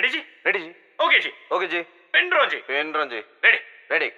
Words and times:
Ready 0.00 0.10
ji 0.14 0.20
ready 0.46 0.60
ji 0.64 0.70
okay 1.04 1.18
ji 1.24 1.30
okay 1.54 1.66
ji 1.72 1.80
pen 2.14 2.30
ji 2.52 2.58
pen 2.68 3.10
ji 3.12 3.20
ready 3.46 3.60
ready 3.92 4.10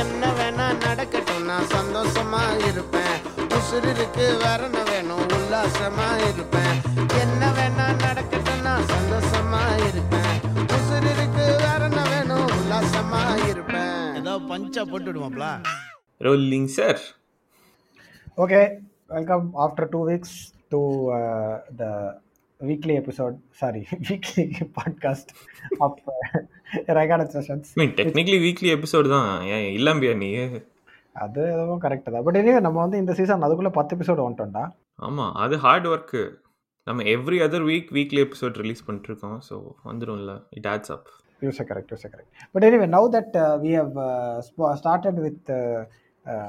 என்ன 0.00 0.24
வேணா 0.38 0.66
நடக்கட்டும் 0.84 1.46
நான் 1.48 1.66
சந்தோஷமா 1.74 2.40
இருப்பேன். 2.68 3.16
உசுருக்கு 3.56 4.26
வரண 4.42 4.76
வேணும் 4.90 5.24
உல்லாசமா 5.36 6.06
இருப்பேன். 6.28 6.76
என்ன 7.22 7.50
வேணா 7.56 7.86
நடக்கட்டும் 8.04 8.62
நான் 8.66 8.86
சந்தோஷமா 8.92 9.62
இருப்பேன். 9.88 10.36
உசுருக்கு 10.76 11.46
வரண 11.64 11.98
வேணும் 12.12 12.46
உல்லாசமா 12.56 13.22
இருப்பேன். 13.50 14.00
ஏதோ 14.20 14.34
பஞ்சா 14.50 14.84
போட்டு 14.92 15.10
விடுவோம்ல 15.10 15.48
rolling 16.26 16.70
sir 16.78 17.02
Okay, 18.36 18.62
welcome 19.08 19.50
after 19.54 19.84
two 19.88 20.00
weeks 20.08 20.30
to 20.70 20.78
uh, 21.16 21.58
the 21.78 21.90
weekly 22.60 22.94
episode, 22.96 23.36
sorry, 23.60 23.82
weekly 24.08 24.46
podcast 24.78 25.28
of 25.80 25.98
uh, 26.06 26.40
Ragada 26.86 27.26
Sessions. 27.26 27.72
Mean 27.74 27.90
technically 27.90 28.38
weekly 28.46 28.70
episode 28.70 29.08
தான். 29.08 29.42
ஏன் 29.42 29.76
இல்லாம்பியா 29.76 30.16
நீ? 30.16 30.60
அது 31.12 31.42
எதுவும் 31.42 31.80
கரெக்ட் 31.80 32.10
தான். 32.10 32.22
பட் 32.22 32.36
இனிவே 32.36 32.60
நம்ம 32.60 32.80
வந்து 32.80 32.98
இந்த 32.98 33.14
சீசன் 33.14 33.42
அதுக்குள்ள 33.42 33.70
பத்து 33.70 33.96
எபிசோடு 33.96 34.24
வந்துட்டோம்டா. 34.26 34.70
ஆமாம் 34.94 35.34
அது 35.34 35.58
ஹார்ட் 35.58 35.86
ஒர்க்கு 35.86 36.30
நம்ம 36.84 37.02
every 37.02 37.40
other 37.46 37.66
week 37.72 37.88
weekly 37.90 38.24
episode 38.24 38.54
release 38.54 38.90
பண்ணிட்டுருக்கோம். 38.90 39.38
So 39.50 39.62
வந்துடும்ல 39.84 40.42
it 40.50 40.66
adds 40.66 40.92
up 40.96 41.08
use 41.40 41.62
correct 41.70 41.92
use 41.92 42.06
correct 42.06 42.32
but 42.52 42.64
anyway 42.64 42.88
now 42.96 43.08
that 43.16 43.36
we 43.64 43.72
have 43.76 44.74
started 44.82 45.20
with 45.20 45.50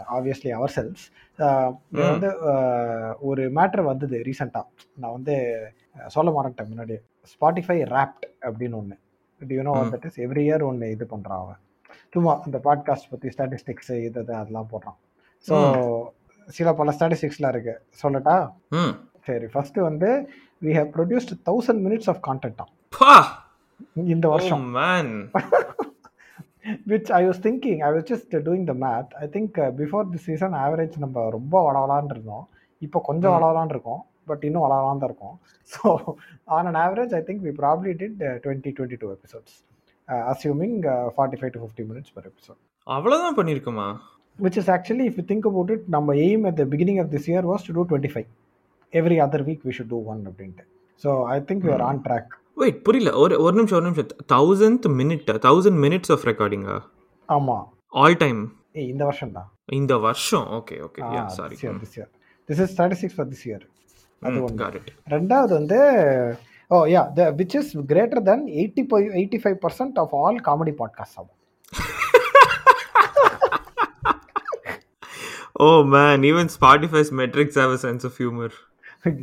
obviously 0.09 0.51
our 0.51 0.73
cells 0.75 1.03
வந்து 1.91 2.27
uh, 2.27 3.15
ஒரு 3.19 3.43
மேட்ரு 3.49 3.83
வந்தது 3.83 4.17
ரீசெண்டாக 4.23 4.65
நான் 4.95 5.11
வந்து 5.11 5.35
uh, 5.95 6.07
சொல்ல 6.07 6.31
மாட்டேன் 6.31 6.69
முன்னாடி 6.71 6.97
ஸ்பாட்டிஃபை 7.25 7.77
ரேப்ட் 7.83 8.25
அப்படின்னு 8.41 8.73
ஒன்று 8.73 8.97
யூனோ 9.41 9.73
ம். 9.75 9.89
தட் 9.91 10.05
இஸ் 10.05 10.19
எவ்ரி 10.19 10.43
இயர் 10.49 10.63
ஒன்று 10.63 10.91
இது 10.91 11.05
பண்ணுறான் 11.05 11.41
அவன். 11.41 11.59
சும்மா 12.09 12.41
இந்த 12.45 12.57
பாட்காஸ்ட் 12.57 13.09
பற்றி 13.09 13.29
ஸ்டாட்டிஸ்டிக்ஸ் 13.29 13.91
இது 13.91 14.19
அதெல்லாம் 14.19 14.69
போடுறான். 14.71 14.97
ஸோ 15.45 15.55
சில 16.47 16.73
பல 16.73 16.91
ஸ்டாட்டிஸ்டிக்ஸ்லாம் 16.91 17.49
இருக்கு. 17.49 17.75
சொல்லட்டா? 18.03 18.49
ம் 18.69 18.93
சரி 19.19 19.45
ஃபர்ஸ்ட் 19.45 19.79
வந்து 19.79 20.09
we 20.61 20.73
have 20.77 20.89
produced 20.97 21.33
thousand 21.45 21.81
minutes 21.87 22.09
of 22.09 22.21
கான்டென்ட்டாம் 22.27 22.71
பா! 22.93 23.15
இந்த 23.95 24.27
வருஷம். 24.27 24.65
Man 26.65 26.79
which 26.85 27.09
I 27.11 27.23
was 27.23 27.37
thinking, 27.37 27.77
I 27.83 27.91
was 27.91 28.03
just 28.03 28.33
uh, 28.33 28.39
doing 28.39 28.65
the 28.65 28.75
math. 28.75 29.11
I 29.19 29.27
think 29.27 29.57
uh, 29.57 29.71
before 29.73 30.03
the 30.05 30.19
season 30.19 30.53
average 30.65 30.95
நம்ம 30.97 31.29
ரொம்ப 31.29 31.55
வளவலான்னு 31.67 32.13
இருந்தோம் 32.15 32.45
இப்போ 32.81 32.99
கொஞ்சம் 33.01 33.31
ம். 33.31 33.37
வளவலான்னு 33.37 33.73
இருக்கோம் 33.75 34.01
பட் 34.27 34.43
இன்னும் 34.43 34.65
வளவலான் 34.65 35.01
தான் 35.01 35.09
இருக்கும் 35.11 35.35
so 35.71 35.89
on 36.55 36.67
an 36.71 36.79
average 36.85 37.13
I 37.13 37.23
think 37.27 37.43
we 37.47 37.53
probably 37.61 37.91
did 38.01 38.15
twenty 38.45 38.71
twenty 38.77 38.99
two 39.03 39.09
episodes 39.15 39.55
assuming 40.31 40.75
forty 41.15 41.39
five 41.41 41.53
to 41.55 41.61
fifty 41.63 41.85
minutes 41.91 42.13
per 42.17 42.27
episode 42.31 42.59
அவ்வளோதான் 42.87 43.37
பண்ணியிருக்குமா 43.39 43.87
which 44.39 44.57
is 44.57 44.67
actually 44.69 45.05
if 45.09 45.17
you 45.19 45.23
think 45.23 45.43
about 45.45 45.69
it 45.75 45.83
நம்ம 45.95 46.15
aim 46.23 46.45
at 46.49 46.55
the 46.55 46.65
beginning 46.65 46.97
of 47.03 47.07
this 47.13 47.25
year 47.31 47.43
was 47.51 47.61
to 47.67 47.73
do 47.77 47.83
25 47.89 48.25
every 48.93 49.17
other 49.19 49.41
week 49.43 49.61
we 49.63 49.73
should 49.77 49.89
do 49.89 49.99
one 50.13 50.21
அப்படின்ட்டு 50.31 50.65
so 51.03 51.11
I 51.33 51.37
think 51.49 51.63
we 51.67 51.71
are 51.71 51.83
on 51.83 51.97
track 52.07 52.27
wait 52.57 52.81
புரியல. 52.83 53.09
ஒரு 53.15 53.35
ஒரு 53.41 53.55
நிமிஷம் 53.55 53.77
ஒரு 53.79 53.87
நிமிஷம். 53.87 54.09
Thousand 54.33 54.85
minute 54.99 55.31
thousand 55.47 55.79
minutes 55.85 56.11
of 56.11 56.25
ரெக்கார்டிங்கா 56.25 56.75
ஆமாம் 57.29 57.65
all 57.93 58.17
time 58.17 58.41
இந்த 58.85 59.03
வருஷம் 59.05 59.31
தான். 59.31 59.49
இந்த 59.73 59.93
வருஷம்? 59.97 60.47
Okay 60.57 60.75
okay 60.87 61.01
sorry 61.37 61.55
this 61.55 61.95
year 61.97 62.09
this 62.49 62.61
is 62.63 62.71
statistics 62.73 63.15
for 63.17 63.29
this 63.29 63.45
year 63.49 63.65
அது 64.21 64.41
ஒன்று 64.43 64.81
ரெண்டாவது 65.11 65.51
வந்து 65.51 65.79
ஓ 66.71 66.77
yeah 66.93 67.01
the 67.13 67.23
which 67.39 67.55
is 67.59 67.71
greater 67.85 68.23
than 68.23 68.45
eighty 68.59 68.83
five 68.89 69.07
eighty 69.19 69.39
five 69.43 69.57
percent 69.65 69.97
of 70.03 70.13
all 70.21 70.39
comedy 70.47 70.73
podcast 70.81 71.17
ஆகும் 71.19 71.33
ஓ 75.59 75.67
man 75.93 76.23
even 76.23 76.49
Spotify's 76.55 77.11
metrics 77.21 77.59
have 77.61 77.73
a 77.75 77.81
sense 77.85 78.05
of 78.05 78.17
humour 78.21 78.55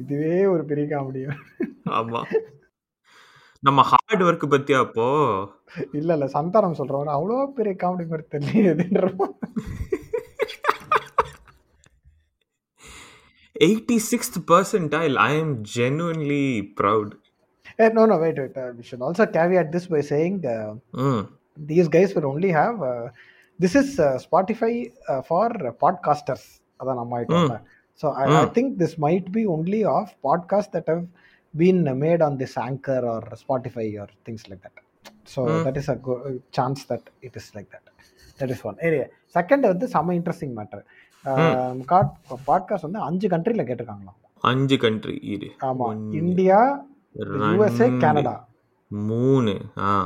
இதுவே 0.00 0.36
ஒரு 0.46 0.62
பெரிய 0.64 0.86
comedy 0.92 1.22
ஆமா. 1.92 2.20
நம்ம 3.62 3.82
ஹார்ட் 3.82 4.22
ஒர்க் 4.22 4.50
பத்தியா 4.50 4.78
அப்போ? 4.78 5.04
இல்ல 5.92 6.12
இல்ல 6.12 6.26
சந்தானம் 6.26 6.78
சொல்றவங்க 6.78 7.12
அவ்வளோ 7.12 7.46
பெரிய 7.52 7.74
காமெடி 7.82 8.06
மாதிரி 8.06 8.24
தெரியல 8.30 9.08
eighty 13.60 13.96
sixth 14.10 14.38
percentile 14.46 15.16
I 15.16 15.38
am 15.38 15.62
genuinely 15.76 16.72
proud 16.80 17.12
no 17.78 18.06
no 18.06 18.16
wait 18.18 18.38
wait 18.38 18.58
we 18.78 18.82
should 18.82 19.00
also 19.00 19.26
caveat 19.32 19.76
this 19.76 19.88
by 19.88 20.02
saying 20.10 20.40
only 22.24 22.50
have 22.50 22.82
uh, 22.82 23.08
this 23.62 23.74
is 23.74 23.98
uh, 23.98 24.18
spotify 24.30 24.92
uh, 25.08 25.22
for 25.22 25.74
podcasters. 25.80 26.44
அதான் 26.76 26.94
நம்ம 26.94 27.18
ஆயிட்டோம் 27.18 27.50
I 28.02 28.26
Mm. 28.26 28.54
think 28.54 28.78
this 28.78 28.98
might 28.98 29.32
be 29.32 29.46
only 29.46 29.84
of 29.84 30.08
podcasts 30.22 30.70
that 30.72 30.86
have 30.86 31.04
been 31.58 32.00
made 32.00 32.22
on 32.22 32.38
this 32.38 32.58
anchor 32.58 33.04
or 33.06 33.20
spotify 33.48 33.96
or 33.96 34.08
things 34.26 34.38
like 34.48 34.60
that. 34.62 34.76
So 35.22 35.48
Mm. 35.48 35.52
that 35.52 35.76
is 35.76 35.90
a 35.90 35.96
go- 35.96 36.40
chance 36.56 36.88
that 36.88 37.04
it 37.22 37.36
is 37.36 37.58
like 37.58 37.66
that. 37.70 37.86
That 38.38 38.48
is 38.48 38.60
one. 38.62 38.74
Anyway 38.74 39.08
second 39.34 39.60
வந்து 39.60 39.86
செம்ம 39.86 40.20
interesting 40.20 40.56
matter 40.56 40.82
podcast 42.46 42.82
வந்து 42.82 42.98
அஞ்சு 42.98 43.28
கண்ட்ரியில் 43.28 43.66
கேட்டிருக்காங்களாம். 43.66 44.30
அஞ்சு 44.40 44.76
country 44.76 45.18
இரு. 45.22 45.50
ஆமா. 45.60 45.76
ஒன்று, 45.76 46.16
India 46.16 46.86
USA 47.18 47.98
Canada 47.98 48.48
மூணு 48.88 49.60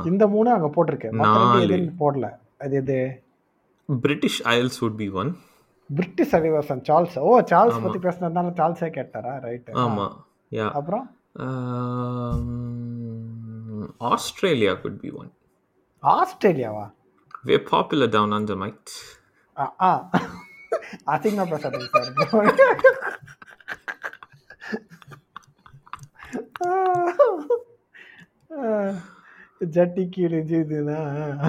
இந்த 0.05 0.27
மூணு 0.27 0.51
அங்க 0.51 0.67
போட்டிருக்கு. 0.67 0.87
மத்த 0.87 1.09
ரெண்டு 1.09 1.21
நாலு. 1.21 1.69
எதுவும் 1.69 1.95
போடல. 1.99 2.31
அது 2.59 2.75
எது? 2.75 3.23
British 4.01 4.43
isles 4.43 4.85
would 4.85 4.95
be 4.95 5.09
one 5.09 5.35
British 5.95 6.35
அறிவாசன் 6.35 6.83
Charles. 6.89 7.19
Oh 7.19 7.39
Charles. 7.39 7.83
பத்தி 7.83 8.07
பேசினதுனால 8.07 8.53
சார்ல்ஸே 8.53 8.93
கேட்டாரா? 8.93 9.39
ரைட் 9.39 9.69
ஆமா. 9.73 10.11
அப்புறம்? 10.71 11.16
Um, 11.37 12.73
Australia 14.01 14.75
could 14.75 15.01
be 15.01 15.11
one. 15.11 15.31
Australia, 16.03 16.71
wa? 16.71 16.89
We're 17.45 17.59
popular 17.59 18.07
down 18.07 18.33
under, 18.33 18.55
mate. 18.55 19.17
Ah, 19.55 19.73
uh, 19.79 20.03
uh. 20.13 20.19
I 21.07 21.17
think 21.19 21.35
not, 21.35 21.49
Prasad. 21.49 21.75
Uh, 26.59 27.13
uh, 28.51 28.57
uh. 28.57 28.93
ஜட்டிக்கு 29.75 30.19
இருந்து 30.21 30.57
இதுதான் 30.57 31.39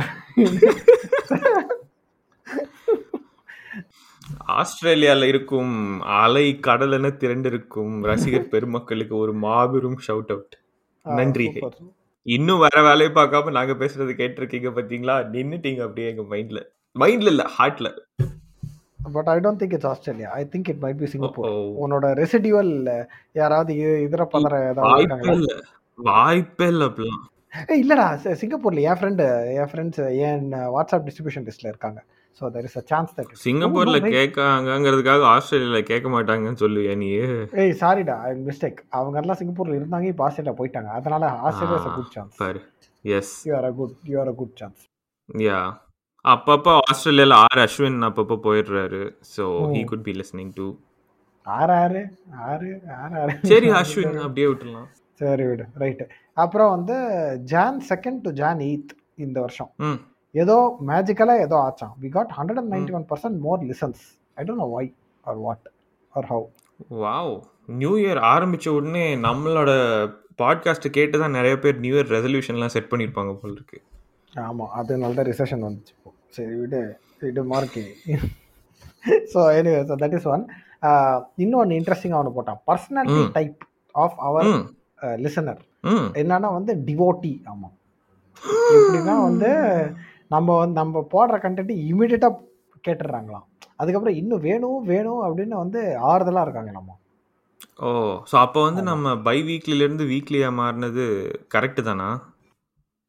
ஆஸ்திரேலியால 4.49 5.29
இருக்கும் 5.33 5.73
அலை 6.19 6.47
கடலென 6.67 7.07
திரண்டிருக்கும் 7.21 7.95
ரசிகர் 8.05 8.51
பெருமக்களுக்கு 8.53 9.15
ஒரு 9.17 9.33
மாபெரும் 9.45 9.99
ஷவுட் 10.07 10.33
அவுட் 10.35 10.57
நன்றிகள் 11.07 11.65
இன்னும் 12.27 12.63
வேற 12.65 12.77
வேலையை 12.87 13.11
பார்க்காம 13.13 13.53
நாங்க 13.57 13.75
பேசுறது 13.83 14.13
கேட்டிருக்கீங்க 14.21 14.71
பாத்தீங்களா? 14.77 15.17
நின்னுட்டீங்க 15.35 15.83
அப்படியே 15.87 16.11
எங்க 16.13 16.25
மைண்ட்ல 16.33 16.61
மைண்ட்ல 16.97 17.33
இல்ல 17.35 17.45
ஹார்ட்ல 17.57 17.89
but 19.17 19.29
I 19.33 19.39
don't 19.39 19.61
think 19.61 19.75
it's 19.77 19.91
Australia 19.93 20.31
I 20.35 20.43
think 20.53 20.69
it 20.73 20.83
might 20.85 21.01
be 21.03 21.09
Singapore. 21.13 21.53
உன்னோட 21.83 22.07
ரெசிடியூவல் 22.21 22.73
யாராவது 23.35 23.75
இதர 24.07 24.23
பதற 24.35 24.55
ஏதாவது 24.71 24.89
வாய்ப்பே 24.91 25.35
இல்ல. 25.39 25.53
வாய்ப்பே 25.99 26.69
இல்ல 26.73 26.89
அப்படிலாம். 26.89 27.25
ஏய் 27.53 27.81
இல்லடா. 27.83 28.07
சிங்கப்பூர்ல 28.41 28.81
என் 28.89 28.99
ஃப்ரெண்டு 28.99 29.25
என் 29.59 29.71
ஃப்ரெண்ட்ஸ் 29.71 30.01
என் 30.29 30.45
வாட்ஸ்அப் 30.75 31.05
டிஸ்ட்ரிபியூஷன் 31.07 31.47
லிஸ்ட்ல 31.49 31.71
இருக்காங்க. 31.73 32.01
So 32.41 32.51
there 32.55 32.67
is 32.69 32.79
a 32.81 32.85
chance 32.91 33.15
that 33.17 33.31
சிங்கப்பூர்ல 33.45 33.99
கேட்காங்கிறதுக்காக 34.17 35.23
ஆஸ்திரேலியால 35.33 35.81
கேட்க 35.91 36.09
மாட்டாங்கன்னு 36.09 36.63
சொல்லுவியா 36.65 36.95
நீ? 37.01 37.09
ஏய் 37.63 37.75
சாரிடா 37.81 38.17
ஐ 38.27 38.33
மிஸ்டேக் 38.49 38.81
அவங்க 38.99 39.17
எல்லாம் 39.23 39.39
சிங்கப்பூர்ல 39.41 39.79
இருந்தாங்க 39.79 40.09
இப்போ 40.13 40.25
ஆஸ்திரேலியா 40.27 40.57
போயிட்டாங்க. 40.61 40.91
அதனால 40.99 41.31
Australia 41.47 41.81
is 41.81 41.91
a 41.91 41.95
good 41.99 42.13
chance 42.17 42.37
பாரு 42.43 42.61
yes 43.05 43.33
you 43.49 43.55
are 43.59 43.69
a 43.71 43.75
good 43.81 43.97
you 44.13 44.19
are 44.21 44.33
a 44.33 44.37
good 44.41 44.55
chance 44.63 44.83
yeah 45.29 45.61
அப்பப்போ 46.25 46.73
ஆஸ்திரேலியால 46.91 47.35
ஆர் 47.45 47.61
அஸ்வின் 47.65 47.99
அப்பப்போ 48.07 48.37
போயிடுறாரு. 48.47 49.03
So 49.35 49.45
he 49.75 49.83
could 49.93 50.07
be 50.09 50.15
listening 50.21 50.53
to 50.57 50.67
ஆறு 51.47 51.75
ஆறு 51.83 52.01
ஆறு? 52.49 52.71
ஆறு 52.97 53.19
ஆறு 53.21 53.35
சரி 53.51 53.69
அஸ்வின் 53.79 54.17
அப்படியே 54.25 54.49
விட்டுலாம் 54.51 54.89
சரி 55.21 55.45
விடு 55.51 55.65
ரைட்டு 55.83 56.05
அப்புறம் 56.45 56.71
வந்து 56.77 56.97
Jan 57.53 57.81
second 57.91 58.21
to 58.27 58.31
Jan 58.41 58.61
eighth 58.69 58.93
இந்த 59.25 59.39
வருஷம். 59.45 59.71
ஏதோ 60.35 60.57
மேஜிக்கலாக 60.91 61.45
ஏதோ 61.47 61.57
ஆச்சான் 61.67 61.95
we 62.03 62.09
got 62.17 62.33
hundred 62.39 62.61
and 62.63 62.73
ninety 62.75 62.95
one 62.99 63.07
percent 63.13 63.39
more 63.47 63.61
listens 63.71 64.03
I 64.41 64.45
don't 64.49 64.63
know 64.65 64.69
why 64.77 64.85
or 65.25 65.39
what 65.47 65.67
or 66.13 66.29
how 66.33 66.47
wow 67.05 67.33
new 67.83 67.93
year 68.03 68.21
ஆரம்பிச்ச 68.33 68.69
உடனே 68.79 69.05
நம்மளோட 69.27 69.71
பாட்காஸ்ட் 70.43 70.89
கேட்டு 70.97 71.17
தான் 71.23 71.37
நிறைய 71.39 71.55
பேர் 71.65 71.83
நியூ 71.85 71.95
இயர் 71.97 72.13
ரெசல்யூஷன்லாம் 72.17 72.75
செட் 72.75 72.91
பண்ணியிருப்பாங்க 72.93 73.33
போல 73.41 73.53
இருக்கு. 73.59 73.79
ஆமாம் 74.47 74.73
அது 74.81 74.93
நல்ல 75.05 75.23
ரிசெஷன் 75.31 75.65
வந்துச்சு 75.67 75.93
இப்போ. 75.97 76.11
சரி 76.37 76.55
விடு 76.61 76.81
விடு 77.23 77.43
marquee 77.53 77.85
so 79.33 79.41
anyway 79.59 79.81
so 79.89 79.95
that 80.03 80.17
is 80.19 80.29
one 80.35 80.45
இன்னொன்று 81.45 81.79
இன்ட்ரெஸ்டிங்காக 81.81 82.21
ஒன்று 82.23 82.37
போட்டான். 82.39 82.61
Personality. 82.71 83.25
Type 83.39 83.65
of 83.95 84.19
our 84.29 84.51
listener 85.25 85.61
என்னன்னா 86.21 86.49
வந்து 86.59 86.73
டிவோட்டி 86.89 87.33
ஆமாம் 87.53 87.75
எப்படின்னா 88.77 89.15
வந்து 89.29 89.51
நம்ம 90.35 90.57
நம்ம 90.79 91.03
போடுற 91.13 91.37
கண்டென்ட் 91.45 91.75
இமீடியட்டாக 91.91 92.43
கேட்டுடுறாங்களாம். 92.87 93.47
அதுக்கப்புறம் 93.81 94.19
இன்னும் 94.21 94.45
வேணும் 94.49 94.81
வேணும் 94.93 95.23
அப்படின்னு 95.27 95.55
வந்து 95.63 95.81
ஆறுதலாக 96.11 96.47
இருக்காங்க 96.47 96.73
நம்ம. 96.79 96.91
ஓ 97.87 97.89
ஸோ 98.31 98.35
அப்போ 98.45 98.61
வந்து 98.67 98.83
நம்ம 98.91 99.15
பை 99.29 99.37
வீக்லிலேருந்து 99.49 100.05
வீக்லியாக 100.13 100.59
மாறினது 100.61 101.05
கரெக்டு 101.55 101.83
தானா? 101.89 102.09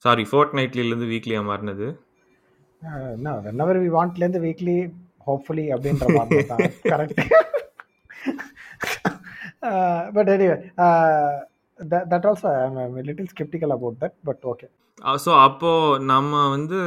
சாரி 0.06 0.24
ஃபோர்ட் 0.30 0.56
நைட்லிலேருந்து 0.60 1.12
வீக்லியாக 1.14 1.50
மாறினது 1.50 1.88
என்ன 3.16 3.32
வென்னவர் 3.46 3.82
வி 3.84 3.90
வாண்ட்லேருந்து 3.98 4.42
வீக்லி 4.48 4.78
ஹோப்ஃபுல்லி 5.28 5.66
அப்படின்ற 5.76 6.06
மாதிரி 6.18 6.44
தான். 6.52 6.62
Correct 6.92 7.22
but 10.16 10.30
anyway 10.36 10.58
that 12.12 12.28
also 12.30 12.52
little 13.10 13.32
sceptical 13.34 13.74
about 13.78 14.00
that 14.04 14.18
but 14.30 14.46
okay 14.54 14.68
so 15.26 15.32
அப்போது 15.48 16.06
நம்ம 16.14 16.42
வந்து 16.56 16.80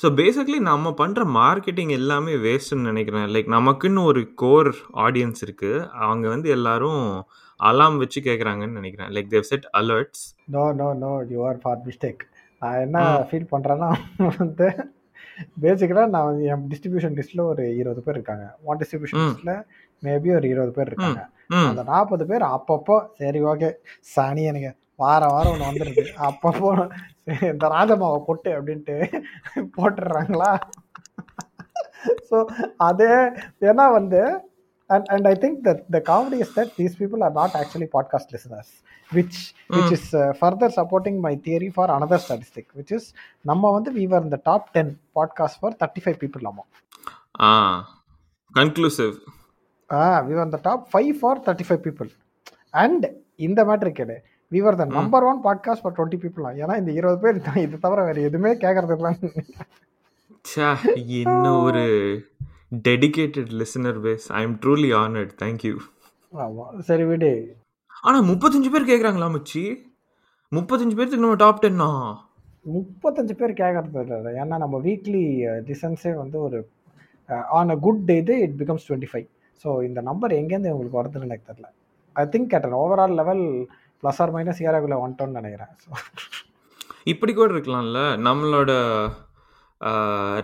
ஸோ 0.00 0.06
பேசிக்லி 0.20 0.58
நம்ம 0.68 0.90
பண்ணுற 1.00 1.22
மார்க்கெட்டிங் 1.40 1.92
எல்லாமே 1.98 2.32
வேஸ்ட்டுன்னு 2.46 2.88
நினைக்கிறேன். 2.90 3.26
லைக் 3.34 3.48
நமக்குன்னு 3.54 4.02
ஒரு 4.10 4.22
கோர் 4.42 4.70
ஆடியன்ஸ் 5.04 5.42
இருக்குது 5.46 5.84
அவங்க 6.06 6.26
வந்து 6.34 6.48
எல்லாரும் 6.56 7.04
அலாம் 7.60 7.96
வச்சு 8.02 8.20
கேட்குறாங்கன்னு 8.26 8.78
நினைக்கிறேன். 8.80 9.10
Like 9.16 9.30
they 9.34 9.48
set 9.50 9.66
alerts 9.80 10.24
no 10.56 10.64
no 10.80 10.88
no 11.04 11.12
you 11.32 11.38
are 11.50 11.60
for 11.62 11.80
mistake 11.86 12.22
நான் 12.62 12.80
என்ன. 12.84 12.98
ஃபீல் 13.30 13.48
பண்ணுறேன்னா 13.54 13.88
வந்து 14.42 14.68
பேசிக்கலாக 15.62 16.08
நான் 16.16 16.42
என் 16.50 16.66
டிஸ்ட்ரிபியூஷன் 16.72 17.16
லிஸ்ட்டில் 17.18 17.48
ஒரு 17.52 17.64
இருபது 17.80 18.02
பேர் 18.04 18.16
இருக்காங்க. 18.18 18.44
One 18.68 18.78
distribution. 18.82 19.24
லிஸ்ட்டில் 19.24 19.56
மேபி 20.02 20.30
ஒரு 20.38 20.48
இருபது 20.54 20.72
பேர் 20.78 20.90
இருக்காங்க. 20.90 21.22
ம் 21.24 21.32
அந்த 21.50 21.82
நாற்பது 21.82 22.26
பேர் 22.26 22.42
அப்பப்போ 22.42 23.06
சரி 23.12 23.42
ஓகே 23.42 23.70
சனி 24.00 24.42
எனக்கு 24.42 24.76
வாரம் 24.96 25.32
வாரம் 25.32 25.52
ஒன்று 25.52 25.68
வந்துடுது 25.68 26.04
அப்பப்போ 26.18 26.70
இந்த 27.42 27.68
ராஜமாவை 27.68 28.24
கொட்டு 28.24 28.50
அப்படின்ட்டு 28.50 28.96
போட்டுடுறாங்களா? 29.76 30.50
ஸோ 32.30 32.36
அதே 32.76 33.12
ஏன்னா 33.60 33.92
வந்து 33.92 34.20
and 34.86 35.06
and 35.06 35.26
I 35.26 35.34
think 35.34 35.58
that 35.64 35.82
the 35.90 36.00
comedy 36.06 36.38
is 36.40 36.58
that 36.58 36.72
these 36.76 36.98
people 36.98 37.22
are 37.22 37.32
not 37.32 37.50
actually 37.52 37.88
podcast 37.92 38.34
listeners 38.34 38.72
which 39.12 39.38
which 39.68 39.92
is 39.92 40.10
further 40.40 40.74
supporting 40.76 41.20
my 41.20 41.40
theory 41.44 41.70
for 41.74 41.90
another 41.90 42.22
statistic 42.26 42.70
which 42.76 42.92
is 42.92 43.14
நம்ம 43.40 43.70
வந்து 43.70 43.92
in 44.00 44.30
the 44.30 44.40
top 44.42 44.68
ten 44.72 45.00
podcast 45.14 45.60
for 45.60 45.76
thirty 45.76 46.02
five 46.04 46.18
people 46.20 46.44
ஆமாம் 46.44 46.68
conclusive 48.54 49.14
we 50.26 50.36
are 50.36 50.54
the 50.54 50.60
top 50.62 50.86
five 50.92 51.12
for 51.20 51.42
thirty 51.46 51.66
five 51.68 51.82
people 51.86 52.10
and 52.74 53.04
இந்த 53.40 53.60
மேட்ரு 53.64 53.92
கேடு 53.92 54.16
we 54.52 54.60
are 54.66 54.78
the 54.80 54.86
number 54.92 55.24
one 55.24 55.40
podcast 55.44 55.84
for 55.84 55.96
twenty 55.96 56.20
people 56.22 56.46
ஏன்னா 56.62 56.76
இந்த 56.76 56.92
இருபது 56.92 57.18
பேர் 57.24 57.38
இது 57.64 57.78
தவிர 57.78 58.04
வேறு 58.04 58.26
எதுவுமே 58.28 58.52
கேட்கறதுலாம் 58.64 59.18
ச்சே 60.44 60.66
என்ன 61.20 61.46
ஒரு 61.62 61.84
dedicated 62.86 63.52
listener 63.60 63.98
base 64.04 64.26
I 64.32 64.42
am 64.42 64.56
truly 64.62 64.90
honoured 64.96 65.34
thank you 65.42 65.74
ஆமாம் 66.32 66.72
சரி 66.82 67.04
விடு. 67.04 67.30
ஆனால் 68.04 68.24
முப்பத்தஞ்சு 68.24 68.70
பேர் 68.70 68.88
கேட்குறாங்களா 68.88 69.28
மச்சி? 69.30 69.62
முப்பத்தஞ்சு 70.52 70.96
பேர்த்துக்கு 70.96 71.24
நம்ம 71.24 71.36
டாப் 71.36 71.62
டென்னா 71.62 71.88
முப்பத்தஞ்சு 72.66 73.34
பேர் 73.34 73.52
கேட்கறது 73.54 74.00
இல்லை 74.16 74.32
ஏன்னா 74.40 74.56
நம்ம 74.58 74.76
வீக்லி 74.78 75.22
டிசன்ஸே 75.68 76.12
வந்து 76.14 76.38
ஒரு 76.40 76.58
ஆன் 77.52 77.70
அ 77.70 77.78
குட் 77.78 78.02
டே 78.04 78.16
இது 78.16 78.34
it 78.40 78.56
becomes 78.62 78.86
twenty 78.88 79.10
five 79.12 79.26
so 79.62 79.68
இந்த 79.88 80.00
நம்பர் 80.08 80.38
எங்கேருந்து 80.40 80.72
உங்களுக்கு 80.74 81.00
வருதுன்னு 81.00 81.28
எனக்கு 81.28 81.48
தெரியல. 81.50 81.68
I 82.16 82.24
think 82.34 82.54
at 82.58 82.66
an 82.68 82.78
overall 82.82 83.14
level 83.20 83.44
plus 84.02 84.20
or 84.24 84.34
minus 84.36 84.64
ஏரியாக்குள்ளே 84.66 84.98
வந்துட்டோம்னு 85.04 85.38
நினைக்கிறேன். 85.40 85.72
ஸோ 85.84 85.90
இப்படி 87.12 87.32
கூட 87.38 87.48
இருக்கலாம்ல. 87.54 88.00
நம்மளோட 88.26 88.72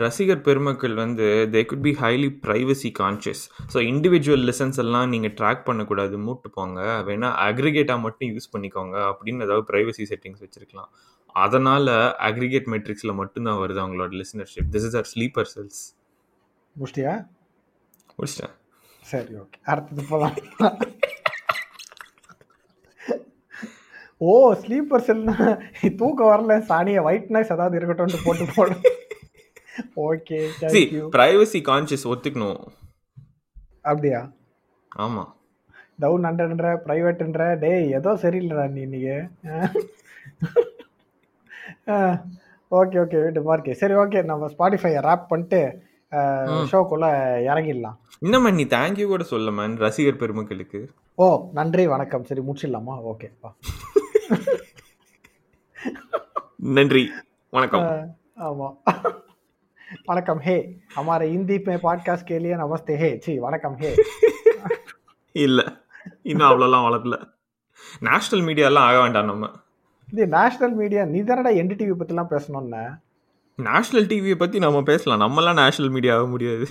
ரசிகர் 0.02 0.42
பெருமக்கள் 0.46 0.94
வந்து 1.02 1.26
they 1.52 1.60
could 1.68 1.84
be 1.86 1.92
highly 2.00 2.28
privacy 2.46 2.90
conscious 2.98 3.42
so 3.72 3.78
individual 3.92 4.44
listens 4.48 4.80
எல்லாம் 4.84 5.08
நீங்கள் 5.12 5.34
ட்ராக் 5.38 5.62
பண்ணக்கூடாது. 5.68 6.16
மூட்டு 6.26 6.48
போங்க. 6.56 6.80
வேணா 7.08 7.28
அக்ரிகேட்டாக 7.46 8.04
மட்டும் 8.06 8.30
யூஸ் 8.34 8.52
பண்ணிக்கோங்க. 8.54 8.96
அப்படின்னு 9.10 9.46
ஏதாவது 9.46 9.64
ப்ரைவசி 9.70 10.06
செட்டிங்ஸ் 10.12 10.44
வச்சுருக்கலாம். 10.44 10.90
அதனால் 11.44 11.90
அக்ரிகேட் 12.28 12.68
மெட்ரிக்ஸில் 12.74 13.18
மட்டும்தான் 13.20 13.60
வருது 13.62 13.80
அவங்களோட 13.84 14.12
listenership 14.22 14.70
this 14.74 14.88
is 14.88 14.98
our 15.00 15.08
sleeper 15.12 15.50
cells 15.54 15.80
முடிச்சிட்டியா? 16.76 17.14
முடிச்சிட்டேன். 18.18 18.54
சரி 19.06 19.32
ஓகே 19.42 19.58
அடுத்தது 19.64 20.02
போகலாம் 20.10 20.36
ஓ 24.20 24.32
ஸ்லீப்பர் 24.62 25.06
செல்னா 25.06 25.36
தூக்கம் 26.00 26.30
வரல 26.32 26.56
சாணியை 26.68 27.00
ஒயிட் 27.06 27.32
நாய்ஸ் 27.34 27.54
ஏதாவது 27.56 27.78
இருக்கட்டும்னு 27.78 28.24
போட்டு 28.26 28.46
போடு 28.56 28.76
ஓகே 30.08 30.38
ப்ரைவசி 31.16 31.60
கான்ஷியஸ் 31.70 32.08
ஒத்துக்கணும் 32.12 32.60
அப்படியா 33.84 34.20
ஆமாம் 34.92 35.30
டவுன் 35.98 36.26
ஹண்ட்ரட்ன்ற 36.28 36.68
ப்ரைவேட்ன்ற 36.84 37.42
டேய் 37.64 37.92
ஏதோ 37.98 38.10
சரியில்லைடா 38.22 38.64
நீ 38.74 38.82
இன்னைக்கு 38.82 39.16
ஓகே 42.72 42.98
ஓகே 43.02 43.18
வீட்டு 43.24 43.40
மார்க்கே 43.48 43.74
சரி 43.80 43.94
ஓகே 44.02 44.20
நம்ம 44.22 44.48
ஸ்பாட்டிஃபையை 44.52 45.00
ரேப் 45.06 45.30
பண்ணிட்டு. 45.32 45.60
ஷோக்குள்ளே 46.71 47.09
இறங்கிடலாம் 47.47 47.97
இன்னும் 48.21 48.47
நீ 48.53 48.65
தேங்க்யூ 48.73 49.07
கூட 49.07 49.23
சொல்ல 49.31 49.51
மேன் 49.51 49.75
ரசிகர் 49.83 50.21
பெருமக்களுக்கு 50.21 50.79
ஓ 51.17 51.27
நன்றி 51.53 51.85
வணக்கம் 51.87 52.27
சரி 52.29 52.43
முடிச்சிடலாமா 52.47 52.95
ஓகே 53.11 53.29
வா 53.43 53.51
நன்றி 56.77 57.03
வணக்கம் 57.53 57.85
ஆமாம் 58.47 58.75
வணக்கம் 60.07 60.41
ஹே 60.41 60.55
हमारे 60.95 61.25
हिंदी 61.27 61.57
में 61.67 61.77
पॉडकास्ट 61.79 62.23
के 62.27 62.37
लिए 62.39 62.55
नमस्ते 62.57 62.93
हे 63.01 63.09
சி 63.25 63.33
வணக்கம் 63.45 63.75
ஹே 63.81 63.91
இல்ல 65.35 65.59
இன்னும் 66.23 66.49
அவ்வளோலாம் 66.49 66.85
வளரல 66.87 67.17
நேஷனல் 68.07 68.43
மீடியாலாம் 68.47 68.87
ஆக 68.87 68.97
வேண்டாம் 69.03 69.29
நம்ம 69.31 69.47
இது 70.07 70.25
நேஷனல் 70.35 70.75
மீடியா 70.81 71.03
நீ 71.13 71.21
தானடா 71.23 71.51
என்டிடிவி 71.61 71.95
பற்றிலாம் 71.95 72.31
பேசணும்னு 72.33 72.83
நேஷனல் 73.58 74.08
டிவியை 74.12 74.36
பத்தி 74.42 74.58
நம்ம 74.64 74.78
பேசலாம். 74.90 75.22
நம்மலாம் 75.24 75.60
நேஷனல் 75.62 75.94
மீடியா 75.96 76.14
ஆக 76.18 76.26
முடியாது. 76.34 76.66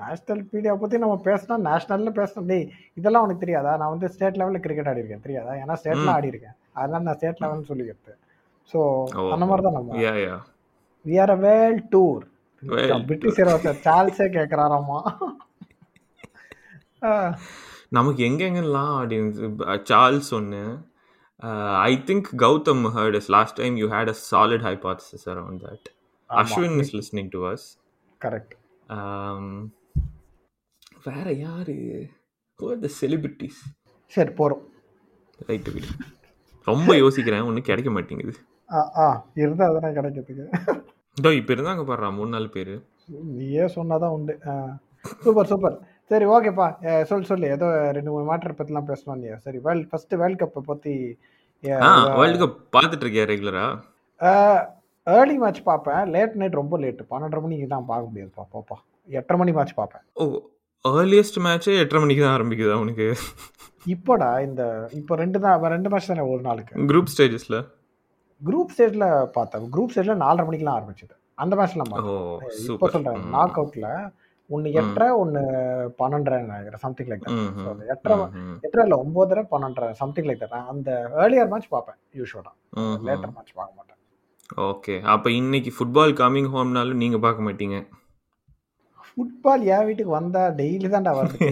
நேஷனல் 0.00 0.42
மீடியா 0.52 0.72
பற்றி 0.82 0.96
நம்ம 1.02 1.16
பேசினா 1.26 1.56
நேஷனல்ல 1.68 2.10
பேசணும். 2.20 2.48
டேய் 2.52 2.64
இதெல்லாம் 3.00 3.24
உனக்கு 3.26 3.44
தெரியாதா? 3.44 3.72
நான் 3.80 3.92
வந்து 3.94 4.08
ஸ்டேட் 4.14 4.38
லெவலில் 4.40 4.64
கிரிக்கெட் 4.64 4.90
ஆடி 4.92 5.02
இருக்கேன். 5.02 5.24
தெரியாதா? 5.26 5.52
ஏன்னா 5.62 5.76
ஸ்டேட்லாம். 5.80 6.16
ஆடி 6.16 6.32
இருக்கேன். 6.32 6.56
அதனால 6.80 7.04
நான் 7.08 7.18
ஸ்டேட் 7.18 7.42
லெவல்னு 7.44 7.68
சொல்லிக்கிறது. 7.70 8.14
ஸோ. 8.72 8.80
அந்த 9.34 9.44
மாதிரி 9.50 9.64
தான் 9.66 9.78
நம்ம 9.78 10.00
we 11.04 11.16
are 11.24 11.34
a 11.36 11.38
world 11.46 11.78
tour 11.94 12.24
British 13.08 13.40
இளவரசர் 13.42 13.82
சார்ல்ஸே 13.86 14.26
கேட்குறாராமா 14.36 14.98
நமக்கு 17.96 18.20
எங்கெங்கெல்லாம் 18.28 18.92
ஆடியன்ஸ் 19.02 19.38
சார்ல்ஸ் 19.90 20.30
ஒன்று 20.38 20.62
I 21.88 21.92
think 22.08 22.28
Gautham 22.44 22.84
heard 22.96 23.16
is 23.20 23.30
last 23.36 23.56
time 23.60 23.76
you 23.82 23.88
had 23.94 24.12
a 24.14 24.16
solid 24.30 24.64
hypothesis 24.68 25.26
around 25.32 25.60
that 25.66 25.88
Ashwin 26.30 26.78
is 26.84 26.94
listening 26.98 27.30
to 27.34 27.40
us 27.52 27.66
correct 28.20 28.54
வேற 31.08 31.26
யாரு? 31.46 31.76
த 32.84 32.88
செலிபிரிட்டிஸ் 33.00 33.60
சரி 34.06 34.30
போகிறோம் 34.30 34.62
ரைட்டு 35.48 35.72
விடு. 35.74 35.88
ரொம்ப 36.70 36.90
யோசிக்கிறேன். 37.02 37.44
ஒன்றும் 37.48 37.66
கிடைக்க 37.68 37.90
மாட்டேங்குது. 37.90 38.32
ஆ 38.76 38.78
ஆ 39.02 39.06
இருந்தால் 39.42 39.68
அதெல்லாம் 39.70 39.96
கிடைக்கிறதுக்கு. 39.98 40.46
இதோ 41.18 41.30
இப்போ 41.40 41.52
இருந்தாங்க 41.54 41.82
பாடுறா 41.90 42.08
மூணு 42.16 42.30
நாலு 42.34 42.48
பேர். 42.56 42.72
நீயே 43.36 43.64
சொன்னாதான் 43.76 44.14
உண்டு. 44.16 44.34
Super 45.24 45.50
super. 45.52 45.76
சரி 46.10 46.26
ஓகேப்பா. 46.34 46.66
சொல் 47.10 47.28
சொல்லு. 47.30 47.46
ஏதோ 47.56 47.66
ரெண்டு 47.96 48.10
மூணு 48.12 48.26
மேட்டர் 48.30 48.58
பற்றிலாம் 48.58 48.88
பேசணும் 48.90 49.20
நீ 49.22 49.28
சரி 49.46 49.58
வேர்ல்ட் 49.66 49.88
ஃபர்ஸ்ட் 49.90 50.14
வேர்ல்ட் 50.22 50.42
கப்பை 50.42 50.94
ஆ 51.86 51.88
வேர்ல்டு 52.18 52.38
கப் 52.42 52.58
பார்த்துட்டு 52.76 53.04
இருக்கியா 53.06 53.24
ரெகுலரா 53.30 53.64
ஏர்லி 55.06 55.36
மேட்ச் 55.42 55.60
பார்ப்பேன். 55.68 56.02
லேட் 56.14 56.34
நைட் 56.40 56.58
ரொம்ப 56.60 56.78
லேட்டு. 56.82 57.04
பன்னெண்டரை 57.12 57.40
மணிக்கு 57.44 57.66
தான் 57.74 57.86
பார்க்க 57.90 58.10
முடியாதுப்பா. 58.10 58.44
பாப்பா. 58.54 58.76
எட்டரை 59.18 59.36
மணி 59.40 59.52
மேட்ச் 59.58 59.74
பார்ப்பேன். 59.80 60.04
ஓ 60.22 60.24
ஏர்லியஸ்ட் 61.00 61.38
மேட்ச்சே 61.46 61.72
எட்டரை 61.82 62.00
மணிக்கு 62.02 62.22
தான் 62.24 62.36
ஆரம்பிக்குதா 62.38 62.76
உனக்கு? 62.84 63.06
இப்போடா 63.94 64.28
இந்த 64.48 64.62
இப்போ 65.00 65.16
ரெண்டு 65.22 65.40
தான் 65.44 65.66
ரெண்டு 65.74 65.90
மேட்ச் 65.92 66.10
தானே 66.12 66.24
ஒரு 66.32 66.42
நாளுக்கு? 66.48 66.74
குரூப் 66.92 67.12
ஸ்டேஜஸில் 67.14 67.58
குரூப் 68.48 68.72
ஸ்டேஜில் 68.74 69.06
பார்த்தேன். 69.36 69.64
குரூப் 69.74 69.92
ஸ்டேஜில் 69.94 70.22
நாலரை 70.24 70.44
மணிக்கெலாம் 70.48 70.78
ஆரம்பிச்சது. 70.78 71.14
அந்த 71.44 71.56
மேட்ச்லாம் 71.60 71.90
இப்போ 71.92 72.16
சூப்பர் 72.66 72.94
சொல்கிறேன் 72.96 73.28
நாக் 73.36 73.58
அவுட்டில் 73.62 73.90
ஒன்று 74.50 74.68
எட்டரை 74.80 75.08
ஒன்று 75.22 75.40
பன்னெண்டரை 76.00 76.36
நினைக்கிறேன் 76.44 76.82
சம்திங் 76.84 77.10
லைக் 77.10 77.24
தட் 77.26 77.82
எட்டரை 77.94 78.16
எட்டரை 78.66 78.84
இல்லை 78.86 78.98
ஒம்போதரை 79.04 79.42
பன்னெண்டரை 79.52 79.88
சம்திங் 80.00 80.28
லைக் 80.28 80.42
தட் 80.44 80.56
அந்த 80.72 80.90
ஏர்லியர் 81.24 81.50
மேட்ச் 81.52 81.72
பார்ப்பேன் 81.74 81.98
யூஸ்வலாக 82.20 82.54
லேட்டர் 83.08 83.34
மேட்ச் 83.36 83.54
பார்க்க 83.58 83.78
மாட்டேன். 83.78 84.00
ஓகே 84.70 84.94
அப்போ 85.14 85.28
இன்னைக்கு 85.40 85.70
ஃபுட்பால் 85.76 86.14
கம்மிங் 86.20 86.50
ஹோம்னாலும் 86.54 87.02
நீங்கள் 87.02 87.24
பார்க்க 87.26 87.46
மாட்டீங்க? 87.48 87.78
ஃபுட்பால் 89.08 89.64
என் 89.74 89.86
வீட்டுக்கு 89.88 90.12
வந்தா 90.18 90.42
டெய்லி 90.60 90.88
தான்டா 90.94 91.12
வருது 91.18 91.48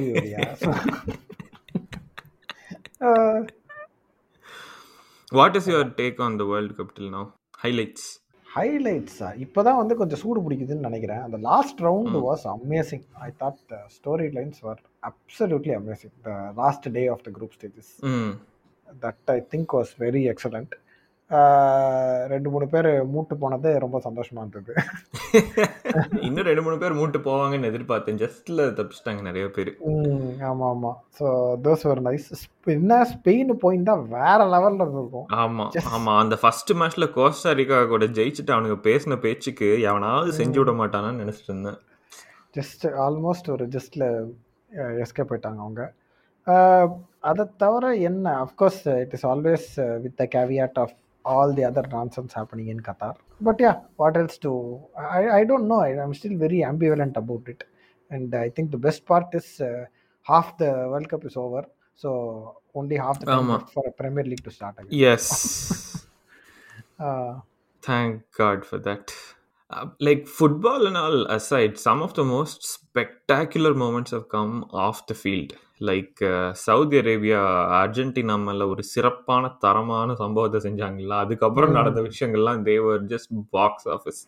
what 5.33 5.57
is 5.59 5.69
your 5.73 5.91
take 6.00 6.21
on 6.26 6.38
the 6.43 6.47
world 6.53 6.76
cup 6.79 6.95
till 6.99 7.12
now 7.17 7.29
highlights 7.65 8.09
ஹைலைட்ஸா? 8.56 9.28
இப்போதான் 9.44 9.78
வந்து 9.80 9.94
கொஞ்சம் 10.00 10.20
சூடு 10.20 10.40
பிடிக்குதுன்னு 10.44 10.86
நினைக்கிறேன். 10.88 11.22
அந்த 11.26 11.38
last 11.48 11.80
round 11.86 12.16
was 12.26 12.44
amazing 12.54 13.04
I 13.26 13.28
thought 13.42 13.72
story 13.96 14.28
lines 14.36 14.60
were 14.66 14.80
absolutely 15.10 15.75
amazing 15.80 16.14
the 16.26 16.32
last 16.60 16.86
day 16.96 17.02
of 17.14 17.25
the 17.26 17.32
group 17.38 17.56
stages 17.58 17.92
that 19.04 19.32
I 19.36 19.38
think 19.54 19.75
was 19.78 19.92
very 20.06 20.22
excellent 20.32 20.75
ரெண்டு 22.33 22.49
மூணு 22.50 22.66
பேர் 22.73 22.88
மூட்டு 23.12 23.35
போனது 23.37 23.68
ரொம்ப 23.85 23.99
சந்தோஷமா 24.04 24.40
இருந்தது. 24.42 24.73
இன்னும் 26.26 26.47
ரெண்டு 26.49 26.62
மூணு 26.66 26.76
பேர் 26.83 26.99
மூட்டு 26.99 27.18
போவாங்கன்னு 27.18 27.71
எதிர்பார்த்தேன். 27.71 28.21
ஜஸ்ட்ல 28.23 28.66
தப்பிச்சிட்டாங்க 28.78 29.23
நிறைய 29.28 29.47
பேர். 29.56 29.71
ஆமா 30.50 30.66
ஆமா. 30.73 30.92
ஸோ 31.18 31.26
தோஸ் 31.64 31.87
ஒரு 31.92 32.02
நைஸ் 32.09 32.28
என்ன 32.76 33.00
ஸ்பெயின் 33.12 33.50
போயிருந்தா 33.64 33.95
வேற 34.16 34.38
லெவல்ல 34.54 34.85
இருந்திருக்கும். 34.85 35.26
ஆமா 35.45 35.66
ஆமா. 35.97 36.14
அந்த 36.23 36.37
ஃபர்ஸ்ட் 36.42 36.73
மேட்ச்ல 36.83 37.09
கோஸ்டாரிக்கா 37.16 37.78
கூட 37.95 38.06
ஜெயிச்சுட்டு 38.18 38.54
அவனுங்க 38.56 38.78
பேசின 38.88 39.18
பேச்சுக்கு 39.26 39.71
எவனாவது 39.90 40.33
செஞ்சு 40.40 40.61
விட 40.62 40.75
மாட்டானான்னு 40.83 41.23
நினைச்சிட்டு 41.25 41.52
இருந்தேன். 41.52 41.80
ஜஸ்ட் 42.59 42.87
ஆல்மோஸ்ட் 43.06 43.50
ஒரு 43.56 43.66
ஜஸ்ட்ல 43.76 44.04
எஸ்கேப் 45.04 45.30
போயிட்டாங்க 45.30 45.61
அவங்க. 45.64 45.83
அதை 47.30 47.45
தவிர 47.64 47.85
என்ன? 48.11 48.26
Of course 48.45 48.80
it 49.02 49.14
is 49.18 49.26
always 49.33 49.68
with 50.04 50.16
the 50.23 50.26
caveat 50.37 50.78
of 50.85 50.95
all 51.33 51.52
the 51.52 51.64
other 51.64 51.85
nonsense 51.97 52.33
happening 52.33 52.68
in 52.68 52.80
Qatar. 52.80 53.14
But 53.40 53.56
yeah, 53.59 53.80
what 53.97 54.16
else 54.16 54.38
to? 54.38 54.52
I, 54.99 55.23
I 55.40 55.45
don't 55.45 55.66
know. 55.68 55.80
I, 55.80 55.90
am 56.02 56.14
still 56.14 56.37
very 56.38 56.59
ambivalent 56.71 57.16
about 57.16 57.45
it. 57.49 57.64
And 58.11 58.35
I 58.35 58.50
think 58.50 58.71
the 58.71 58.78
best 58.78 59.04
part 59.04 59.35
is 59.35 59.61
uh, 59.61 59.87
half 60.23 60.56
the 60.59 60.71
World 60.92 61.09
Cup 61.09 61.25
is 61.25 61.37
over. 61.37 61.64
So 61.97 62.59
only 62.75 62.97
half 62.97 63.18
the 63.21 63.26
time 63.26 63.50
um, 63.50 63.66
for 63.66 63.85
a 63.87 63.92
Premier 63.92 64.25
League 64.25 64.45
to 64.45 64.50
start 64.50 64.76
again. 64.78 64.88
Yes. 64.90 66.06
uh, 67.00 67.40
Thank 67.83 68.23
God 68.37 68.64
for 68.64 68.78
that. 68.78 69.12
Uh, 69.68 69.87
like 70.00 70.28
football 70.28 70.87
and 70.87 70.97
all 70.97 71.26
aside, 71.26 71.76
some 71.78 72.02
of 72.02 72.14
the 72.14 72.25
most 72.25 72.64
spectacular 72.64 73.75
moments 73.75 74.12
have 74.12 74.28
come 74.28 74.64
off 74.71 75.06
the 75.06 75.14
field. 75.14 75.56
Like 75.80 76.21
Saudi 76.59 76.99
Arabia 77.00 77.40
Argentina 77.80 78.45
மேல 78.45 78.68
ஒரு 78.68 78.83
சிறப்பான 78.83 79.56
தரமான 79.59 80.14
சம்பவத்தை 80.14 80.61
செஞ்சாங்கல்ல 80.61 81.14
அதுக்கப்புறம் 81.16 81.71
ம். 81.71 81.73
நடந்த 81.73 82.00
விஷயங்கள்லாம் 82.02 82.62
தேவர் 82.62 83.04
just 83.04 83.45
box 83.50 83.88
office. 83.88 84.23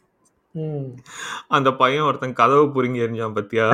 அந்த 1.49 1.71
பையன் 1.73 2.03
ஒருத்தன் 2.03 2.33
கதவு 2.33 2.67
புரிங்கி 2.67 3.05
எரிஞ்சான் 3.07 3.37
பத்தியா 3.37 3.67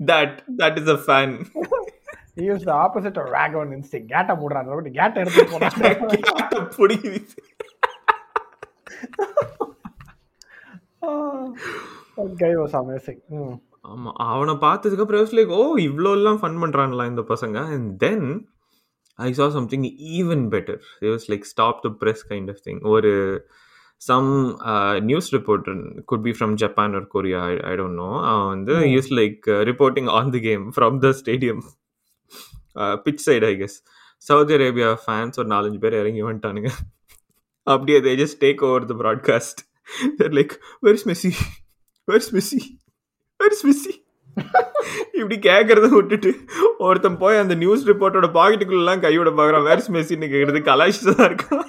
that 0.00 0.36
that 0.58 0.78
is 0.82 0.88
a 0.88 1.00
fan 1.06 1.34
used 2.42 2.66
the 2.66 2.74
opposite 2.76 3.16
of 3.16 3.26
Dragon 3.26 3.72
instinct. 3.72 4.08
கேட்ட 4.94 5.20
எடுத்து 5.20 5.44
புடிக்குது 6.76 7.20
That 12.16 12.36
guy 12.36 12.56
was 12.56 12.74
amazing. 12.74 13.20
Mm. 13.30 13.52
ஆமா 13.88 14.10
அவனை 14.32 14.54
பார்த்ததுக்கு 14.54 15.04
அப்புறம் 15.04 15.26
லைக் 15.38 15.52
ஓ 15.58 15.76
இவ்வளோ 15.78 16.10
எல்லாம் 16.10 16.38
ஃபன் 16.40 16.56
பண்றாங்களா 16.62 17.06
இந்த 17.06 17.22
பசங்க? 17.28 17.58
And 17.74 17.98
then 17.98 18.48
I 19.14 19.32
saw 19.32 19.48
something 19.48 19.84
even 20.18 20.44
better 20.54 20.82
was 21.06 21.24
like 21.32 21.40
stop 21.42 21.80
the 21.82 21.88
press 22.00 22.22
kind 22.28 22.48
of 22.48 22.60
thing 22.66 22.80
ஒரு 22.80 23.12
some 23.96 24.28
news 25.00 25.34
reporter 25.36 26.02
could 26.04 26.22
be 26.22 26.30
from 26.30 26.52
Japan 26.52 26.94
ஒரு 26.94 27.06
கொரியா 27.06 27.40
ஐ 27.70 27.74
டோன்ட் 27.80 27.98
நோ 28.02 28.10
அவன் 28.22 28.48
வந்து. 28.48 28.74
Use 28.94 29.10
like 29.20 29.48
reporting 29.70 30.10
on 30.10 30.30
the 30.30 30.40
game 30.40 30.72
from 30.76 30.98
the 30.98 31.10
stadium 31.20 31.62
pitch 33.06 33.24
side 33.26 33.46
I 33.46 33.54
guess 33.62 33.76
Saudi 34.16 34.54
Arabia 34.54 34.90
fans 35.06 35.38
ஒரு 35.40 35.48
நாலஞ்சு 35.48 35.78
பேர் 35.78 35.98
இறங்கி 36.02 36.22
வந்துட்டானுங்க. 36.22 36.70
அப்படியே 37.66 37.98
they 38.00 38.12
just 38.22 38.38
take 38.40 38.62
over 38.68 38.84
the 38.84 38.94
broadcast 39.02 39.60
like 40.38 40.54
where's 40.86 41.06
Messi 41.10 41.32
where's 42.08 42.32
Messi 42.36 42.60
Messi 43.68 43.94
இப்படி 45.18 45.36
கேட்கறத 45.46 45.86
விட்டுட்டு 45.94 46.30
ஒருத்தன் 46.78 47.18
போய் 47.22 47.40
அந்த 47.42 47.54
நியூஸ் 47.54 47.86
ரிப்போர்ட்டோட 47.88 48.26
பாக்கெட்டுக்குள்ளலாம் 48.36 49.02
கையோட 49.04 49.30
பார்க்குறான். 49.30 49.66
வேர்ஸ் 49.68 49.90
மெஸ்ஸின்னு 49.94 50.30
கேட்கறது 50.32 50.60
கலாய்ச்சி 50.68 51.02
தான் 51.08 51.26
இருக்கான். 51.28 51.64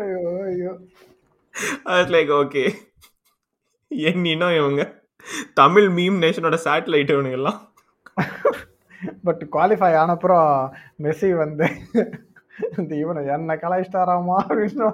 ஐயோ 0.00 0.20
ஐயோ. 0.50 0.72
அது 1.82 2.12
லைக் 2.14 2.32
ஓகே 2.40 2.64
என்னினும் 3.90 4.56
இவங்க. 4.60 4.82
தமிழ் 5.54 5.88
மீம் 5.98 6.16
நேஷனோட 6.24 6.56
சேட்டலைட் 6.66 7.14
இவனுங்கெல்லாம். 7.14 7.60
பட் 9.26 9.42
குவாலிஃபை 9.52 9.92
ஆனப்புறம் 10.02 10.48
மெஸ்ஸி 11.04 11.30
வந்து 11.36 11.66
இந்த 12.78 12.92
இவனை 13.02 13.22
என்ன 13.36 13.56
கலாய்ச்சிட்டாராமா 13.62 14.36
அப்படின்னு 14.48 14.90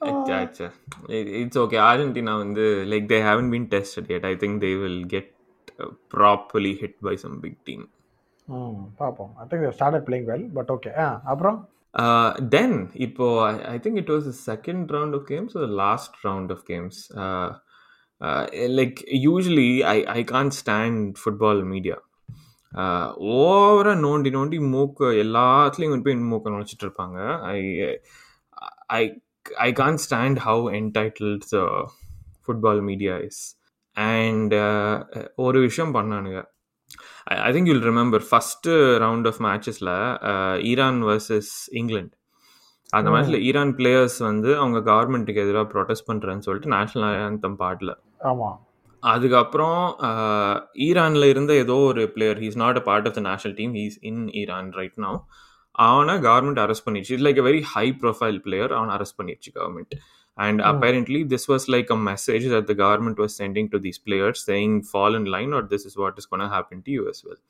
இட்ஸ் 0.00 1.58
ஓகே 1.58 1.78
அர்ஜென்டினா 1.82 2.34
வந்து 2.36 2.64
like 2.92 3.06
they 3.12 3.18
haven't 3.28 3.50
been 3.54 3.68
tested 3.74 4.10
yet. 4.14 4.24
I 4.24 4.34
think 4.36 4.58
they 4.60 4.72
will 4.82 5.02
get 5.06 5.30
properly 6.14 6.72
hit 6.82 6.98
by 7.00 7.14
some 7.16 7.36
big 7.40 7.60
team 7.64 7.84
ம் 8.48 8.82
பார்ப்போம் 8.96 9.32
I 9.38 9.46
think 9.46 9.64
started 9.70 10.06
playing 10.08 10.28
well 10.32 10.46
but 10.52 10.70
okay 10.76 10.90
ஆ 10.98 11.08
அப்புறம்? 11.24 11.58
தென் 12.48 12.76
இப்போ 13.06 13.26
I 13.68 13.76
think 13.78 13.96
it 13.96 14.12
was 14.14 14.28
second 14.50 14.92
round 14.96 15.14
of 15.14 15.26
games 15.30 15.54
last 15.82 16.16
round 16.24 16.50
of 16.50 16.64
games 16.70 16.98
like 18.78 18.98
usually 19.24 19.70
I 19.94 19.96
I 20.04 20.20
can 20.24 20.52
stand 20.60 21.00
football 21.22 21.62
media 21.64 21.96
ஓவராக 23.36 23.98
நோண்டி 24.00 24.30
நோண்டி 24.36 24.58
மூக்கு 24.72 25.06
எல்லாத்துலேயும் 25.24 25.92
கொண்டு 25.94 26.06
போய் 26.08 26.18
மூக்கை 26.32 26.52
நுழைச்சிட்டு 26.52 26.86
இருப்பாங்க. 26.86 27.18
I 27.46 27.58
I 28.96 29.02
I 29.66 29.68
can 29.82 29.98
stand 30.06 30.40
how 30.46 30.64
entitled 30.80 31.48
football 32.44 32.82
media 32.90 33.14
is 33.28 33.40
and 33.96 34.54
ஒரு 35.46 35.58
விஷயம் 35.66 35.94
பண்ணானுங்க. 35.94 36.40
I 37.46 37.50
think 37.54 37.70
you'll 37.70 37.84
remember 37.90 38.24
first 38.30 38.74
round 39.04 39.28
of 39.32 39.40
மேட்சஸில் 39.48 39.94
Iran 40.70 41.00
versus 41.10 41.52
England 41.80 42.16
அந்த. 42.96 43.08
மேட்ச்சில் 43.14 43.42
ஈரான் 43.48 43.74
பிளேயர்ஸ் 43.78 44.18
வந்து 44.28 44.50
அவங்க 44.62 44.78
கவர்மெண்ட்டுக்கு 44.92 45.44
எதிராக 45.46 45.66
ப்ரொடெஸ்ட் 45.74 46.08
பண்ணுறேன்னு 46.10 46.46
சொல்லிட்டு 46.48 46.70
நேஷனல் 46.76 47.16
ஆந்தம் 47.26 47.58
பாடல. 47.64 47.92
ஆமாம் 48.30 48.58
அதுக்கப்புறம் 49.02 49.80
ஈரான்ல 50.86 51.24
இருந்த 51.32 51.52
ஏதோ 51.64 51.74
ஒரு 51.88 52.02
player 52.14 52.38
he's 52.44 52.56
not 52.62 52.78
a 52.80 52.84
part 52.88 53.08
of 53.08 53.16
the 53.18 53.22
national 53.28 53.56
team 53.58 53.74
he's 53.80 53.98
in 54.10 54.22
Iran 54.40 54.70
right 54.78 54.96
now 55.04 55.18
அவனை 55.86 56.14
கவர்மெண்ட் 56.28 56.60
அரெஸ்ட் 56.64 56.86
பண்ணிடுச்சு 56.86 57.12
it's 57.14 57.26
like 57.26 57.40
a 57.42 57.46
very 57.48 57.62
high 57.74 57.86
profile 58.02 58.38
player 58.46 58.72
அவனை 58.78 58.92
அரெஸ்ட் 58.96 59.18
பண்ணிடுச்சு 59.20 59.52
government 59.58 59.94
and 60.38 60.60
Hmm. 60.60 60.68
apparently 60.70 61.20
this 61.32 61.44
was 61.48 61.62
like 61.74 61.90
a 61.90 62.00
message 62.08 62.46
that 62.54 62.66
the 62.70 62.76
government 62.82 63.18
was 63.24 63.32
sending 63.40 63.66
to 63.74 63.78
these 63.84 63.98
players 64.08 64.38
saying 64.48 64.72
fall 64.92 65.14
in 65.20 65.24
line 65.34 65.52
or 65.58 65.62
this 65.72 65.84
is 65.90 65.94
what 66.02 66.18
is 66.20 66.26
going 66.32 66.42
to 66.46 66.50
happen 66.56 66.78
to 66.82 66.90
you 66.96 67.04
as 67.12 67.20
well 67.28 67.40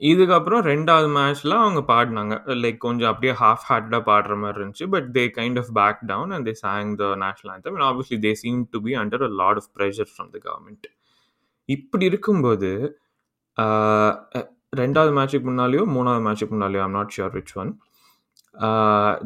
இதுக்கப்புறம் 0.00 0.62
ரெண்டாவது 0.70 1.08
மேட்ச்ல 1.16 1.54
அவங்க 1.60 1.80
பாடினாங்க 1.90 2.34
like 2.62 2.78
கொஞ்சம் 2.86 3.10
அப்படியே 3.12 3.34
half 3.42 3.62
ஹார்ட்டடாக 3.68 4.02
பாடுற 4.08 4.34
மாதிரி 4.42 4.58
இருந்துச்சு 4.60 4.86
but 4.94 5.08
they 5.16 5.24
kind 5.38 5.58
of 5.62 5.70
back 5.78 6.00
down 6.10 6.32
and 6.36 6.46
they 6.48 6.54
sang 6.64 6.90
the 7.02 7.06
national 7.24 7.52
anthem 7.54 7.76
and 7.78 7.84
obviously 7.88 8.18
they 8.26 8.34
seem 8.42 8.58
to 8.74 8.80
be 8.86 8.94
under 9.04 9.20
a 9.28 9.32
lot 9.42 9.56
of 9.60 9.66
pressure 9.78 10.08
from 10.16 10.28
the 10.34 10.42
government 10.48 10.84
இப்படி 11.68 12.04
இருக்கும்போது 12.04 12.72
ரெண்டாவது 14.76 15.12
மேட்சுக்கு 15.18 15.46
முன்னாலேயோ 15.50 15.84
மூணாவது 15.96 16.24
மேட்சுக்கு 16.26 16.54
முன்னாலேயோ 16.56 16.82
I'm 16.86 16.96
not 16.98 17.12
sure 17.16 17.34
which 17.38 17.52
one 17.54 17.70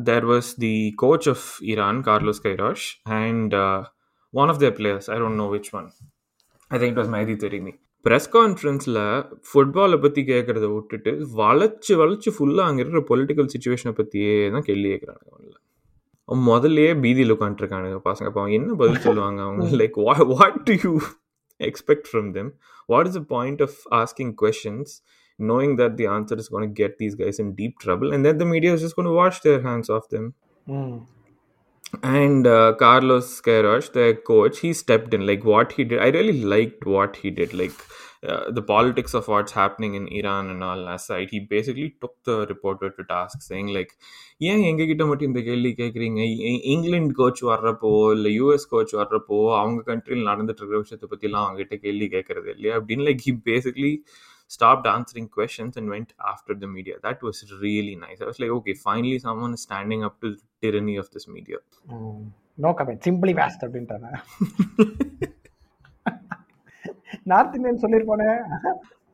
there 0.02 0.26
was 0.26 0.50
the 0.58 0.92
coach 0.96 1.28
of 1.28 1.46
Iran 1.60 2.00
Carlos 2.00 2.42
Queiroz 2.42 2.86
and 3.02 3.54
one 4.34 4.48
of 4.48 4.60
their 4.62 4.74
players 4.80 5.06
I 5.08 5.18
don't 5.18 5.38
know 5.40 5.48
which 5.54 5.70
one. 5.78 5.88
I 6.70 6.78
think 6.78 6.92
it 6.94 6.98
was 6.98 7.08
மைதி 7.08 7.36
தெரியுமே 7.36 7.72
press 8.04 8.28
கான்ஃபரன்ஸில் 8.32 8.98
ஃபுட்பாலை 9.48 10.00
பற்றி 10.00 10.22
கேட்குறத 10.22 10.66
விட்டுட்டு 10.74 11.12
வளைச்சு 11.40 11.94
வளைச்சு 12.02 12.30
ஃபுல்லாக 12.36 12.68
அங்கே 12.70 12.82
இருக்கிற 12.84 13.02
பொலிட்டிக்கல் 13.10 13.50
சுச்சுவேஷனை 13.54 13.92
பற்றியே 13.92 14.50
தான் 14.50 14.62
கேள்வி 14.62 14.88
கேட்குறானுங்க 14.92 15.30
அவங்கள 15.32 15.56
முதல்லயே 16.28 16.90
பீதியில் 17.00 17.34
உட்காந்துருக்கானுங்க 17.34 17.98
பசங்க. 18.04 18.26
அப்போ 18.28 18.40
அவங்க 18.40 18.52
என்ன 18.52 18.74
பதில் 18.74 19.04
சொல்லுவாங்க? 19.06 19.42
அவங்க 19.42 19.76
like 19.82 19.96
what 20.34 20.60
do 20.68 20.74
you 20.84 20.92
expect 21.60 22.08
from 22.12 22.30
them 22.30 22.50
what 22.86 23.06
is 23.06 23.12
the 23.12 23.22
point 23.28 23.62
of 23.62 23.78
asking 24.00 24.32
questions 24.42 24.92
knowing 25.39 25.75
that 25.75 25.97
the 25.97 26.07
answer 26.07 26.35
is 26.35 26.47
going 26.49 26.65
to 26.67 26.73
get 26.81 26.93
these 26.97 27.15
guys 27.15 27.39
in 27.39 27.49
deep 27.55 27.73
trouble 27.79 28.13
and 28.13 28.25
then 28.25 28.37
the 28.37 28.45
media 28.45 28.73
is 28.73 28.81
just 28.81 28.95
going 28.95 29.05
to 29.05 29.17
wash 29.21 29.39
their 29.41 29.61
hands 29.67 29.89
off 29.89 30.07
them 30.15 30.27
ம் 30.67 30.95
and 32.03 32.47
uh, 32.47 32.73
Carlos 32.73 33.41
Queiroz, 33.41 33.91
the 33.93 34.17
coach, 34.25 34.59
he 34.59 34.73
stepped 34.73 35.13
in. 35.13 35.25
Like 35.25 35.43
what 35.45 35.71
he 35.73 35.83
did, 35.83 35.99
I 35.99 36.09
really 36.09 36.43
liked 36.43 36.85
what 36.85 37.15
he 37.17 37.29
did. 37.31 37.53
Like 37.53 37.77
uh, 38.23 38.51
the 38.51 38.61
politics 38.61 39.13
of 39.13 39.27
what's 39.27 39.51
happening 39.51 39.93
in 39.95 40.07
Iran 40.07 40.49
and 40.49 40.63
all 40.63 40.87
aside, 40.87 41.29
he 41.29 41.39
basically 41.39 41.95
took 42.01 42.15
the 42.23 42.45
reporter 42.47 42.89
to 42.89 43.03
task, 43.05 43.39
saying 43.49 43.69
like, 43.77 43.93
ஏன் 44.51 44.63
எங்ககிட்ட 44.69 45.03
மட்டும் 45.09 45.29
இந்த 45.31 45.41
கேள்வி 45.47 45.69
கேட்குறீங்க 45.81 46.21
England 46.71 47.13
coach 47.19 47.41
வர்றப்போ 47.49 47.91
இல்லை 48.15 48.31
US 48.39 48.65
coach 48.71 48.93
வர்றப்போ 49.01 49.37
அவங்க 49.59 49.81
கண்ட்ரியில் 49.91 50.27
நடந்துட்டு 50.29 50.61
இருக்கிற 50.61 50.79
விஷயத்தை 50.85 51.07
பற்றிலாம் 51.11 51.45
அவங்ககிட்ட 51.45 51.75
கேள்வி 51.85 52.07
கேட்கறது 52.15 52.49
இல்லையா 52.55 52.73
அப்படின்னு 52.79 53.05
like 53.09 53.23
he 53.27 53.33
basically 53.49 53.91
stopped 54.55 54.87
answering 54.87 55.27
questions 55.37 55.73
and 55.79 55.89
went 55.89 56.09
after 56.31 56.53
the 56.53 56.67
media. 56.67 56.95
That 57.05 57.19
was 57.27 57.37
really 57.61 57.95
nice. 58.05 58.19
I 58.21 58.27
was 58.31 58.39
like, 58.39 58.51
okay, 58.59 58.75
finally 58.89 59.19
someone 59.19 59.53
is 59.57 59.63
standing 59.69 60.03
up 60.07 60.15
to 60.23 60.29
the 60.35 60.41
tyranny 60.63 60.97
of 61.03 61.09
this 61.15 61.27
media. 61.37 61.59
No 62.57 62.69
comment 62.79 63.01
simply 63.05 63.33
waste 63.39 63.63
அப்படின்ட்டாங்க 63.65 64.07
north 67.31 67.55
Indian 67.57 67.81
சொல்லியிருப்பானே 67.83 68.29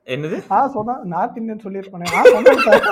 என்னது 0.07 0.37
ஆ 0.55 0.59
சொன்னா 0.75 0.95
north 1.13 1.39
Indian 1.41 1.63
சொல்லியிருப்பானே 1.65 2.07
ஆ 2.19 2.23
சொன்னேன் 2.35 2.61
sir 2.67 2.85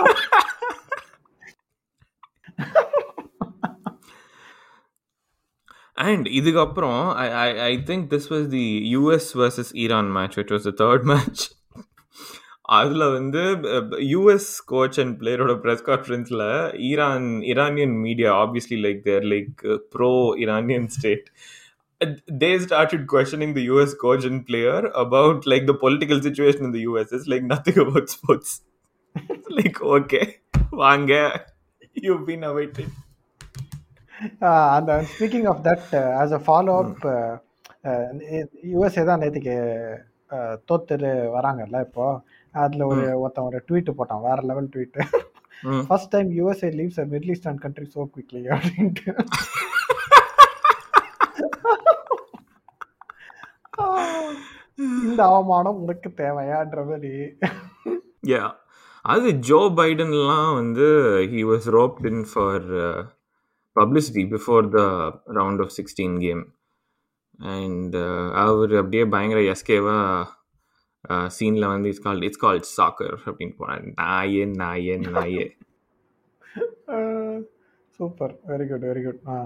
And 5.97 6.25
இதுக்கப்புறம் 6.39 7.01
I, 7.23 7.27
I, 7.45 7.49
I 7.69 7.73
think 7.87 8.09
this 8.13 8.25
was 8.33 8.43
the 8.49 8.67
US 8.99 9.33
versus 9.33 9.69
Iran 9.85 10.11
match, 10.17 10.35
which 10.39 10.51
was 10.55 10.63
the 10.63 10.75
third 10.81 11.03
match. 11.11 11.39
அதில் 12.74 13.04
வந்து 13.16 13.42
US 14.12 14.50
coach 14.72 14.98
and 15.02 15.14
பிளேயரோட 15.20 15.54
press 15.64 15.84
கான்ஃபரன்ஸில் 15.88 16.44
Iran 16.88 17.28
Iranian 17.52 17.96
media 18.06 18.30
obviously 18.44 18.78
like 18.86 19.02
there 19.08 19.26
like 19.34 19.62
pro 19.94 20.12
Iranian 20.46 20.88
state 20.96 21.28
they 22.32 22.58
started 22.58 23.06
questioning 23.06 23.54
the 23.54 23.62
US 23.64 23.94
coach 23.94 24.24
and 24.24 24.38
player 24.46 24.80
about 24.94 25.46
like 25.46 25.64
the 25.66 25.74
political 25.74 26.18
situation 26.20 26.64
in 26.64 26.72
the 26.72 26.82
US. 26.90 27.12
It's 27.12 27.26
like 27.26 27.44
nothing 27.44 27.78
about 27.78 28.08
sports. 28.08 28.50
like 29.50 29.80
okay, 29.96 30.26
Vanga, 30.72 31.22
you've 31.96 32.26
been 32.26 32.44
awaited. 32.44 32.90
அந்த 34.76 34.92
speaking 35.12 35.46
of 35.50 35.62
that 35.64 35.86
as 36.20 36.34
a 36.36 36.40
follow 36.44 36.74
up 36.82 37.02
USA 38.72 39.02
தான் 39.08 39.22
நேற்றுக்கு 39.22 39.56
தோத்துட்டு 40.68 41.10
வராங்கல்ல 41.36 41.80
இப்போ 41.86 42.04
அதில் 42.54 42.88
ஒரு 42.90 43.04
ஒருத்தன் 43.22 43.48
ஒரு 43.50 43.58
tweet 43.68 43.96
போட்டான் 43.98 44.24
வேற 44.26 44.38
level 44.50 44.68
tweet 44.74 44.98
first 45.88 46.12
time 46.14 46.30
USA 46.38 46.70
leaves 46.80 47.00
a 47.02 47.06
Middle 47.12 47.32
Eastern 47.34 47.62
country 47.64 47.86
so 47.94 48.02
quickly 48.14 48.42
அப்படின்ட்டு. 48.54 49.12
இந்த 55.06 55.20
அவமானம் 55.28 55.80
உனக்கு 55.82 56.08
தேவையான்ற 56.22 56.80
மாதிரி. 56.90 57.12
யா 58.32 58.42
அது 59.04 59.28
ஜோ 59.48 59.58
பைடன்லாம் 59.78 60.50
வந்து 60.54 60.86
he 61.32 61.40
was 61.50 61.66
roped 61.76 62.06
in 62.10 62.22
for 62.30 62.66
publicity 63.76 64.22
before 64.34 64.64
the 64.76 64.80
round 65.38 65.62
of 65.64 65.74
sixteen 65.78 66.16
game 66.24 66.42
and 67.54 67.96
அவர் 68.44 68.72
அப்படியே 68.80 69.04
பயங்கர 69.14 69.40
எஸ்கேவா 69.54 69.98
சீனில் 71.38 71.66
வந்து 71.66 71.88
it's 71.88 72.04
call 72.06 72.22
it's 72.22 72.42
call 72.44 72.62
soccer 72.76 73.14
அப்படின்னு 73.26 73.54
போனார் 73.58 73.84
நாயே 74.00 74.44
நாயே 74.62 74.96
நாயே. 75.08 75.46
Super 77.98 78.34
very 78.48 78.66
good 78.68 78.84
very 78.84 79.04
good 79.04 79.20
ah. 79.26 79.36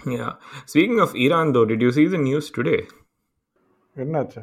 Yeah. 0.00 0.32
Speaking 0.70 0.98
of 1.00 1.10
Iran, 1.14 1.52
though, 1.52 1.64
did 1.64 1.80
you 1.80 1.90
see 1.96 2.06
the 2.08 2.18
news 2.18 2.46
today? 2.50 2.80
என்னாச்சு? 3.96 4.42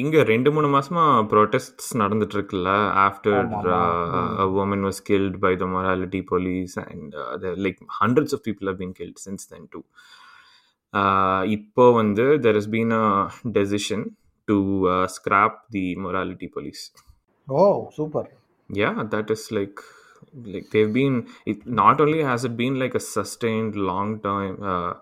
இங்க 0.00 0.22
ரெண்டு 0.22 0.52
மூணு 0.52 0.68
மாசமா 0.68 1.04
ப்ரொட்டஸ்ட் 1.32 1.84
நடந்துட்டு 1.94 2.36
இருக்குல்ல 2.38 2.72
after 3.04 3.38
woman 4.64 4.84
was 4.88 5.00
killed 5.04 5.38
by 5.40 5.56
the 5.56 5.64
morality 5.64 6.22
police 6.26 6.74
and 6.78 7.14
like 7.66 7.78
hundreds 8.00 8.34
of 8.38 8.44
people 8.48 8.70
have 8.70 8.78
been 8.78 8.92
killed 8.92 9.22
since 9.26 9.48
then 9.48 9.66
too 9.70 9.82
இப்போ 11.56 11.84
வந்து 12.00 12.24
there 12.44 12.58
is 12.60 12.70
been 12.76 12.94
a 13.00 13.06
decision 13.58 14.04
to 14.48 14.56
scrap 15.16 15.58
the 15.76 15.84
morality 16.06 16.48
police 16.56 16.82
oh 17.48 17.64
super 17.98 18.30
yeah 18.70 18.92
that 19.14 19.32
is 19.36 19.48
like 19.58 19.82
like 20.54 20.68
they've 20.72 20.92
been 20.92 21.16
it 21.46 21.66
not 21.66 22.00
only 22.00 22.20
has 22.22 22.44
it 22.44 22.56
been 22.56 22.78
like 22.82 22.94
a 22.94 23.00
sustained 23.00 23.74
long 23.76 24.20
time 24.20 24.62
uh, 24.62 24.92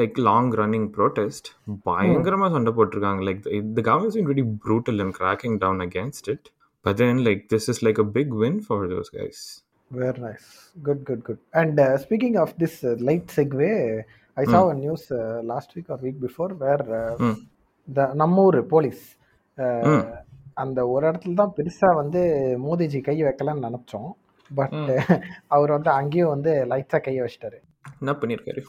like 0.00 0.14
long 0.28 0.46
running 0.60 0.86
protest 0.98 1.44
பயங்கரமா 1.88 2.46
சண்டை 2.54 2.72
போட்டிருக்காங்க 2.78 3.22
like 3.28 3.40
the, 3.46 3.60
the 3.78 3.84
government's 3.88 4.16
been 4.18 4.30
really 4.32 4.46
brutal 4.66 4.98
in 5.04 5.10
cracking 5.18 5.56
down 5.64 5.78
against 5.88 6.26
it 6.34 6.44
but 6.84 6.96
then 7.02 7.16
like 7.28 7.42
this 7.54 7.66
is 7.72 7.80
like 7.88 7.98
a 8.04 8.08
big 8.18 8.30
win 8.42 8.56
for 8.68 8.80
those 8.92 9.10
guys 9.18 9.38
very 9.90 10.20
nice 10.28 10.46
good 10.86 11.00
good 11.08 11.20
good 11.28 11.38
and 11.60 11.74
uh, 11.84 11.92
speaking 12.06 12.34
of 12.44 12.50
this 12.62 12.74
uh, 14.46 14.72
news 14.82 15.04
uh, 15.10 15.40
last 15.50 15.70
week 15.76 15.88
or 15.94 15.98
week 16.06 16.18
before 16.26 16.50
where 16.62 16.82
uh, 17.00 17.14
Mm. 17.24 17.36
the 17.88 18.04
நம்ம 18.14 18.42
ஊர் 18.48 18.58
police 18.66 19.02
அந்த 20.62 20.78
ஒரு 20.88 21.04
இடத்துல 21.10 21.38
தான் 21.40 21.52
பெருசா 21.56 21.88
வந்து 22.00 22.20
மோதிஜி 22.66 23.00
கை 23.08 23.16
வைக்கலாம்னு 23.24 23.66
நினைச்சோம். 23.66 24.10
பட் 24.50 24.76
அவர் 25.54 25.70
வந்து 25.76 25.90
அங்கேயும் 25.90 26.32
வந்து 26.34 26.52
லைட்டா 26.72 26.98
கையை 27.06 27.20
வச்சிட்டாரு. 27.24 27.58
என்ன 28.00 28.12
பண்ணிருக்காரு? 28.20 28.62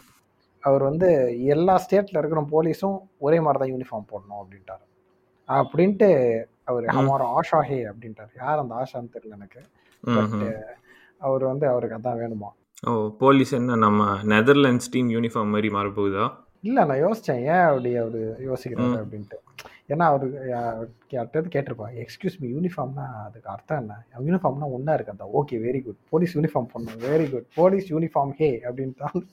அவர் 0.63 0.83
வந்து 0.89 1.09
எல்லா 1.53 1.75
ஸ்டேட்ல 1.83 2.21
இருக்கிற 2.21 2.41
போலீஸும் 2.53 2.97
ஒரே 3.17 3.39
மாதிரி 3.39 3.59
தான் 3.61 3.73
யூனிஃபார்ம் 3.73 4.09
போடணும் 4.11 4.39
அப்படின்ட்டாரு. 4.41 4.85
அப்படின்ட்டு 5.49 6.09
அவர் 6.63 6.85
ஹமாரோ 6.97 7.27
ஆஷா 7.39 7.59
ஹே 7.69 7.77
அப்படின்ட்டாரு. 7.91 8.31
யார் 8.43 8.61
அந்த 8.63 8.73
ஆஷான்னு 8.81 9.13
தெரியல 9.15 9.37
எனக்கு. 9.39 9.61
பட் 10.03 10.35
அவர் 11.27 11.43
வந்து 11.51 11.65
அவருக்கு 11.67 11.97
அதான் 11.97 12.19
வேணுமா? 12.23 12.49
ஓ 12.83 12.91
போலீஸ் 13.21 13.51
என்ன 13.53 13.75
நம்ம 13.75 14.01
நெதர்லாண்ட்ஸ் 14.23 14.91
டீம் 14.91 15.09
யூனிஃபார்ம் 15.09 15.49
மாதிரி 15.49 15.69
மாறப்போகுதா? 15.69 16.25
இல்லை 16.63 16.85
நான் 16.85 17.01
யோசித்தேன் 17.05 17.41
ஏன் 17.45 17.65
அப்படி 17.69 17.97
அவர் 17.97 18.19
யோசிக்கிறாரு 18.47 18.97
அப்படின்ட்டு. 19.01 19.37
ஏன்னா 19.89 20.05
அவர் 20.05 20.25
யார்கிட்ட 21.13 21.51
கேட்டிருப்பான் 21.55 21.93
எக்ஸ்கியூஸ் 22.03 22.37
மீ 22.41 22.47
யூனிஃபார்ம்னா 22.47 23.05
அதுக்கு 23.25 23.49
அர்த்தம் 23.49 23.79
என்ன? 23.81 23.93
யூனிஃபார்ம்னா 24.27 24.69
ஒன்றா 24.77 24.93
இருக்கா 24.93 25.27
okay 25.39 25.57
very 25.65 25.81
good 25.85 25.99
police 26.09 26.35
uniform 26.37 26.69
பண்ணணும் 26.73 27.03
very 27.07 27.25
good 27.31 27.47
police 27.55 27.87
uniform 27.93 28.33
hey 28.39 28.49
அப்படின்ட்டு 28.67 29.23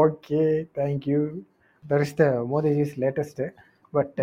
okay 0.00 0.42
thank you 0.78 1.20
that 1.84 2.00
is 2.00 2.14
the 2.14 2.26
Modiji's 2.54 2.94
latest 3.04 3.46
but 3.92 4.18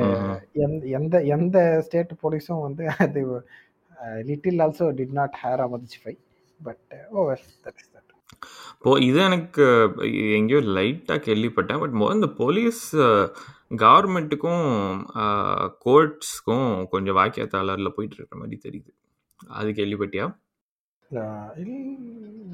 எந்த 0.55 0.85
எந்த 0.99 1.23
எந்த 1.35 1.57
ஸ்டேட் 1.81 2.13
போலீஸும் 2.23 2.61
வந்து 2.61 2.85
அது 2.97 3.21
little 4.23 4.61
also 4.61 4.87
did 4.91 5.17
not 5.21 5.35
hear 5.43 5.63
அமதிச்சிஃபை 5.67 6.15
but 6.59 6.83
oh 7.11 7.23
that 7.65 7.79
is 7.81 7.89
that 8.43 8.81
போ 8.85 8.99
இது 8.99 9.19
எனக்கு 9.19 9.63
எங்கேயோ 10.37 10.61
லைட்டாக 10.61 11.19
கேள்விப்பட்டேன். 11.27 11.79
பட் 11.79 11.93
முதல்ல 11.93 12.13
இந்த 12.13 12.27
போலீஸ் 12.27 12.95
கவர்மெண்ட்டுக்கும் 13.83 14.65
கோர்ட்ஸ்க்கும் 15.85 16.87
கொஞ்சம் 16.87 17.17
வாக்கியத்தாளரில் 17.17 17.95
போயிட்டு 17.97 18.17
இருக்கிற 18.17 18.37
மாதிரி 18.39 18.57
தெரியுது. 18.65 18.91
அது 19.47 19.69
கேள்விப்பட்டியா? 19.71 20.25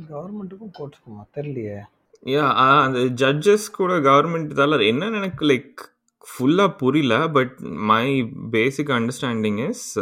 கவர்மெண்ட்டுக்கும் 0.10 0.74
கோர்ட்ஸ்க்குமா 0.80 1.24
தெரியலையே 1.38 1.80
யா 2.26 2.46
அந்த 2.84 3.00
ஜட்ஜஸ் 3.00 3.66
கூட 3.72 4.00
கவர்மெண்ட் 4.00 4.50
தால 4.60 4.80
என்னன்னு 4.92 5.20
எனக்கு 5.20 5.44
லைக் 5.46 5.82
ஃபுல்லாக 6.30 6.78
புரியல. 6.78 7.28
But 7.28 7.56
my 7.92 8.08
basic 8.52 8.88
understanding 8.88 9.60
is 9.70 10.00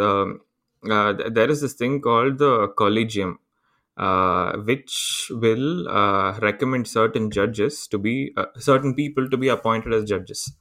there 1.37 1.49
is 1.49 1.63
this 1.65 1.79
thing 1.83 1.99
call 1.99 2.35
the 2.35 2.71
collegium 2.75 3.39
uh, 3.97 4.57
which 4.59 5.27
will 5.31 5.87
uh, 5.89 6.37
recommend 6.39 6.87
certain 6.87 7.31
judges 7.31 7.87
to 7.87 7.97
be 7.97 8.33
uh, 8.37 8.45
certain 8.57 8.93
people 8.95 9.29
to 9.29 9.37
be 9.37 9.49
appointed 9.49 9.93
as 9.93 10.05
judges 10.05 10.51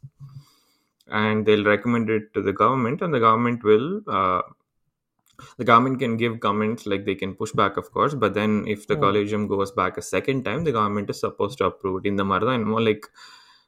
and 1.08 1.46
they'll 1.46 1.64
recommend 1.64 2.08
it 2.10 2.32
to 2.34 2.40
the 2.42 2.52
government 2.52 3.02
and 3.02 3.12
the 3.14 3.20
government 3.20 3.62
will 3.64 4.02
the 5.58 5.64
government 5.64 5.98
can 5.98 6.16
give 6.16 6.40
comments 6.40 6.86
like 6.86 7.04
they 7.04 7.14
can 7.14 7.34
push 7.34 7.52
back 7.52 7.76
of 7.76 7.90
course 7.92 8.14
but 8.14 8.34
then 8.34 8.52
if 8.74 8.86
the 8.86 8.96
Mm. 8.96 9.00
collegium 9.04 9.46
goes 9.52 9.70
back 9.80 9.96
a 9.98 10.02
second 10.02 10.44
time 10.44 10.64
the 10.64 10.72
government 10.72 11.10
is 11.10 11.20
supposed 11.20 11.58
to 11.58 11.64
approve 11.66 12.04
it 12.04 12.08
in 12.08 12.16
the 12.16 12.24
martha 12.24 12.48
and 12.48 12.64
more 12.66 12.80
like 12.80 13.06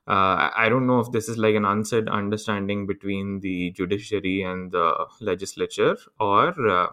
uh, 0.07 0.51
I 0.65 0.69
don't 0.71 0.87
know 0.87 1.01
if 1.01 1.13
this 1.13 1.29
is 1.29 1.37
like 1.37 1.55
an 1.55 1.67
unsaid 1.67 2.09
understanding 2.09 2.87
between 2.87 3.41
the 3.41 3.73
judiciary 3.73 4.41
and 4.43 4.73
the 4.73 5.07
legislature 5.21 5.97
or 6.19 6.69
uh, 6.69 6.89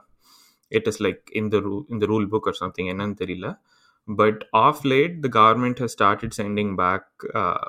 it 0.78 0.86
is 0.90 0.98
like 1.06 1.22
in 1.40 1.46
the 1.54 1.60
ru- 1.66 1.86
in 1.90 1.98
the 2.02 2.08
rule 2.12 2.26
book 2.34 2.46
or 2.50 2.54
something 2.62 2.86
என்னன்னு 2.92 3.16
தெரியல 3.22 3.48
but 4.20 4.36
off 4.64 4.78
late 4.92 5.14
the 5.24 5.32
government 5.40 5.78
has 5.82 5.92
started 5.98 6.30
sending 6.40 6.70
back 6.84 7.04
uh, 7.42 7.64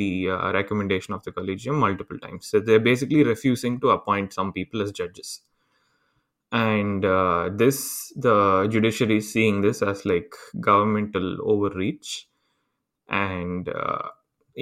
the 0.00 0.12
uh, 0.36 0.48
recommendation 0.58 1.12
of 1.16 1.22
the 1.26 1.32
collegium 1.38 1.76
multiple 1.86 2.18
times 2.24 2.44
so 2.52 2.58
they're 2.66 2.86
basically 2.92 3.22
refusing 3.32 3.74
to 3.82 3.90
appoint 3.98 4.32
some 4.38 4.50
people 4.58 4.80
as 4.86 4.90
judges 5.00 5.30
and 6.52 7.04
uh, 7.04 7.50
this 7.52 8.12
the 8.16 8.68
judiciary 8.70 9.18
is 9.18 9.32
seeing 9.32 9.60
this 9.62 9.82
as 9.82 10.04
like 10.06 10.32
governmental 10.60 11.28
overreach 11.52 12.10
and 13.24 13.64
uh, 13.82 14.04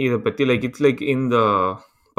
இதை 0.05 0.17
பற்றி 0.27 0.45
like 0.51 0.65
it's 0.69 0.81
like 0.87 1.01
in 1.15 1.21
the 1.35 1.47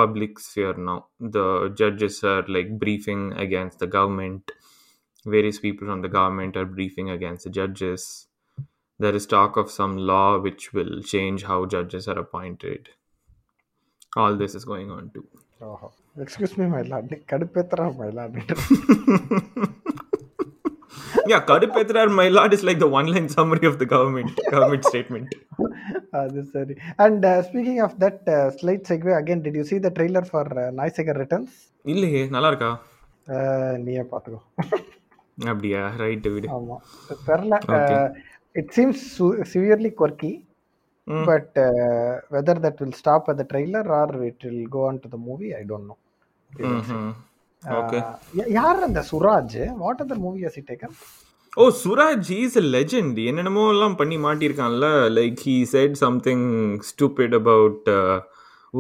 public 0.02 0.34
sphere 0.46 0.76
now 0.90 1.00
the 1.36 1.48
judges 1.82 2.16
are 2.34 2.46
like 2.56 2.70
briefing 2.84 3.24
against 3.46 3.78
the 3.84 3.90
government 3.98 4.44
various 5.26 5.60
people 5.60 5.86
from 5.88 6.02
the 6.02 6.12
government 6.18 6.56
are 6.56 6.68
briefing 6.78 7.10
against 7.10 7.44
the 7.46 7.54
judges 7.60 8.02
there 9.00 9.16
is 9.20 9.26
talk 9.28 9.54
of 9.58 9.70
some 9.80 9.96
law 10.12 10.30
which 10.46 10.66
will 10.78 10.94
change 11.14 11.40
how 11.52 11.60
judges 11.76 12.06
are 12.08 12.20
appointed 12.26 12.84
all 14.24 14.36
this 14.44 14.54
is 14.60 14.66
going 14.74 14.92
on 14.98 15.06
too 15.16 15.26
ஓஹோ 15.68 15.88
excuse 16.24 16.56
me 16.60 16.66
மயிலாண்டி 16.74 17.18
கடுப்பேத்துறா 17.32 17.86
Mayilandi 18.00 18.42
yeah 21.32 21.42
kadupetrar 21.50 22.08
my 22.20 22.26
lord 22.38 22.52
is 22.56 22.64
like 22.68 22.80
the 22.84 22.90
one 22.98 23.08
line 23.14 23.28
summary 23.36 23.66
of 23.70 23.76
the 23.82 23.88
government 23.94 24.34
government 24.54 24.84
statement 24.92 25.30
அது 26.20 26.42
சரி 26.56 26.76
and 27.04 27.26
speaking 27.48 27.80
of 27.86 27.96
that 28.04 28.28
slight 28.60 28.86
segue 28.92 29.14
again 29.20 29.42
did 29.46 29.58
you 29.60 29.66
see 29.72 29.78
the 29.86 29.90
trailer 29.98 30.28
for 30.32 30.52
Naai Sekar 30.80 31.20
returns 31.24 31.56
இல்லையே 31.94 32.22
நல்லா 32.36 32.52
இருக்கா 32.54 32.72
நீயே 33.86 34.04
பார்த்துக்கோ 34.14 34.42
அப்படியா? 35.47 35.83
Right 36.03 36.29
விடு. 36.35 36.49
தெரில. 37.29 37.59
Okay. 37.77 38.03
It 38.53 38.71
seems 38.77 39.03
severely 39.53 39.93
hmm. 41.07 41.25
But 41.31 41.59
whether 42.37 42.63
that 42.67 42.81
will 42.83 42.99
stop 43.01 43.29
at 43.31 43.41
the 43.41 43.47
trailer 43.53 43.89
or 44.01 44.15
it 44.25 44.45
will 44.49 44.69
go 44.69 44.87
on 44.87 45.01
to 45.03 45.09
the 45.09 45.19
movie 45.31 45.53
I 45.53 45.63
don't 45.73 45.89
know. 45.91 45.97
யார் 48.59 48.83
அந்த 48.89 49.05
Suraj? 49.11 49.59
What 49.77 50.01
other 50.05 50.23
movie 50.27 50.43
has 50.45 50.59
taken 50.71 50.95
oh 51.57 51.71
Suraj 51.85 52.31
is 52.31 52.59
a 52.59 52.65
legend. 52.75 53.15
என்னென்னமோ 53.27 53.69
எல்லாம் 53.69 53.97
பண்ணி 53.97 54.17
மாட்டியிருக்கான்ல. 54.17 54.89
Like 55.17 55.39
he 55.45 55.57
said 55.73 55.95
something 56.05 56.43
stupid 56.91 57.33
about 57.39 57.79
uh, 57.87 58.19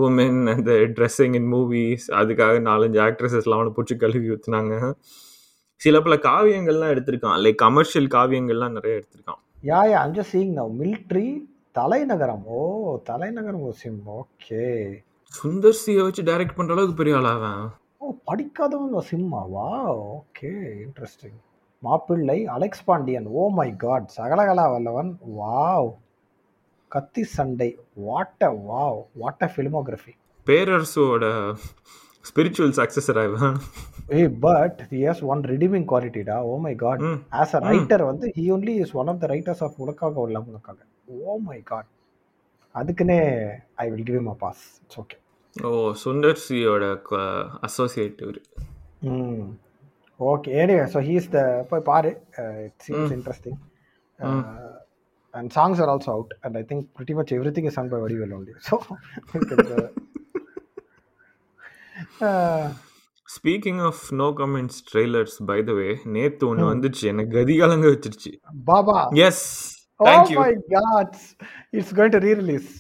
women 0.03 0.35
and 0.53 0.67
the 0.69 0.77
dressing 0.99 1.35
in 1.39 1.47
movies. 1.55 2.03
அதுக்காக 2.21 2.61
நாலஞ்சு 2.69 2.99
ஆக்ட்ரஸஸ்லாம் 3.07 3.59
அவனை 3.59 3.73
பிடிச்சி 3.77 3.97
கழுவி 3.97 4.31
ஊத்துனாங்க. 4.31 4.93
சில 5.81 6.01
பல 6.01 6.15
காவியங்கள்லாம் 6.17 6.93
எடுத்திருக்கான். 6.95 7.39
லைக் 7.45 7.55
கமர்ஷியல் 7.55 8.09
காவியங்கள்லாம் 8.09 8.75
நிறைய 8.77 8.95
எடுத்திருக்கான். 8.99 9.41
யா 9.63 9.79
யா 9.93 10.01
அஞ்சு 10.05 10.23
seeing 10.33 10.51
now 10.59 10.73
military 10.81 11.29
Thalainagaram. 11.73 12.43
Oh 12.47 12.59
தலைநகரம் 13.05 13.73
சிம் 13.73 14.01
ஓகே 14.17 14.65
சுந்தர் 15.35 15.79
சியை 15.83 16.03
வச்சு 16.03 16.23
டைரக்ட் 16.23 16.57
பண்ற 16.57 16.73
அளவுக்கு 16.73 16.97
பெரிய 16.97 17.17
ஆளாவன் 17.17 17.63
ஓ 17.99 18.13
படிக்காதவங்க 18.27 19.03
சிம்மா 19.11 19.41
வா 19.51 19.71
okay 19.95 20.53
interesting 20.85 21.39
Mappillai 21.83 22.39
Alex 22.47 22.85
Pandian 22.85 23.29
oh 23.41 23.49
my 23.49 23.77
god 23.77 24.09
Sakalakala 24.17 24.67
Vallavan. 24.73 25.19
Wow 25.39 25.91
Kaththi 26.89 27.25
Sandai. 27.37 27.71
What 27.95 28.43
a 28.43 28.53
wow 28.71 29.01
what 29.15 29.43
a 29.43 29.51
filmography 29.57 30.15
பேரரசோட 30.47 31.25
spiritual 32.25 32.75
successor 32.79 33.19
ஆவன் 33.23 33.57
a 34.13 34.23
but 34.45 34.79
has 34.93 35.23
one 35.33 35.43
redeeming 35.53 35.87
குவாலிட்டிடா 35.93 36.37
O 36.51 36.55
my 36.67 36.75
god. 36.83 37.03
As 37.41 37.55
a 37.59 37.63
writer 37.71 38.05
வந்து 38.11 38.27
he 38.37 38.45
only 38.57 38.75
is 38.85 38.95
one 39.01 39.11
of 39.13 39.21
the 39.23 39.29
writers 39.35 39.63
of 39.67 39.79
Unakkaga 39.85 40.21
உள்ள 40.25 40.43
உனக்காக 40.51 40.79
oh 41.25 41.37
my 41.49 41.59
god 41.71 41.89
அதுக்குன்னே 42.75 43.19
I 43.85 43.87
will 43.93 44.07
give 44.11 44.19
him 44.21 44.31
a 44.35 44.37
pass 44.45 44.63
it's 44.83 45.01
okay 45.03 45.17
oh 45.57 45.71
Sundar 46.03 46.41
சியோட 46.45 46.85
associate 47.69 48.21
இவரு. 48.25 48.41
ம் 49.09 49.47
okay 50.21 50.51
anyway 50.63 50.85
so 50.95 51.01
he's 51.09 51.27
the 51.35 51.41
போய் 51.71 51.89
பாரு. 51.89 52.11
It 52.67 52.79
seems 52.87 53.15
interesting 53.17 53.59
and 55.35 55.51
songs 55.57 55.81
are 55.83 55.91
also 55.95 56.11
out 56.15 56.33
and 56.45 56.57
I 56.61 56.65
think 56.71 56.87
pretty 56.97 57.17
much 57.19 57.33
every 57.39 57.53
thing 57.57 57.69
is 57.71 57.79
sung 57.79 57.91
by 57.95 58.01
Vadivel 58.05 58.37
only 58.39 58.55
so 58.69 58.77
speaking 63.29 63.81
of 63.87 64.03
no 64.21 64.29
comments 64.39 64.79
trailers 64.89 65.37
by 65.51 65.59
the 65.63 65.75
way 65.77 65.89
நேத்து 66.15 66.45
ஒன்று 66.49 66.71
வந்துச்சு 66.71 67.05
எனக்கு 67.11 67.33
கதிகாலங்க 67.37 67.89
வச்சிருச்சு. 67.93 68.33
Baba. 68.67 68.99
Yes 69.27 69.45
oh 70.01 70.07
thank you 70.09 70.39
my 70.41 70.53
gods 70.75 71.27
it's 71.73 71.95
going 71.99 72.15
to 72.17 72.23
re 72.25 72.33
release 72.41 72.71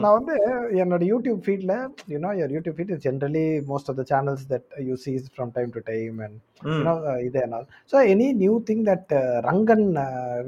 நான் 0.00 0.14
வந்து 0.16 0.34
என்னோட 0.82 1.02
YouTube 1.10 1.40
ஃபீட்ல 1.44 1.74
you know 2.12 2.30
your 2.38 2.52
YouTube 2.56 2.76
feed 2.78 2.90
is 2.94 3.02
generally 3.04 3.42
most 3.68 3.88
of 3.90 3.98
the 4.00 4.04
channels 4.10 4.42
that 4.50 4.66
you 4.88 4.94
sees 5.04 5.24
from 5.34 5.52
time 5.56 5.70
to 5.76 5.82
time 5.86 6.16
and 6.24 6.36
you know 6.72 6.94
இது 7.26 7.38
என்ன 7.44 7.60
so 7.92 8.02
any 8.12 8.28
new 8.42 8.56
thing 8.68 8.82
that 8.90 9.12
Rangan 9.48 9.86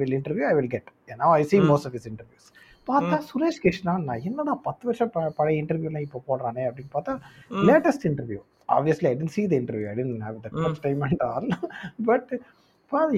will 0.01 0.17
interview 0.19 0.47
I 0.51 0.57
will 0.59 0.73
get 0.75 0.91
ஏன்னா 1.09 1.29
I 1.37 1.45
see. 1.45 1.61
Most 1.71 1.89
of 1.91 1.97
is 2.01 2.09
interviews 2.13 2.49
பார்த்தா 2.87 3.17
சுரேஷ் 3.29 3.63
கிருஷ்ணா 3.63 3.93
நான் 4.07 4.25
என்னடா 4.25 4.55
பத்து 4.65 4.85
வருஷம் 4.89 5.11
பழைய 5.39 5.63
இன்டர்வியூலாம் 5.63 6.07
இப்போ 6.07 6.21
போடுறானே 6.29 6.65
அப்படின்னு 6.69 6.93
பார்த்தா 6.93 7.15
latest 7.69 8.07
interview 8.11 8.41
obviously 8.69 9.09
I 9.09 9.15
didn't 9.15 9.35
see 9.37 9.45
the 9.47 9.57
interview 9.61 9.89
I 9.91 9.95
didn't 9.95 10.27
have 10.27 10.39
that 10.45 10.59
much 10.65 10.83
time 10.85 11.03
and 11.03 11.25
all 11.31 11.49
but 12.09 12.31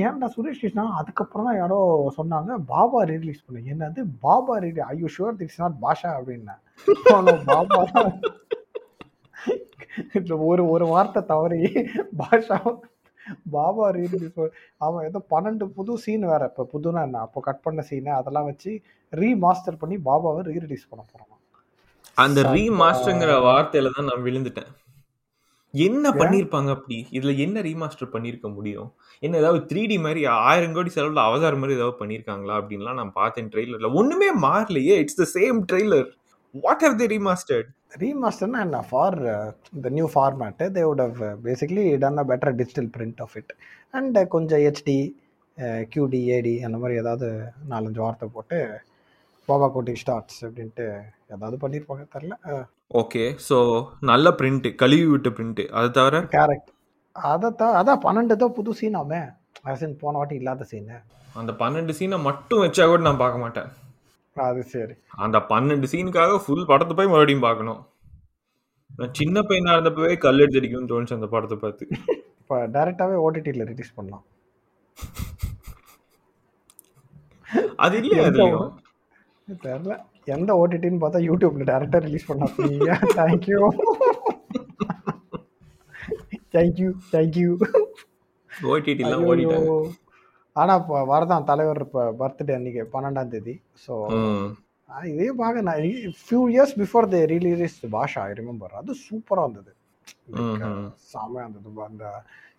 ஏன்டா 0.03 0.29
சுரேஷ் 0.35 0.61
கிருஷ்ணா? 0.61 0.85
அதுக்கப்புறம் 0.99 1.47
தான் 1.49 1.57
யாரோ 1.57 1.79
சொன்னாங்க 2.19 2.53
பாபா 2.69 3.01
ரிலீஸ் 3.11 3.43
பண்ண. 3.47 3.59
என்னது? 3.73 4.01
Baba 4.23 4.55
release 4.59 4.87
I 4.87 4.95
you 5.01 5.09
sure 5.17 5.39
it's 5.41 5.61
not 5.61 5.77
Baasha 5.83 6.11
அப்படின்னா? 6.19 6.55
No, 7.07 7.17
no, 7.21 7.35
பாபா 7.49 7.81
ஒரு 10.49 10.63
ஒரு 10.69 10.85
வார்த்தை 10.87 11.21
தவறி 11.25 11.61
பாஷா 12.17 12.57
பாபா 13.57 13.87
ரீரிலீஸ் 13.99 14.41
அவன் 14.87 15.07
ஏதோ 15.09 15.21
பன்னெண்டு 15.33 15.67
புது 15.79 15.95
சீன் 16.05 16.27
வேற 16.33 16.43
இப்போ 16.51 16.65
புதுனா 16.75 17.03
என்ன? 17.09 17.21
அப்போ 17.27 17.41
கட் 17.49 17.65
பண்ண 17.67 17.83
சீனு 17.91 18.13
அதெல்லாம் 18.21 18.49
வச்சு 18.51 18.73
ரீமாஸ்டர் 19.13 19.81
பண்ணி 19.83 19.99
பாபாவை 20.09 20.43
ரீரிலீஸ் 20.51 20.91
பண்ண 20.91 21.05
போறான். 21.13 21.33
அந்த 22.25 22.41
ரீமாஸ்டர்ங்கிற 22.57 23.33
வார்த்தையில 23.51 23.93
தான் 23.97 24.09
நான் 24.11 24.27
விழுந்துட்டேன். 24.27 24.71
என்ன 25.75 26.11
பண்ணிருப்பாங்க 26.21 26.71
அப்படி? 26.75 26.97
இதுல 27.17 27.33
என்ன 27.45 27.63
ரீமாஸ்டர் 27.67 28.13
பண்ணிருக்க 28.13 28.49
முடியும்? 28.55 28.89
என்ன 29.23 29.39
ஏதாவது 29.43 29.61
த்ரீ 29.71 29.83
டி 29.91 29.97
மாதிரி 30.05 30.21
ஆயிரம் 30.49 30.77
கோடி 30.77 30.91
செலவுல 30.95 31.25
அவதார் 31.29 31.59
மாதிரி 31.63 31.77
ஏதாவது 31.79 32.01
பண்ணிருக்காங்களா 32.03 32.55
அப்படின்லாம் 32.61 33.01
நான் 33.01 33.17
பார்த்தேன் 33.21 33.51
ட்ரெய்லர்ல 33.55 33.91
ஒண்ணுமே 34.01 34.31
மாறலையே. 34.47 34.95
It's 35.05 35.21
the 35.23 35.27
same 35.35 35.59
trailer 35.73 36.09
what 36.65 36.85
have 36.87 36.97
the 37.01 37.07
remastered 37.13 37.69
ரீமாஸ்டர்னா 38.03 38.61
என்ன? 38.67 38.79
ஃபார் 38.89 39.17
இந்த 39.77 39.89
new 39.97 40.07
format 40.15 40.65
they 40.75 40.83
would 40.89 41.03
have 41.05 41.17
basically 41.47 41.85
done 42.03 42.21
a 42.23 42.27
better 42.31 42.57
digital 42.61 42.91
print 42.97 43.21
of 43.25 43.35
it 43.41 43.53
and 43.95 44.19
கொஞ்சம் 44.35 44.63
ஹெச்டி 44.67 44.99
கியூடி 45.93 46.21
ஏடி 46.37 46.55
அந்த 46.67 46.77
மாதிரி 46.81 47.01
ஏதாவது 47.03 47.29
நாலஞ்சு 47.73 48.01
வார்த்தை 48.05 48.29
போட்டு 48.35 48.59
பாபா 49.49 49.67
கோட்டி 49.75 49.95
ஸ்டார்ட்ஸ் 50.03 50.41
அப்படின்ட்டு 50.47 50.87
ஏதாவது 51.35 51.57
பண்ணியிருப்பாங்க 51.63 52.05
தெரில 52.15 52.35
ஓகே 53.01 53.23
ஸோ 53.49 53.59
நல்ல 54.11 54.31
பிரிண்ட் 54.41 54.69
கழுவி 54.83 55.07
விட்ட 55.13 55.29
பிரிண்ட் 55.37 55.63
அது 55.79 55.89
தவிர? 55.99 56.17
கரெக்ட் 56.37 56.71
அதை 57.17 57.49
தான் 57.61 57.77
அதான் 57.81 58.03
பன்னெண்டு 58.07 58.35
தான் 58.43 58.57
புது 58.59 58.73
சீன் 58.81 58.99
அவன் 59.03 59.29
அசின் 59.73 60.01
போன 60.03 60.17
வாட்டி 60.19 60.35
இல்லாத 60.41 60.67
சீனு 60.73 60.99
அந்த 61.41 61.53
பன்னெண்டு 61.63 61.95
சீனை 61.99 62.19
மட்டும் 62.29 62.63
வச்சா 62.65 62.85
கூட 62.91 63.03
நான் 63.07 63.23
பார்க்க 63.23 63.45
மாட்டேன். 63.45 63.71
அது 64.45 64.63
சரி. 64.73 64.95
அந்த 65.25 65.37
பன்னெண்டு 65.51 65.87
சீனுக்காக 65.93 66.39
ஃபுல் 66.45 66.69
படத்தை 66.71 66.95
போய் 66.97 67.13
மறுபடியும் 67.13 67.45
பார்க்கணும். 67.47 67.81
நான் 68.99 69.15
சின்ன 69.19 69.41
பையனா 69.49 69.75
இருந்தப்பவே 69.77 70.15
கல்லெடுத்து 70.25 70.61
அடிக்கணும்னு 70.61 70.91
தோணுச்சு 70.93 71.17
அந்த 71.19 71.29
படத்தை 71.35 71.57
பார்த்து. 71.65 71.85
இப்போ 72.41 72.57
டைரெக்டாகவே 72.75 73.17
ஓடிடியில் 73.27 73.69
ரிலீஸ் 73.71 73.97
பண்ணலாம். 73.99 74.25
அது 77.85 77.97
இல்லையா 78.01 78.27
அதுலயும்? 78.29 78.71
தெரில 79.65 79.95
எந்த 80.37 80.53
ஓடிடின்னு 80.61 81.03
பார்த்தா 81.03 81.27
யூடியூப்ல 81.29 81.67
டேரெக்டாக 81.73 82.05
ரிலீஸ் 82.07 82.29
பண்ணலாம். 82.29 82.55
ஃப்ரீயா? 82.55 82.95
தேங்க்யூ 83.19 83.61
தேங்க்யூ 86.55 86.91
தேங்க்யூ 87.13 87.51
ஓடிடிலாம் 88.73 89.25
ஓடிட்டாங்க. 89.31 89.73
ஆனால் 90.57 90.79
இப்போ 90.83 90.99
வரதான் 91.13 91.49
தலைவர் 91.51 91.81
இப்போ 91.87 92.03
பர்த்டே 92.21 92.55
அன்னைக்கு 92.59 92.83
பன்னெண்டாம் 92.95 93.33
தேதி. 93.35 93.55
ஸோ. 93.85 93.95
இதே 95.13 95.29
பார்க்க 95.41 95.67
நான் 95.69 95.83
few 96.23 96.43
years 96.55 96.75
before 96.81 97.09
the 97.15 97.19
release 97.33 97.77
Baasha 97.97 98.23
I 98.29 98.33
remember 98.41 98.79
அது 98.81 98.95
சூப்பராக 99.07 99.47
இருந்தது. 99.47 99.73
செமையாக 101.13 101.47
இருந்தது. 101.47 101.83
அந்த 101.91 102.05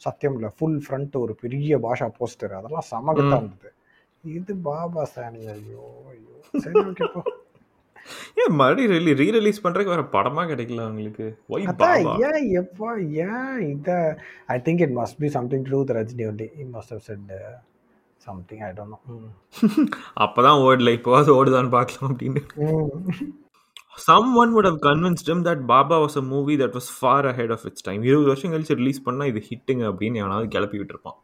சத்தியம்ல 0.06 0.50
ஃபுல் 0.58 0.80
ஃப்ரண்ட் 0.86 1.16
ஒரு 1.24 1.34
பெரிய 1.44 1.80
பாஷா 1.86 2.08
போஸ்டர் 2.20 2.58
அதெல்லாம் 2.60 2.88
செமகத்தாக 2.92 3.42
இருந்தது. 3.42 3.72
இது 4.24 4.54
பாபா 4.68 5.04
சாணி 5.16 5.42
ஐயோ 5.56 5.84
ஐயோ. 6.14 6.36
சரி 6.64 6.84
ஓகே 6.90 7.08
ஏன் 8.42 8.54
மறுபடியும் 8.60 8.92
ரிலீ 8.96 9.14
ரீ 9.22 9.26
ரிலீஸ் 9.38 9.64
பண்றதுக்கு 9.64 9.94
வேற 9.94 10.04
படமா 10.14 10.44
கிடைக்கல 10.52 10.84
அவங்களுக்கு? 10.86 11.26
ஒய் 11.54 11.66
பாபா? 11.82 12.12
ஏன் 12.28 12.46
எப்போ 12.62 12.90
ஏன் 13.26 13.58
இத? 13.72 13.90
I 14.54 14.58
think 14.68 14.84
it 14.86 14.96
must 15.00 15.20
be 15.24 15.30
something 15.38 15.66
to 15.72 15.80
the 15.90 15.98
Rajini 16.00 16.26
only 16.32 16.48
he 16.62 16.68
must 16.76 16.94
have 16.96 17.04
said 17.10 17.34
something 18.28 18.64
I 18.68 18.72
don't 18.78 18.94
know 18.96 19.00
அப்பதான் 20.26 20.62
ஓடல 20.68 20.96
இப்போவாது 20.98 21.38
ஓடுதான்னு 21.40 21.76
பார்க்கலாம் 21.78 22.12
அப்படின்னு 22.12 22.44
some 24.08 24.34
one 24.42 24.52
would 24.56 24.68
have 24.70 24.80
convinced 24.88 25.28
him 25.32 25.40
that 25.48 25.60
Baba 25.72 25.96
was 26.04 26.16
a 26.22 26.26
movie 26.34 26.58
that 26.62 26.74
was 26.80 26.88
far 27.02 27.22
ahead 27.32 27.52
of 27.56 27.62
its 27.70 27.82
time 27.88 28.02
இருபது 28.10 28.30
வருஷம் 28.32 28.54
கழிச்சு 28.54 28.78
release 28.82 29.06
பண்ணா 29.08 29.26
இது 29.32 29.42
ஹிட்டுங்க 29.50 29.86
அப்படின்னு 29.92 30.22
எவனாவது 30.24 30.48
கிளப்பி 30.56 30.80
விட்டுருப்பான் 30.82 31.18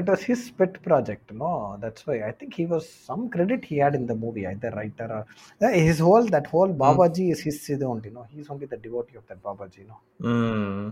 it 0.00 0.08
was 0.08 0.22
his 0.22 0.50
pet 0.58 0.82
project. 0.82 1.32
No, 1.32 1.76
that's 1.80 2.06
why 2.06 2.16
I 2.28 2.32
think 2.32 2.54
he 2.54 2.66
was 2.66 2.88
some 2.88 3.28
credit 3.28 3.64
he 3.64 3.76
had 3.76 3.94
in 3.94 4.06
the 4.06 4.14
movie, 4.14 4.46
either 4.46 4.70
writer 4.70 5.08
or 5.16 5.22
uh, 5.60 5.72
his 5.88 5.98
whole 5.98 6.26
that 6.26 6.46
whole 6.46 6.72
Babaji 6.72 7.30
is 7.30 7.40
his 7.40 7.58
இது. 7.68 7.84
No, 8.12 8.26
he's 8.30 8.48
only 8.48 8.66
the 8.66 8.76
devotee 8.76 9.16
of 9.16 9.26
that 9.28 9.40
Babaji. 9.42 9.82
No, 9.90 9.96
ம். 10.30 10.86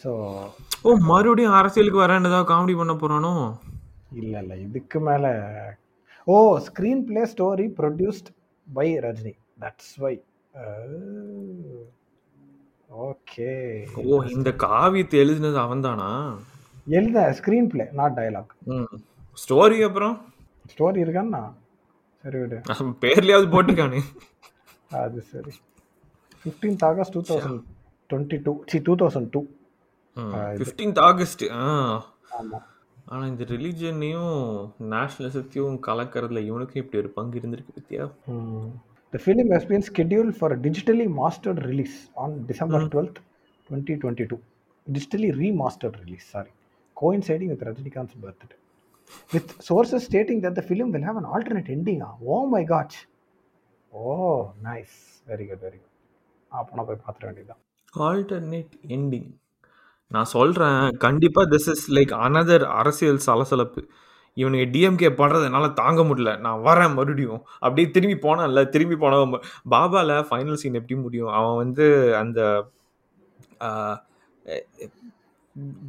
so 0.00 0.10
ஓ 0.84 0.94
மறுபடியும் 1.10 1.56
அரசியலுக்கு 1.58 2.02
வரேன் 2.02 2.28
ஏதாவது 2.30 2.48
comedy 2.52 2.74
பண்ண 2.78 2.92
போறானோ 2.92 3.32
இல்ல 4.12 4.34
இல்ல. 4.38 4.54
இதுக்கு 4.58 5.00
மேல 5.00 5.26
ஓ 6.26 6.34
screen 6.66 7.02
play 7.04 7.22
story 7.32 7.66
produced 7.78 8.28
by 8.66 8.88
Rajini 8.98 9.32
that's 9.60 9.94
why 9.98 10.14
okay 13.02 13.50
oh 14.06 14.16
இந்த 14.32 14.50
காவியத்தை 14.64 15.18
எழுதினது 15.20 15.58
அவன்தானா? 15.62 16.08
எழுத 16.90 17.18
screen 17.38 17.68
play 17.68 17.84
not 17.92 18.16
dialogue 18.18 18.52
hmm. 18.72 18.88
Story 19.38 19.78
அப்புறம்? 19.84 20.16
ஸ்டோரி 20.72 20.98
இருக்கான்னா? 21.04 21.42
சரி 22.24 22.38
விடு. 22.38 22.58
பேர்லயாவது 23.02 23.46
போட்டுக்கானே. 23.52 24.00
அது 24.98 25.20
சரி. 25.30 25.52
Fifteenth 26.42 26.84
August 26.84 27.14
two 27.16 27.22
thousand 27.28 27.60
twenty 28.10 28.38
two 28.44 28.52
see 28.66 28.78
two 28.80 28.94
thousand 29.00 29.30
two 29.30 29.40
fifteenth 30.58 31.00
August 31.02 31.44
ஆ. 31.58 31.64
ஆமாம் 32.38 32.66
ஆனா 33.12 33.24
இந்த 33.30 33.44
ரிலீஜனையும் 33.52 34.34
நேஷனலிசத்தையும் 34.92 35.76
கலக்கறதுல 35.86 36.42
இவனுக்கும் 36.48 36.80
இப்படி 36.82 37.00
ஒரு 37.02 37.12
பங்கு 37.18 37.40
இருந்திருக்கு 37.40 37.76
பத்தியா 37.78 38.06
The 39.12 39.18
film 39.18 39.48
has 39.54 39.64
been 39.70 39.82
scheduled 39.88 40.34
for 40.38 40.48
a 40.52 40.58
digitally 40.66 41.06
mastered 41.18 41.58
release 41.70 41.96
on 42.22 42.30
December 42.46 42.78
12th, 42.94 43.18
2022. 43.70 44.38
Digitally 44.86 45.30
remastered 45.40 45.96
release, 46.04 46.26
sorry, 46.34 46.52
coinciding 46.96 47.50
with 47.52 47.62
Rajinikanth's 47.68 48.16
birthday. 48.22 48.56
With 49.34 49.48
sources 49.60 50.04
stating 50.04 50.40
that 50.40 50.54
the 50.54 50.64
film 50.70 50.92
will 50.94 51.02
have 51.02 51.18
an 51.22 51.26
alternate 51.34 51.68
ending. 51.68 52.00
ah. 52.02 52.14
Oh 52.26 52.42
my 52.46 52.62
gosh. 52.64 52.96
Oh, 53.92 54.32
nice. 54.62 54.94
Very 55.26 55.46
good, 55.50 55.60
very 55.60 55.78
good. 55.82 55.92
அப்போ 56.52 56.72
நான் 56.76 56.86
போய் 56.86 57.02
பார்த்துட 57.04 57.24
வேண்டியதுதான் 57.24 57.62
alternate 58.08 58.74
ending 58.96 59.28
நான் 60.14 60.32
சொல்றேன் 60.36 60.80
கண்டிப்பா 61.04 61.42
this 61.52 61.68
is 61.72 61.84
like 61.96 62.12
another 62.26 62.64
அரசியல் 62.80 63.20
சலசலப்பு. 63.26 63.82
இவனுக்கு 64.36 64.66
டிஎம்கே 64.74 65.08
பண்றது 65.20 65.46
என்னால 65.48 65.68
தாங்க 65.80 66.00
முடியல. 66.08 66.30
நான் 66.44 66.62
வரேன் 66.68 66.94
மறுபடியும். 66.98 67.40
அப்படியே 67.64 67.86
திரும்பி 67.96 68.16
போனான்ல 68.26 68.62
திரும்பி 68.74 68.96
போனவன் 69.02 69.34
பாபால 69.74 70.18
ஃபைனல் 70.28 70.60
சீன் 70.62 70.78
எப்படி 70.80 70.98
முடியும்? 71.04 71.32
அவன் 71.38 71.60
வந்து 71.62 71.86
அந்த 72.22 72.40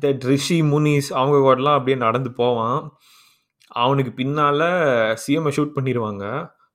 தட் 0.04 0.24
ரிஷி 0.32 0.58
முனிஸ் 0.72 1.10
அவங்க 1.20 1.38
கூடலாம் 1.46 1.78
அப்படியே 1.78 1.98
நடந்து 2.06 2.32
போவான். 2.42 2.80
அவனுக்கு 3.82 4.12
பின்னால 4.20 4.62
சிஎம்ஐ 5.24 5.52
ஷூட் 5.58 5.76
பண்ணிடுவாங்க 5.78 6.24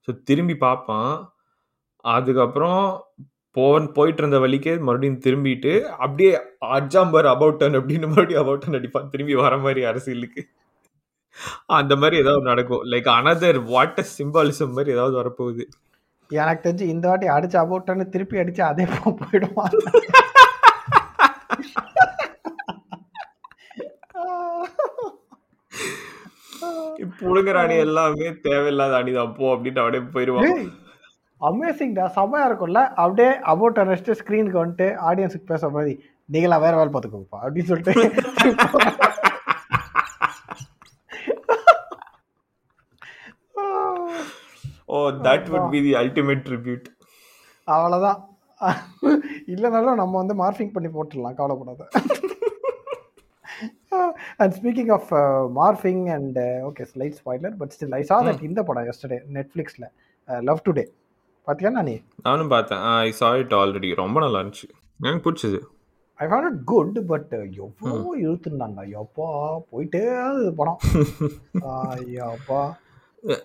ஸோ 0.08 0.10
திரும்பி 0.28 0.54
பார்ப்பான். 0.66 1.12
அதுக்கப்புறம் 2.04 2.82
போன் 3.58 3.86
போயிட்டு 3.96 4.22
இருந்த 4.22 4.38
வழிக்கே 4.44 4.74
மறுபடியும் 4.88 5.22
திரும்பிட்டு 5.26 5.72
அப்படியே 6.02 6.32
அஜாம்பர் 6.76 7.28
அபவுட்டன் 7.34 7.78
அப்படின்னு 7.78 8.08
மறுபடியும் 8.12 8.42
அபவுட்டன் 8.44 8.78
அடிப்பான் 8.78 9.10
திரும்பி 9.14 9.36
வர 9.42 9.56
மாதிரி 9.66 9.82
அரசியலுக்கு. 9.90 10.42
அந்த 11.78 11.92
மாதிரி 11.96 12.16
ஏதாவது 12.22 12.48
நடக்கும். 12.50 12.86
லைக் 12.92 13.10
அனதர் 13.18 13.58
வாட் 13.72 14.00
சிம்பாலிசம் 14.14 14.74
மாதிரி 14.76 14.94
ஏதாவது 14.96 15.16
வரப்போகுது. 15.20 15.64
எனக்கு 16.30 16.62
தெரிஞ்சு 16.64 16.86
இந்த 16.94 17.04
வாட்டி 17.08 17.26
அடிச்சு 17.34 17.56
அபவுட்டான்னு 17.60 18.04
திருப்பி 18.14 18.36
அடிச்சு 18.38 18.62
அதே 18.70 18.86
போ 18.94 19.10
போயிடுவான் 19.20 19.76
புழுங்குற 27.20 27.56
அணி 27.62 27.76
எல்லாமே 27.84 28.26
தேவையில்லாத 28.46 28.94
அணிதான் 28.98 29.32
போ 29.38 29.46
அப்படின்னு 29.54 29.82
அப்படியே 29.82 30.04
போயிடுவான் 30.14 30.52
அமேசிங்டா 31.40 32.04
செம்மையா 32.14 32.46
இருக்கும்ல. 32.48 32.80
அப்படியே 33.02 33.30
அபவுட் 33.52 33.80
அனஸ்ட்டு 33.82 34.16
ஸ்க்ரீனுக்கு 34.20 34.60
வந்துட்டு 34.62 34.86
ஆடியன்ஸுக்கு 35.08 35.50
பேசுற 35.50 35.68
மாதிரி 35.76 35.92
நீங்களா 36.34 36.56
வேற 36.64 36.74
வேலை 36.78 36.90
பார்த்துக்கோப்பா 36.94 37.40
அப்படின்னு 37.44 37.70
சொல்லிட்டு. 37.70 37.94
ஓ 44.96 44.98
that 45.28 45.48
would 45.52 45.70
be 45.74 45.80
the 45.86 45.94
ultimate 46.02 46.44
tribute 46.48 46.86
அவ்வளோதான் 47.68 48.18
இல்லைனாலும் 49.54 49.98
நம்ம 50.02 50.14
வந்து 50.20 50.34
மார்ஃபிங் 50.44 50.72
பண்ணி 50.76 50.88
போட்டுடலாம் 50.94 51.36
கவலைப்படாத. 51.40 51.82
And 54.40 54.54
speaking 54.58 54.92
of 54.96 55.10
morphing 55.58 56.04
and 56.14 56.38
okay 56.68 56.84
slight 56.92 57.18
spoiler 57.20 57.54
but 57.60 57.72
still 57.76 57.96
I 57.98 58.02
saw 58.10 58.16
that 58.28 58.42
இந்த 58.48 58.62
படம் 58.68 58.88
எஸ்டர்டே 58.92 59.18
நெட்ஃப்ளிக்ஸில் 59.36 59.88
லவ் 60.48 60.64
டுடே 60.68 60.84
பார்த்தியா 61.48 61.82
நீ 61.82 62.00
நானும் 62.22 62.48
பார்த்தேன் 62.48 62.78
ஐ 62.78 63.10
சா 63.10 63.36
இட் 63.36 63.52
ஆல்ரெடி 63.52 63.94
ரொம்ப 63.94 64.20
நல்லா 64.20 64.40
இருந்துச்சு. 64.40 64.68
எனக்கு 65.00 65.30
பிடிச்சது. 65.30 65.60
I 66.14 66.26
found 66.26 66.50
it 66.50 66.64
good 66.64 67.06
but 67.06 67.30
எவ்வளோ 67.30 68.16
இழுத்துருந்தாண்டா 68.22 69.02
எப்பா 69.02 69.58
போயிட்டே 69.72 70.20
அது 70.20 70.54
படம். 70.54 70.78
ஐயாப்பா. 71.96 72.76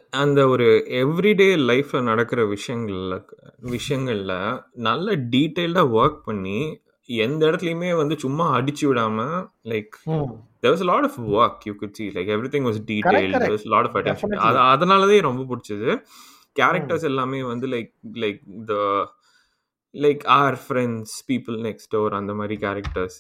அந்த 0.10 0.48
ஒரு 0.48 0.86
எவ்ரிடே 0.88 1.48
லைஃப்ல 1.70 2.02
நடக்கிற 2.02 2.42
விஷயங்கள்ல 2.46 3.26
விஷயங்கள்ல 3.62 4.64
நல்ல 4.74 5.16
டீட்டெயில்டா 5.16 5.84
ஒர்க் 6.00 6.20
பண்ணி 6.24 6.82
எந்த 7.06 7.46
இடத்துலயுமே 7.46 7.96
வந்து 7.96 8.20
சும்மா 8.20 8.60
அடிச்சு 8.60 8.82
விடாம 8.82 9.48
like 9.64 9.98
lot 10.64 11.04
of 11.04 11.26
work 11.26 11.56
you 11.70 11.74
could 11.82 11.94
see. 12.00 12.10
Like 12.12 12.28
everything 12.28 12.64
was 12.64 12.78
detailed. 12.92 13.34
There 13.34 13.50
was 13.50 13.66
a 13.66 13.72
lot 13.76 13.86
of 13.86 13.96
attention. 13.96 14.30
Definitely. 14.30 14.36
அது 14.36 14.60
அதனாலதே 14.60 15.22
ரொம்ப 15.22 15.42
பிடிச்சது. 15.44 16.06
கேரக்டர்ஸ் 16.60 17.10
எல்லாமே 17.12 17.42
வந்து 17.52 17.68
like 17.76 17.92
like 18.24 18.42
the 18.72 18.76
like 19.96 20.24
our 20.36 20.58
friends 20.66 21.16
people 21.32 21.58
next 21.68 21.90
door 21.96 22.14
அந்த 22.20 22.34
மாதிரி 22.40 22.56
கேரக்டர்ஸ் 22.66 23.20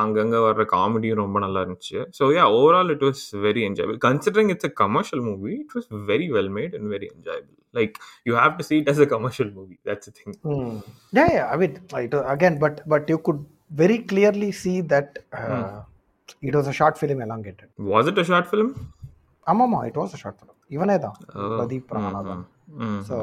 அங்கங்க 0.00 0.38
வர்ற 0.46 0.64
காமெடியும் 0.74 1.22
ரொம்ப 1.24 1.38
நல்லா 1.44 1.60
இருந்துச்சு. 1.64 2.00
So 2.18 2.26
yeah 2.38 2.44
overall 2.58 2.92
it 2.96 3.04
was 3.08 3.22
very 3.46 3.64
enjoyable 3.68 3.98
considering 4.08 4.52
it's 4.54 4.68
a 4.70 4.72
commercial 4.84 5.24
movie 5.30 5.52
it 5.62 5.74
was 5.78 5.88
very 6.12 6.28
well 6.36 6.52
made 6.58 6.74
and 6.80 6.90
very 6.96 7.08
enjoyable 7.16 7.56
like 7.78 7.94
you 8.28 8.34
have 8.42 8.54
to 8.58 8.66
see 8.70 8.78
it 8.82 8.88
as 8.92 9.00
a 9.06 9.10
commercial 9.14 9.50
movie. 9.58 9.78
That's 9.88 10.06
the 10.08 10.14
thing. 10.18 10.32
Hmm. 10.48 10.72
Yeah, 11.18 11.28
yeah. 11.36 11.46
I 11.52 11.58
mean, 11.62 11.74
it, 12.04 12.14
again, 12.36 12.56
but 12.64 12.76
but 12.94 13.04
you 13.14 13.18
could 13.28 13.40
very 13.82 13.98
clearly 14.12 14.50
see 14.62 14.78
that 14.92 15.10
uh, 15.40 15.82
it 16.48 16.54
was 16.58 16.66
a 16.72 16.76
short 16.80 16.96
film 17.02 17.20
elongated. 17.26 17.68
was 17.92 18.06
it 18.12 18.18
a 18.24 18.26
short 18.30 18.48
film? 18.54 18.70
ஆமாமா 19.46 19.78
it 19.90 19.96
இவனே 20.70 20.98
தான் 20.98 21.18
Oh. 21.34 21.50
Pradeep 21.52 21.94
ராணாதான் 21.98 22.44
Mm, 22.80 22.98
so 23.08 23.16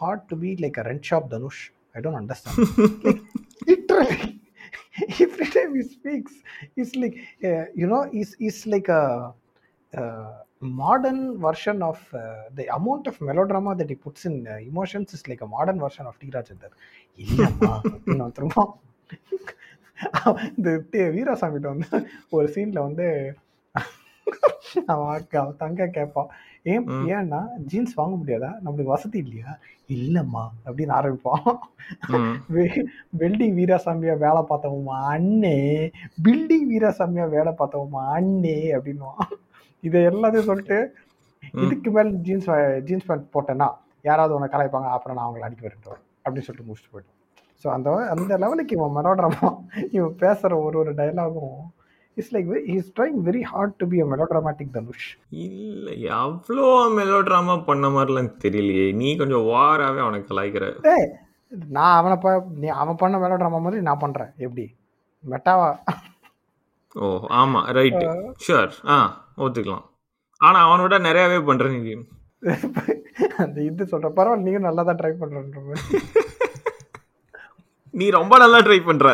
hard 0.00 0.28
to 0.28 0.36
be 0.36 0.56
like 0.56 0.76
a 0.76 0.82
rent 0.82 1.04
shop 1.04 1.30
Dhanush? 1.30 1.60
I 1.94 2.00
don't 2.00 2.14
understand. 2.14 2.56
like, 3.04 3.20
literally, 3.66 4.28
every 5.20 5.46
time 5.46 5.74
he 5.74 5.82
speaks, 5.88 6.32
he's 6.76 6.96
like, 6.96 7.16
uh, 7.44 7.64
you 7.74 7.86
know, 7.86 8.10
he's, 8.12 8.34
he's 8.34 8.66
like 8.66 8.88
a, 8.88 9.02
uh 9.92 10.28
modern 10.80 11.38
version 11.38 11.82
of 11.82 11.98
uh, 12.14 12.20
the 12.54 12.66
amount 12.68 13.06
of 13.06 13.20
melodrama 13.20 13.76
that 13.76 13.88
he 13.88 13.96
puts 13.96 14.24
in 14.24 14.46
uh, 14.46 14.56
emotions 14.62 15.14
is 15.14 15.22
like 15.28 15.40
a 15.40 15.46
modern 15.46 15.78
version 15.78 16.06
of 16.06 16.18
T. 16.18 16.30
Rajendar. 16.30 16.72
இல்லம்மா 17.18 18.26
திரும்ப 18.30 18.64
இந்த 20.56 20.78
தி- 20.90 21.12
வீராசாமிட்ட 21.16 21.68
வந்து 21.68 21.90
ஒரு 22.30 22.48
சீன்ல 22.56 22.78
வந்து 22.80 23.06
அவன் 24.92 25.58
தங்க 25.62 25.86
கேட்பான் 25.96 26.30
ஏன். 26.72 26.86
ஏன்னா 27.16 27.40
ஜீன்ஸ் 27.70 27.98
வாங்க 27.98 28.14
முடியாதா? 28.20 28.50
நம்மளுக்கு 28.64 28.94
வசதி 28.94 29.18
இல்லையா? 29.24 29.50
இல்லம்மா 29.96 30.44
அப்படின்னு 30.66 30.94
ஆரம்பிப்பான். 30.98 31.44
வெல்டிங் 33.20 33.56
வீராசாமியா 33.58 34.14
வேலை 34.24 34.42
பார்த்தவமா 34.50 34.96
அண்ணே. 35.14 35.56
பில்டிங் 36.24 36.66
வீராசாமியா 36.72 37.26
வேலை 37.36 37.52
பார்த்தவமா 37.60 38.02
அண்ணே 38.18 38.58
அப்படின்னுவான். 38.78 39.28
இதை 39.84 40.02
எல்லாத்தையும் 40.10 40.50
சொல்லிட்டு. 40.50 40.78
இதுக்கு 41.64 41.88
மேல 41.96 42.08
ஜீன்ஸ் 42.26 42.48
ஜீன்ஸ் 42.86 43.08
பேண்ட் 43.08 43.32
போட்டேன்னா 43.34 43.68
யாராவது 44.08 44.34
உன்னை 44.36 44.48
கலாய்ப்பாங்க 44.52 44.88
அப்புறம் 44.96 45.16
நான் 45.16 45.26
அவங்களை 45.26 45.46
அடிக்க 45.46 45.62
வரட்டும் 45.66 46.00
அப்படின்னு 46.24 46.46
சொல்லிட்டு 46.46 46.68
முடிச்சுட்டு 46.68 46.92
போயிட்டோம் 46.94 47.16
ஸோ 47.62 47.66
அந்த 47.74 47.90
அந்த 48.14 48.32
லெவலுக்கு 48.42 48.76
இவன் 48.76 48.96
மெலோட்ராமா 48.96 49.48
இவன் 49.96 50.14
பேசுற 50.22 50.50
ஒரு 50.64 50.76
ஒரு 50.82 50.92
டயலாகும் 50.98 51.58
it's 52.18 52.32
like 52.34 52.48
is 52.76 52.90
trying 52.96 53.18
very 53.28 53.42
hard 53.52 53.76
to 53.80 53.86
be 53.92 54.00
a 54.04 54.06
melodramatic 54.12 54.74
Dhanush 54.76 55.08
இல்ல 55.46 55.88
அவ்வளோ 56.22 56.66
மெலோ 56.98 57.20
ட்ராமா 57.28 57.56
பண்ண 57.70 57.88
மாதிரிலாம் 57.96 58.30
தெரியலையே. 58.44 58.86
நீ 59.00 59.08
கொஞ்சம் 59.22 59.48
வாராவே 59.52 60.02
அவனுக்கு 60.04 60.30
கலாய்க்கிற 60.30 60.66
நான் 61.76 61.96
அவனை 61.98 62.16
ப 62.22 62.30
நீ 62.62 62.68
அவன் 62.82 63.00
பண்ண 63.02 63.16
மெலோட்ராமா 63.24 63.58
மாதிரி 63.64 63.82
நான் 63.88 64.02
பண்றேன். 64.04 64.32
எப்படி? 64.46 64.64
மெட்டாவா? 65.24 65.68
ஓ 66.94 67.06
ஆமா 67.40 67.60
ரைட் 67.76 68.02
ஷூர் 68.46 68.74
ஆ 68.94 68.96
ஒத்துக்கலாம். 69.44 69.86
ஆனா 70.40 70.58
அவனோட 70.66 70.94
நிறையவே 71.06 71.38
பண்ற 71.48 71.70
நீ. 71.72 71.94
அந்த 73.42 73.58
இது 73.68 73.84
சொல்ற 73.92 74.08
பரவாயில்ல 74.18 74.46
நீங்க 74.48 74.60
நல்லா 74.66 74.82
தான் 74.88 75.00
ட்ரை 75.00 75.12
பண்றன்ற 75.22 75.60
மாதிரி. 75.68 76.00
நீ 77.98 78.06
ரொம்ப 78.18 78.34
நல்லா 78.42 78.58
ட்ரை 78.66 78.78
பண்ற. 78.88 79.06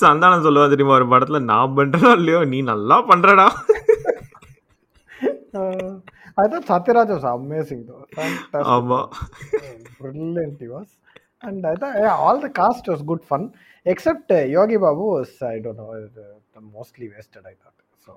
சந்தானம் 0.00 0.44
சொல்லுவா 0.46 0.66
தெரியுமா 0.68 0.96
ஒரு 0.98 1.08
படத்துல 1.12 1.40
நான் 1.50 1.76
பண்றேனோ 1.78 2.12
இல்லையோ 2.20 2.42
நீ 2.54 2.60
நல்லா 2.72 2.98
பண்றடா 3.12 3.48
Uh, 5.54 5.92
was 7.08 7.24
amazing 7.30 7.80
though. 7.86 8.02
Fantastic. 8.18 8.66
ஆமா 8.74 8.98
Uh, 9.60 9.72
the 12.38 12.50
cast 12.50 12.84
was 12.86 13.00
good 13.02 13.22
fun. 13.24 13.42
Except 13.86 14.30
uh, 14.30 14.42
Yogi 14.54 14.78
Babu 14.84 15.04
was, 15.16 15.30
I 15.42 15.58
don't 15.58 15.76
know, 15.76 15.88
uh, 15.94 16.06
the 16.54 16.60
mostly 16.76 17.06
wasted, 17.14 17.42
I 17.44 17.56
thought. 17.62 17.76
So, 18.06 18.12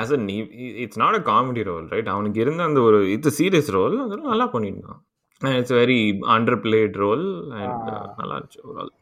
as 0.00 0.12
a 0.16 0.20
நீ 0.28 0.36
it's 0.84 1.00
not 1.02 1.18
a 1.18 1.22
comedy 1.28 1.62
role 1.68 1.86
right 1.94 2.10
அவனுக்கு 2.14 2.40
இருந்த 2.44 2.62
அந்த 2.68 2.80
ஒரு 2.88 2.98
it's 3.14 3.36
serious 3.38 3.70
role 3.76 3.96
அதெல்லாம் 4.04 4.32
நல்லா 4.32 4.48
பண்ணியிருந்தான் 4.54 5.00
it's 5.40 5.76
very 5.80 5.98
under 6.36 6.58
played 6.64 6.96
role 7.04 7.24
and 7.60 7.88
Ah. 7.92 8.02
நல்லா 8.20 8.34
இருந்துச்சு 8.36 8.62
overall 8.66 8.92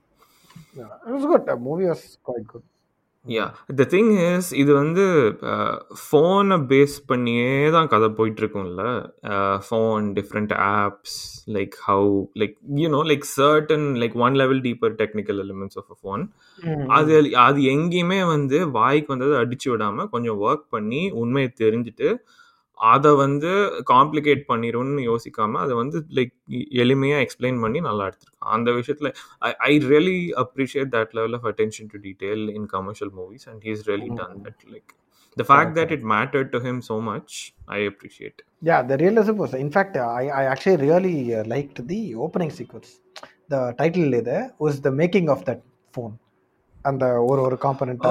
yeah, 0.74 0.94
it 1.06 1.12
was 1.12 1.24
good. 1.24 1.46
The 1.46 1.56
movie 1.58 1.86
was 1.86 2.02
quite 2.22 2.46
good. 2.46 2.64
Yeah 3.26 3.44
the 3.78 3.84
thing 3.92 4.10
is 4.24 4.48
இது 4.54 4.72
வந்து 4.74 5.04
ஃபோனை 6.02 6.56
பேஸ் 6.70 6.96
பண்ணியே 7.06 7.54
தான் 7.70 7.88
கதை 7.92 8.08
போயிட்டு 8.18 8.40
இருக்கும்ல 8.42 8.84
phone 9.66 10.04
different 10.18 10.52
apps 10.66 11.16
like 11.56 11.74
how 11.86 12.12
like 12.42 12.54
you know 12.82 13.00
like 13.10 13.26
certain 13.32 13.86
like 14.02 14.14
one 14.26 14.36
level 14.42 14.60
deeper 14.60 14.94
technical 15.02 15.40
elements 15.46 15.78
of 15.82 15.90
a 15.90 15.98
phone 16.02 16.22
அது 16.98 17.16
அது 17.46 17.60
எங்கேயுமே 17.74 18.20
வந்து 18.34 18.60
வாய்க்கு 18.78 19.14
வந்தது 19.14 19.34
அடிச்சு 19.42 19.70
விடாம 19.72 20.06
கொஞ்சம் 20.14 20.38
ஒர்க் 20.46 20.66
பண்ணி 20.76 21.02
உண்மையை 21.22 21.50
தெரிஞ்சுட்டு 21.64 22.10
அதை 22.78 23.10
வந்து 23.22 23.50
காம்ப்ளிகேட் 23.92 24.42
பண்ணிரும்னு 24.50 25.02
யோசிக்காம 25.10 25.60
அதை 25.64 25.74
வந்து 25.74 25.98
லைக் 26.18 26.34
எளிமையாக 26.84 27.24
எக்ஸ்பிளைன் 27.26 27.60
பண்ணி 27.64 27.80
நல்லா 27.88 28.06
எடுத்திருக்கான் 28.08 28.52
அந்த 28.56 28.72
விஷயத்தில் 28.78 29.10
I 29.48 29.52
I 29.70 29.72
really 29.92 30.18
appreciate 30.44 30.90
that 30.96 31.14
level 31.18 31.36
of 31.38 31.46
attention 31.52 31.88
to 31.94 32.00
detail 32.06 32.44
in 32.58 32.68
commercial 32.76 33.12
movies 33.20 33.46
and 33.52 33.64
he's 33.68 33.84
really 33.90 34.10
done 34.20 34.36
that 34.48 34.64
like 34.74 34.92
the 35.36 35.46
fact 35.50 35.74
that 35.78 35.94
it 35.96 36.06
matter 36.14 36.44
to 36.54 36.60
him 36.66 36.82
so 36.90 36.98
much 37.10 37.36
I 37.78 37.80
appreciate 37.92 38.40
realism 38.98 39.34
was. 39.36 39.54
In 39.54 39.70
fact, 39.70 39.96
I, 39.96 40.28
I 40.30 40.44
actually 40.44 40.78
really 40.78 41.16
uh, 41.34 41.44
liked 41.46 41.78
the 41.86 42.02
opening 42.16 42.50
sequence. 42.50 42.88
The 43.48 43.74
title 43.80 44.06
there 44.22 44.46
was 44.58 44.80
the 44.80 44.92
making 44.92 45.28
of 45.28 45.40
that 45.44 45.60
phone. 45.94 46.14
அந்த 46.90 47.04
ஒரு 47.30 47.40
ஒரு 47.46 47.56
component 47.64 48.04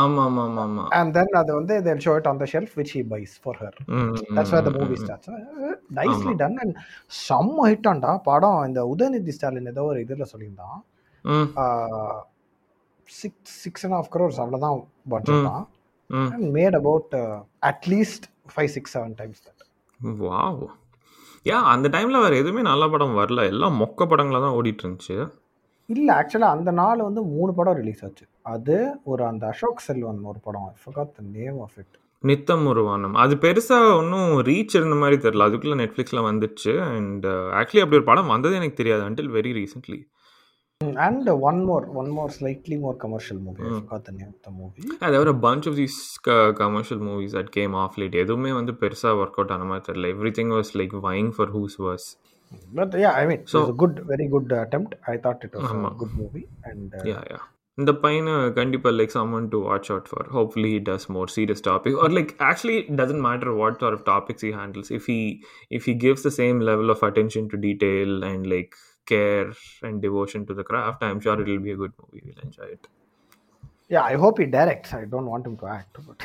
ஆமா 0.00 0.22
ஆமா 0.26 0.42
ஆமா 0.46 0.62
ஆமா 0.66 0.84
and 0.98 1.10
then 1.16 1.30
அது 1.40 1.50
வந்து 1.58 1.74
it 2.16 2.28
on 2.32 2.38
the 2.42 2.48
shelf 2.52 2.70
which 2.78 2.92
he 2.96 3.02
buys 3.12 3.32
for 3.44 3.54
her. 3.62 3.72
that's 4.36 4.52
where 4.54 4.64
the 4.68 4.74
movie 4.78 4.98
starts. 5.04 5.28
nicely 6.00 6.32
ஆமா. 6.32 6.38
done 6.42 6.56
and 6.64 6.72
செம்ம 7.26 7.66
ஹிட் 7.70 7.88
ஆண்டா. 7.92 8.12
படம் 8.30 8.60
இந்த 8.68 8.82
உதயநிதி 8.94 9.34
ஸ்டாலின் 9.38 9.70
ஏதோ 9.74 9.84
ஒரு 9.92 10.00
இதுல 10.06 10.26
சொல்லியிருந்தான். 10.32 10.78
Six 13.08 13.54
six 13.64 13.84
and 13.86 13.96
half 13.98 14.10
crores 14.14 14.40
அவ்வளோதான் 14.44 14.78
பட்ஜெட் 15.14 15.46
தான். 15.50 15.64
ம். 16.10 16.28
and 16.34 16.44
made 16.56 16.74
about 16.80 17.08
uh, 17.22 17.38
at 17.70 17.80
least 17.94 18.22
five 18.56 18.70
six 18.76 18.84
seven 18.96 19.14
times 19.20 19.38
that. 19.46 19.58
Wow 20.22 20.60
yeah 21.46 21.58
அந்த 21.72 21.86
டைம்ல 21.94 22.20
வேற 22.24 22.34
எதுவுமே 22.36 22.62
நல்ல 22.70 22.84
படம் 22.88 23.18
வரல. 23.18 23.42
எல்லாம் 23.52 23.76
மொக்க 23.82 24.06
படங்களா 24.10 24.40
தான் 24.46 24.56
ஓடிட்டு 24.58 24.82
இருந்துச்சு. 24.84 25.16
இல்ல 25.92 26.08
ஆக்சுவலா 26.20 26.48
அந்த 26.56 26.70
நாள் 26.70 27.02
வந்து 27.02 27.20
மூணு 27.22 27.52
படம் 27.54 27.74
ரிலீஸ் 27.74 28.04
ஆச்சு. 28.04 28.26
அது 28.42 28.74
ஒரு 29.04 29.22
அந்த 29.24 29.46
அசோக் 29.46 29.78
செல்வன் 29.78 30.18
ஒரு 30.22 30.38
படம். 30.46 30.74
Forgot 30.84 31.08
the 31.18 31.24
name 31.32 31.60
of 31.60 31.76
it 31.76 31.96
Nitham 32.20 32.66
Oru 32.66 32.82
Vaanam 32.84 33.14
அது 33.14 33.34
பெருசா 33.34 33.78
ஒன்றும் 33.98 34.30
ரீச் 34.48 34.76
இருந்த 34.78 34.96
மாதிரி 35.02 35.16
தெரியல. 35.22 35.46
அதுக்குள்ள 35.46 35.76
நெட்ஃப்ளிக்ஸ்ல 35.82 36.20
வந்துச்சு. 36.28 36.72
அண்ட் 36.92 37.26
ஆக்சுவலி 37.26 37.82
அப்படி 37.84 37.98
ஒரு 38.00 38.04
படம் 38.04 38.32
வந்தது 38.34 38.54
எனக்கு 38.54 38.78
தெரியாது. 38.80 39.02
Until 39.08 39.34
very 39.36 39.52
recently 39.58 39.98
and 41.06 41.28
one 41.28 41.60
more 41.64 41.86
one 42.00 42.10
more 42.16 42.32
slightly 42.40 42.76
more 42.80 42.96
commercial 42.96 43.42
movie 43.42 43.62
the 43.62 44.52
movie. 44.60 44.86
Thevar 44.98 45.34
bunch 45.46 45.66
of 45.70 45.78
these 45.80 46.52
commercial 46.62 47.02
movies 47.04 47.36
at 47.36 47.52
came 47.58 47.74
of 47.84 47.98
late 48.02 48.14
எதுவுமே 48.24 48.52
வந்து 48.52 48.72
பெருசா 48.72 49.08
ஒர்க் 49.20 49.38
அவுட் 49.38 49.54
ஆன 49.56 49.64
மாதிரி 49.64 49.84
தெரியல. 49.88 50.12
Every 50.14 50.32
thing 50.38 50.52
was 50.56 50.72
like 50.80 50.96
vying 51.06 51.30
for 51.36 51.52
who's 51.56 51.78
was 51.78 52.08
but 52.78 52.96
yeah 53.04 53.14
i 53.20 53.26
mean 53.30 53.40
So- 53.52 53.66
so 53.68 53.74
good 53.82 53.94
very 54.12 54.26
good 54.34 54.50
attempt 54.64 54.90
i 55.12 55.18
thought 55.24 55.40
it 55.48 55.54
was 55.60 55.70
ஆமா. 55.70 55.90
a 55.94 55.98
good 56.02 56.14
movie 56.22 56.46
and 56.70 56.94
uh, 56.98 57.04
yeah 57.12 57.20
yeah 57.32 57.40
இந்த 57.78 57.92
பையனை 58.04 58.32
கண்டிப்பா 58.58 58.90
like 58.98 59.12
someone 59.16 59.48
to 59.52 59.58
watch 59.68 59.88
out 59.94 60.08
for 60.12 60.28
hopefully 60.36 60.70
he 60.76 60.80
does 60.88 61.04
more 61.16 61.26
serious 61.34 61.60
topic 61.68 61.92
or 62.02 62.08
like 62.18 62.30
actually 62.48 62.76
it 62.82 62.96
doesn't 63.00 63.22
matter 63.28 63.50
what 63.60 63.74
sort 63.82 63.94
of 63.98 64.02
topics 64.12 64.42
he 64.46 64.50
handles 64.60 64.88
if 64.98 65.04
he 65.12 65.18
if 65.78 65.84
he 65.90 65.94
gives 66.06 66.22
the 66.28 66.34
same 66.40 66.58
level 66.70 66.90
of 66.94 67.02
attention 67.10 67.44
to 67.52 67.58
detail 67.68 68.10
and 68.30 68.42
like 68.54 68.72
care 69.12 69.46
and 69.88 69.96
devotion 70.06 70.40
to 70.48 70.54
the 70.60 70.66
craft 70.70 71.02
i'm 71.08 71.20
sure 71.26 71.36
it'll 71.44 71.64
be 71.68 71.74
a 71.76 71.80
good 71.84 71.94
movie 72.02 72.22
we'll 72.26 72.42
enjoy 72.48 72.68
it 72.76 72.84
yeah 73.94 74.04
i 74.12 74.18
hope 74.24 74.38
he 74.44 74.48
directs 74.58 74.92
i 75.00 75.04
don't 75.14 75.30
want 75.34 75.46
him 75.50 75.56
to 75.62 75.68
act 75.78 75.94
but 76.08 76.20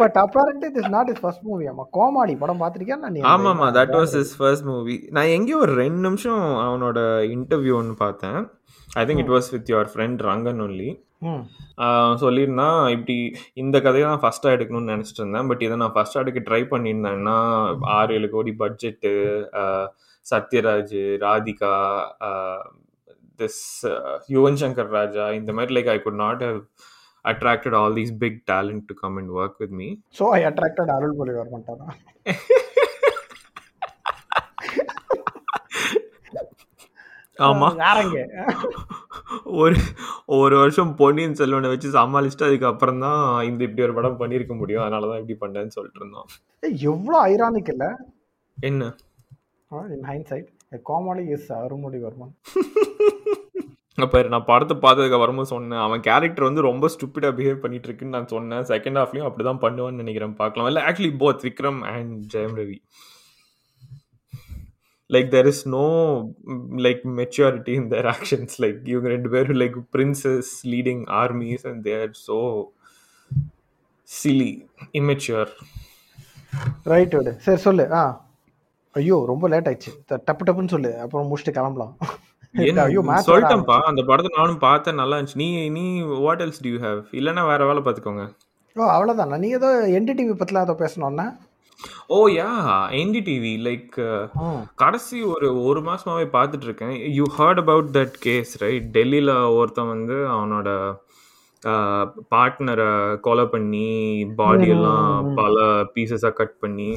but 0.00 0.14
apparently 0.22 0.68
this 0.74 0.84
is 0.84 0.90
not 0.94 1.06
his 1.10 1.18
first 1.24 1.40
movie. 1.48 1.68
ஆமா 1.72 1.84
கோமாளி 1.96 2.34
படம் 2.42 2.60
பார்த்திருக்கியா 2.62 2.98
நீ 3.14 3.20
அந்த 3.22 3.32
ஆமாமா 3.34 3.66
that 3.78 3.94
was 3.98 4.14
his 4.20 4.30
first 4.38 4.66
movie 4.70 4.96
நான் 5.16 5.32
எங்கேயோ 5.36 5.58
ஒரு 5.64 5.74
ரெண்டு 5.82 6.02
நிமிஷம் 6.06 6.44
அவனோட 6.66 6.98
இன்டர்வியூ 7.34 7.74
ஒன்று 7.80 7.96
பார்த்தேன். 8.04 8.40
I 9.00 9.04
think 9.08 9.22
it 9.24 9.34
was 9.36 9.50
with 9.56 9.70
your 9.74 9.90
friend 9.92 10.24
Rangan 10.30 10.62
only 10.66 10.90
சொல்லியிருந்தான் 12.22 12.80
இப்படி 12.94 13.16
இந்த 13.62 13.76
கதையை 13.86 14.06
நான் 14.10 14.24
ஃபஸ்ட்டாக 14.24 14.56
எடுக்கணும்னு 14.56 14.92
நினச்சிட்டு 14.94 15.22
இருந்தேன். 15.22 15.48
பட் 15.50 15.62
இதை 15.66 15.76
நான் 15.82 15.94
ஃபஸ்ட்டாக 15.96 16.24
எடுக்க 16.24 16.40
ட்ரை 16.48 16.62
பண்ணியிருந்தேன்னா 16.72 17.36
ஆறு 17.98 18.16
ஏழு 18.18 18.28
கோடி 18.34 18.54
பட்ஜெட்டு 18.64 19.12
சத்யராஜ் 20.32 20.98
ராதிகா 21.24 21.72
திஸ் 23.40 23.62
யுவன் 24.34 24.60
சங்கர் 24.62 24.92
ராஜா 24.98 25.24
இந்த 25.40 25.50
மாதிரி 25.56 25.74
like 25.76 25.90
I 25.94 25.98
could 26.04 26.20
not 26.24 26.44
have 26.48 26.60
all 27.76 27.96
these 27.96 28.12
big 28.18 28.38
talent 28.50 28.84
to 28.88 28.96
come 28.96 29.16
and 29.16 29.32
work 29.38 29.58
with 29.62 29.76
me 29.80 29.88
so 30.18 30.26
I 30.36 30.42
attracted 30.50 30.92
Arulmozhi 31.18 31.34
வரமாட்டானா 31.38 31.88
ஆமா. 37.38 37.66
யாரங்க? 37.82 38.18
ஒரு 39.56 39.78
ஒரு 40.36 40.54
வருஷம் 40.56 40.92
பொன்னியின் 41.00 41.38
செல்வனை 41.40 41.68
வச்சு 41.72 41.88
சமாளிச்சுட்டு 41.96 42.46
அதுக்கப்புறம் 42.48 43.02
தான் 43.04 43.18
இந்த 43.42 43.60
இப்படி 43.66 43.84
ஒரு 43.86 43.96
படம் 43.98 44.20
பண்ணியிருக்க 44.20 44.54
முடியும். 44.56 44.84
அதனால 44.84 45.08
தான் 45.10 45.20
இப்படி 45.22 45.36
பண்ணேன்னு 45.42 45.74
சொல்லிட்டு 45.76 46.00
இருந்தோம். 46.00 46.28
எவ்வளோ 46.90 47.18
ஐரானிக் 47.30 47.70
இல்ல? 47.74 47.86
என்ன? 48.58 48.84
In 49.90 50.06
hindsight 50.30 50.48
Comali 50.86 51.24
is 51.36 51.50
Arulmozhi 51.58 51.98
Varman 52.04 52.34
அப்போ 54.04 54.18
நான் 54.32 54.46
படத்தை 54.48 54.74
பார்த்ததுக்கு 54.84 55.18
வரும்போது 55.22 55.48
சொன்னேன் 55.52 55.82
அவன் 55.84 56.02
கேரக்டர் 56.06 56.46
வந்து 56.46 56.62
ரொம்ப 56.68 56.88
ஸ்டூப்பிடாக 56.94 57.36
பிஹேவ் 57.38 57.62
பண்ணிட்டு 57.62 57.88
இருக்குன்னு 57.88 58.16
நான் 58.16 58.32
சொன்னேன். 58.32 58.64
செகண்ட் 58.72 58.98
ஹாஃப்லையும் 59.00 59.28
அப்படி 59.28 59.44
தான் 59.48 59.62
பண்ணுவான்னு 59.64 60.02
நினைக்கிறேன் 60.02 60.34
பார்க்கலாம். 60.40 60.68
இல்லை 60.70 60.82
actually 60.88 61.12
both 61.22 61.44
Vikram 61.48 61.80
and 61.92 62.16
Jayam 62.34 62.56
Ravi. 62.60 62.78
Like 65.10 65.28
there 65.36 65.48
is 65.52 65.62
no 65.76 65.86
like 66.86 67.02
maturity 67.20 67.74
in 67.80 67.88
their 67.94 68.08
actions 68.14 68.56
like 68.64 68.78
இவங்க 68.92 69.08
ரெண்டு 69.14 69.28
பேரும் 69.34 69.60
like 69.62 69.78
princes 69.96 70.52
leading 70.74 71.02
armies 71.22 71.66
and 71.70 71.82
their 71.88 72.10
so 72.26 72.38
silly 74.08 74.50
immature 75.00 75.52
right 76.92 77.14
விடு. 77.18 77.32
சரி 77.46 77.60
சொல்லு. 77.66 77.84
ஆ. 78.00 78.02
ஐயோ 78.94 79.16
ரொம்ப 79.32 79.48
லேட் 79.52 79.68
ஆயிடுச்சு. 79.70 79.92
டப்பு 80.28 80.44
டப்புன்னு 80.46 80.74
சொல்லு. 80.74 80.90
அப்புறம் 81.04 81.28
முடிச்சுட்டு 81.30 81.58
கிளம்பலாம். 81.58 81.94
சொல்லிட்டேன்ப்பா 83.28 83.78
அந்த 83.90 84.02
படத்தை 84.10 84.30
நானும் 84.38 84.62
பார்த்தேன் 84.66 85.00
நல்லா 85.00 85.16
இருந்துச்சு. 85.16 85.40
நீ 85.42 85.48
நீ 85.76 85.84
வாட் 86.26 86.44
எல்ஸ் 86.44 86.62
டியூ 86.66 86.78
ஹேவ் 86.86 87.00
இல்லைன்னா 87.18 87.44
வேற 87.52 87.66
வேலை 87.70 87.82
பார்த்துக்கோங்க. 87.82 88.24
ஓ 88.76 88.88
அவ்வளோதான் 88.94 89.42
நீ 89.44 89.50
ஏதோ 89.58 89.68
என்டிடிவி 89.98 90.34
பற்றிலாம் 90.40 90.66
ஏதோ 90.68 90.76
பேசணும்னா 90.84 91.26
ஓ 92.10 92.18
யா 92.28 92.50
என்டிடிவி 93.00 93.50
லைக் 93.66 93.96
ம் 94.42 94.60
கடைசி 94.82 95.18
ஒரு 95.32 95.48
ஒரு 95.62 95.80
மாசமாவே 95.88 96.26
பார்த்துட்டு 96.36 96.66
இருக்கேன் 96.68 96.94
you 97.16 97.24
heard 97.38 97.60
about 97.62 97.90
that 97.96 98.16
case 98.26 98.52
right 98.62 98.86
டெல்லியில் 98.96 99.32
ஒருத்தன் 99.58 99.92
வந்து 99.94 100.16
அவனோட 100.34 100.68
பார்ட்னரை 102.32 102.88
கொலை 103.26 103.44
பண்ணி 103.46 103.88
பாடி 104.40 104.68
எல்லாம் 104.74 105.28
பல 105.34 105.64
பீசஸாக 105.94 106.32
கட் 106.40 106.56
பண்ணி. 106.60 106.88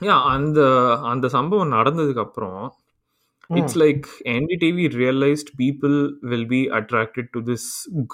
யா 0.00 0.16
அந்த 0.34 0.60
அந்த 1.12 1.26
சம்பவம் 1.28 1.74
நடந்ததுக்கு 1.76 2.24
அப்புறம் 2.26 2.60
it's 3.50 3.78
like 3.78 4.06
NDTV 4.24 4.78
realized 4.96 5.48
people 5.60 5.96
will 6.20 6.46
be 6.46 6.60
attracted 6.78 7.28
to 7.30 7.40
this 7.46 7.64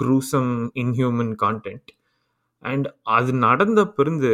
gruesome 0.00 0.50
inhuman 0.74 1.32
content 1.42 1.90
and 2.62 2.88
அது 3.02 3.32
நடந்த 3.32 3.86
பிறந்து 3.88 4.32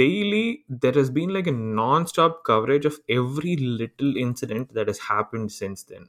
daily 0.00 0.44
there 0.80 0.98
has 1.00 1.12
been 1.12 1.30
like 1.30 1.46
a 1.46 1.50
non 1.50 2.04
stop 2.04 2.40
coverage 2.48 2.86
of 2.86 2.98
every 3.12 3.54
little 3.80 4.14
incident 4.16 4.68
that 4.74 4.90
has 4.90 5.04
happen 5.08 5.46
since 5.60 5.86
then 5.86 6.08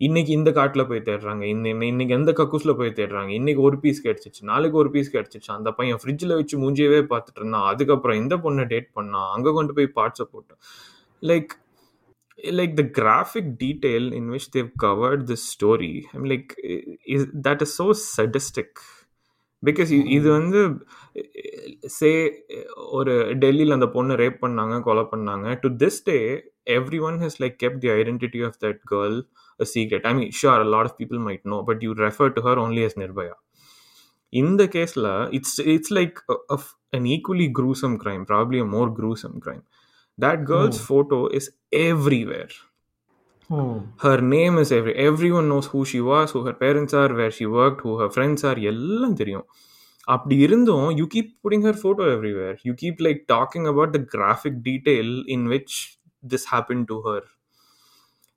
இன்னைக்கு 0.00 0.32
இந்த 0.32 0.52
காட்டில் 0.52 0.86
போய் 0.86 1.00
தேடுறாங்க 1.00 1.42
இன்ன 1.42 1.84
இன்னைக்கு 1.84 2.14
எந்த 2.14 2.32
கக்கூஸில் 2.32 2.76
போய் 2.76 2.90
தேடுறாங்க 2.90 3.28
இன்னைக்கு 3.28 3.62
ஒரு 3.62 3.78
பீஸ் 3.78 4.06
கிடச்சிச்சு 4.06 4.42
நாளைக்கு 4.42 4.78
ஒரு 4.78 4.90
பீஸ் 4.90 5.16
கிடச்சிச்சு 5.16 5.48
அந்த 5.48 5.70
பையன் 5.70 5.98
ஃப்ரிட்ஜில் 6.04 6.34
வச்சு 6.34 6.58
மூஞ்சியவே 6.58 7.00
பார்த்துட்டு 7.12 7.36
இருந்தான் 7.36 7.62
அதுக்கப்புறம் 7.62 8.16
இந்த 8.16 8.36
பொண்ணை 8.36 8.66
டேட் 8.66 8.90
பண்ணான் 8.94 9.30
அங்கே 9.30 9.52
கொண்டு 9.52 9.72
போய் 9.72 9.92
பார்ட்ஸை 9.94 10.26
போட்டான். 10.34 10.60
Like 11.22 11.52
like 12.38 12.76
the 12.76 12.82
graphic 12.82 13.58
detail 13.58 14.12
in 14.12 14.30
which 14.30 14.50
they've 14.50 14.72
covered 14.78 15.26
this 15.26 15.42
story 15.42 16.06
i'm 16.14 16.24
like 16.24 16.54
is 17.06 17.26
that 17.46 17.62
is 17.62 17.74
so 17.74 17.92
sadistic. 17.92 18.70
Because 19.62 19.90
இது 20.16 20.28
வந்து 20.30 20.60
சே 21.98 22.10
ஒரு 22.98 23.12
டெல்லியில் 23.42 23.76
அந்த 23.76 23.86
பொண்ணு 23.94 24.18
ரேப் 24.22 24.36
பண்ணாங்க 24.42 24.74
கொலை 24.88 25.04
பண்ணாங்க. 25.12 25.46
To 25.62 25.68
this 25.82 26.00
day 26.08 26.16
every 26.76 26.98
one 27.08 27.16
has 27.24 27.38
like 27.42 27.56
kept 27.62 27.78
the 27.84 27.90
identity 27.94 28.40
of 28.48 28.58
that 28.64 28.80
girl 28.92 29.16
a 29.60 29.66
secret 29.72 30.06
I 30.10 30.12
mean 30.18 30.30
sure 30.40 30.62
a 30.64 30.68
lot 30.74 30.88
of 30.90 30.98
people 31.00 31.20
might 31.28 31.44
know 31.54 31.58
but 31.70 31.82
you 31.86 31.92
refer 32.04 32.32
to 32.36 32.42
her 32.48 32.60
only 32.64 32.84
as 32.88 32.98
Nirbhaya 33.04 33.34
இந்த 34.32 34.62
கேஸில் 34.76 35.08
it's 35.38 35.58
it's 35.74 35.94
like 35.98 36.18
an 36.98 37.08
equally 37.16 37.48
gruesome 37.60 37.96
crime 38.04 38.24
probably 38.32 38.60
a 38.66 38.68
more 38.76 38.92
gruesome 39.00 39.36
crime 39.46 39.64
that 40.17 40.45
girl's 40.45 40.79
photo 40.89 41.19
is 41.39 41.45
everywhere 41.71 42.51
her 44.03 44.19
name 44.21 44.57
is 44.57 44.71
every 44.71 44.93
everyone 44.95 45.47
knows 45.51 45.67
who 45.67 45.83
she 45.91 45.99
was 46.01 46.31
who 46.31 46.41
her 46.45 46.53
parents 46.53 46.93
are 46.93 47.11
where 47.19 47.31
she 47.31 47.45
worked 47.45 47.81
who 47.85 47.93
her 48.01 48.09
friends 48.17 48.43
are 48.49 48.57
எல்லாம் 48.71 49.17
தெரியும் 49.21 49.45
அப்படி 50.13 50.35
இருந்தும் 50.45 50.87
you 50.99 51.05
keep 51.15 51.31
putting 51.43 51.65
her 51.67 51.79
photo 51.81 52.05
everywhere 52.13 52.55
you 52.67 52.73
keep 52.81 53.01
like 53.07 53.19
talking 53.33 53.67
about 53.71 53.93
the 53.97 53.99
graphic 54.13 54.57
detail 54.67 55.11
in 55.35 55.45
which 55.53 55.75
this 56.33 56.47
happen 56.53 56.83
to 56.91 56.97
her 57.07 57.27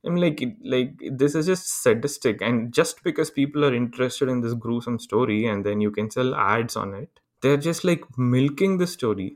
I'm 0.05 0.17
like, 0.17 0.41
like 0.73 0.91
this 1.21 1.35
is 1.35 1.47
just 1.47 1.83
sadistic, 1.83 2.43
and 2.43 2.73
just 2.79 3.03
because 3.07 3.31
people 3.31 3.65
are 3.65 3.75
interested 3.75 4.29
in 4.29 4.41
this 4.41 4.53
gruesome 4.65 4.99
story, 4.99 5.47
and 5.47 5.65
then 5.65 5.81
you 5.81 5.91
can 5.91 6.11
sell 6.11 6.35
ads 6.35 6.77
on 6.77 6.93
it, 6.95 7.09
they're 7.43 7.63
just 7.69 7.85
like 7.85 8.03
milking 8.35 8.79
the 8.83 8.87
story. 8.87 9.29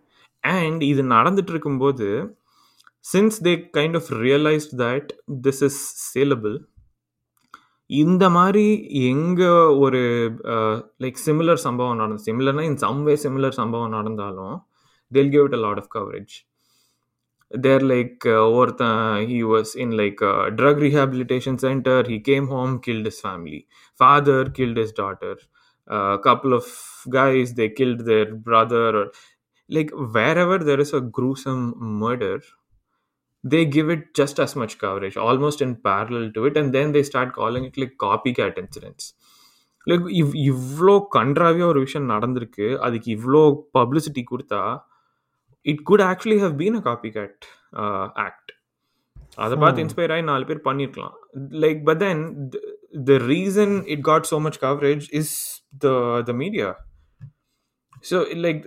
And 0.44 0.82
இது 0.84 1.02
நடந்துட்டு 1.16 1.54
இருக்கும்போது 1.54 2.08
since 3.06 3.40
they 3.44 3.54
kind 3.78 3.98
of 3.98 4.10
realise 4.24 4.68
that 4.82 5.10
this 5.42 5.64
is 5.64 5.82
saleable 6.14 6.56
இந்த 7.90 8.26
மாதிரி 8.30 8.68
எங்கே 9.10 9.50
ஒரு 9.80 10.02
like 11.04 11.20
similar 11.26 11.62
சம்பவம் 11.66 12.00
நடந்து 12.02 12.26
சிமிலர்னா 12.30 12.64
in 12.64 12.78
some 12.78 13.02
way 13.04 13.16
similar 13.26 13.60
சம்பவம் 13.60 13.96
நடந்தாலும் 13.98 14.56
they'll 15.12 15.32
give 15.32 15.46
it 15.46 15.58
a 15.58 15.62
lot 15.66 15.82
of 15.84 15.92
coverage 15.96 16.36
there 17.52 17.86
like 17.86 18.26
ஒருத்தன் 18.54 19.02
he 19.32 19.40
was 19.46 19.74
in 19.78 19.96
like 20.00 20.22
drug 20.56 20.80
rehabilitation 20.80 21.60
centre 21.60 22.08
he 22.08 22.18
came 22.22 22.48
home 22.48 22.74
killed 22.80 23.10
his 23.12 23.22
family 23.26 23.60
father 24.00 24.50
killed 24.52 24.82
his 24.86 24.96
daughter 25.02 25.42
couple 26.24 26.54
of 26.54 26.72
guys 27.14 27.54
they 27.54 27.68
killed 27.74 28.04
their 28.06 28.32
brother 28.48 29.00
like 29.73 29.91
wherever 30.15 30.59
there 30.59 30.81
is 30.81 30.93
a 30.93 31.03
gruesome 31.19 31.65
murder 32.03 32.37
they 33.45 33.65
give 33.77 33.89
it 33.91 34.03
just 34.15 34.39
as 34.41 34.55
much 34.57 34.79
coverage 34.79 35.17
almost 35.29 35.61
in 35.61 35.73
parallel 35.89 36.27
to 36.37 36.47
it 36.47 36.57
and 36.57 36.75
then 36.75 36.93
they 36.93 37.03
start 37.03 37.29
calling 37.33 37.65
it 37.65 37.77
like 37.83 37.95
copycat 38.07 38.57
incidents 38.65 39.07
like 39.87 40.07
இவ் 40.21 40.33
இவ்வளோ 40.51 40.95
கன்றாவியாக 41.17 41.73
ஒரு 41.73 41.81
விஷயம் 41.85 42.11
நடந்திருக்கு 42.15 42.67
அதுக்கு 42.87 43.09
இவ்வளோ 43.17 43.43
publicity 43.79 44.23
கொடுத்தா 44.31 44.63
it 45.67 45.83
could 45.91 46.05
actually 46.09 46.39
have 46.45 46.57
been 46.61 46.77
a 46.81 46.83
copycat 47.17 47.47
act 48.27 48.53
அதை 49.45 49.57
பார்த்து 49.63 49.83
இன்ஸ்பயர் 49.85 50.13
ஆகி 50.15 50.25
நாலு 50.31 50.49
பேர் 50.51 50.67
பண்ணியிருக்கலாம் 50.69 51.17
like 51.65 51.81
but 51.89 52.01
then 52.05 52.23
the 53.11 53.17
reason 53.33 53.75
it 53.95 54.05
got 54.11 54.29
so 54.33 54.39
much 54.47 54.61
coverage 54.67 55.07
is 55.21 55.35
the 55.85 55.89
the 56.29 56.35
media 56.43 56.69
so 58.11 58.19
like 58.47 58.63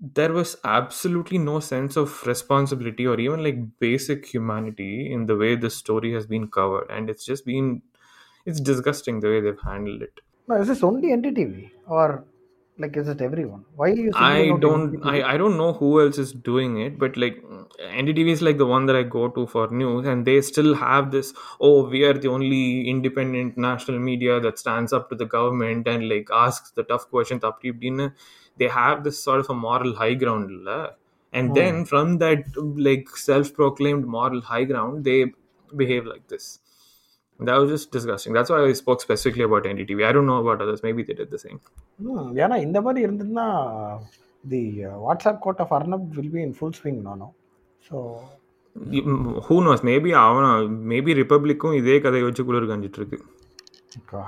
there 0.00 0.32
was 0.32 0.56
absolutely 0.64 1.38
no 1.38 1.60
sense 1.60 1.96
of 1.96 2.24
responsibility 2.26 3.06
or 3.06 3.18
even 3.18 3.42
like 3.42 3.78
basic 3.80 4.26
humanity 4.26 5.12
in 5.12 5.26
the 5.26 5.36
way 5.36 5.56
this 5.56 5.76
story 5.76 6.12
has 6.12 6.26
been 6.26 6.48
covered 6.48 6.88
and 6.90 7.10
it's 7.10 7.24
just 7.24 7.44
been 7.44 7.82
it's 8.46 8.60
disgusting 8.60 9.20
the 9.20 9.28
way 9.28 9.40
they've 9.40 9.60
handled 9.60 10.02
it 10.02 10.20
No, 10.48 10.56
is 10.60 10.66
this 10.66 10.82
only 10.82 11.12
NDTV 11.12 11.72
or 11.86 12.24
like 12.76 12.96
is 12.96 13.08
it 13.08 13.20
everyone? 13.20 13.64
Why 13.76 13.90
are 13.90 13.94
you? 13.94 14.12
I 14.14 14.52
don't 14.60 15.04
I, 15.04 15.22
I 15.34 15.36
don't 15.36 15.58
know 15.58 15.74
who 15.74 16.00
else 16.00 16.16
is 16.18 16.32
doing 16.32 16.78
it, 16.80 16.98
but 16.98 17.16
like 17.18 17.42
NDTV 17.78 18.30
is 18.32 18.40
like 18.40 18.56
the 18.56 18.66
one 18.66 18.86
that 18.86 18.96
I 18.96 19.02
go 19.02 19.28
to 19.28 19.46
for 19.46 19.68
news, 19.70 20.06
and 20.06 20.26
they 20.26 20.40
still 20.40 20.74
have 20.74 21.10
this. 21.10 21.34
Oh, 21.60 21.86
we 21.88 22.04
are 22.04 22.14
the 22.14 22.28
only 22.28 22.88
independent 22.88 23.58
national 23.58 23.98
media 23.98 24.40
that 24.40 24.58
stands 24.58 24.94
up 24.94 25.10
to 25.10 25.14
the 25.14 25.26
government 25.26 25.86
and 25.86 26.08
like 26.08 26.28
asks 26.32 26.70
the 26.70 26.84
tough 26.84 27.08
questions. 27.10 27.44
They 28.58 28.68
have 28.68 29.04
this 29.04 29.18
sort 29.26 29.40
of 29.40 29.50
a 29.50 29.58
moral 29.66 29.92
high 29.94 30.14
ground, 30.14 30.50
and 31.34 31.54
then 31.54 31.84
from 31.84 32.18
that 32.18 32.40
like 32.88 33.10
self-proclaimed 33.24 34.06
moral 34.16 34.40
high 34.42 34.64
ground, 34.64 35.04
they 35.04 35.18
behave 35.72 36.06
like 36.06 36.26
this. 36.28 36.46
That 37.40 37.56
was 37.56 37.70
just 37.70 37.92
disgusting. 37.92 38.32
That's 38.32 38.50
why 38.50 38.60
I 38.64 38.72
spoke 38.72 39.00
specifically 39.00 39.44
about 39.44 39.64
NDTV. 39.64 40.04
I 40.04 40.12
don't 40.12 40.26
know 40.26 40.38
about 40.44 40.60
others. 40.60 40.82
Maybe 40.82 41.02
they 41.02 41.14
did 41.14 41.30
the 41.30 41.42
same. 41.44 41.58
Hmm, 42.06 42.24
ஏன்னா 42.44 42.56
இந்த 42.66 42.78
மாதிரி 42.86 43.00
இருந்ததுன்னா 43.06 43.46
the 44.44 44.62
WhatsApp 45.06 45.40
code 45.46 45.62
of 45.64 45.72
Arnab 45.78 46.06
will 46.16 46.32
be 46.36 46.42
in 46.46 46.54
full 46.58 46.76
swing 46.80 47.00
nano 47.08 47.28
so 47.88 47.96
who 49.46 49.56
knows 49.66 49.82
maybe 49.90 50.10
அவன் 50.24 50.48
maybe 50.92 51.12
ரிப்பப்ளிக்கும் 51.20 51.76
இதே 51.80 51.96
கதையை 52.06 52.24
வச்சு 52.28 52.46
குளிர் 52.50 52.70
காஞ்சிட்டு 52.72 53.00
இருக்கு 53.02 53.18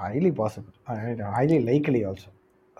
highly 0.04 0.30
possible 0.32 0.74
uh, 0.90 0.96
highly 1.36 1.58
likely 1.70 2.00
also 2.10 2.30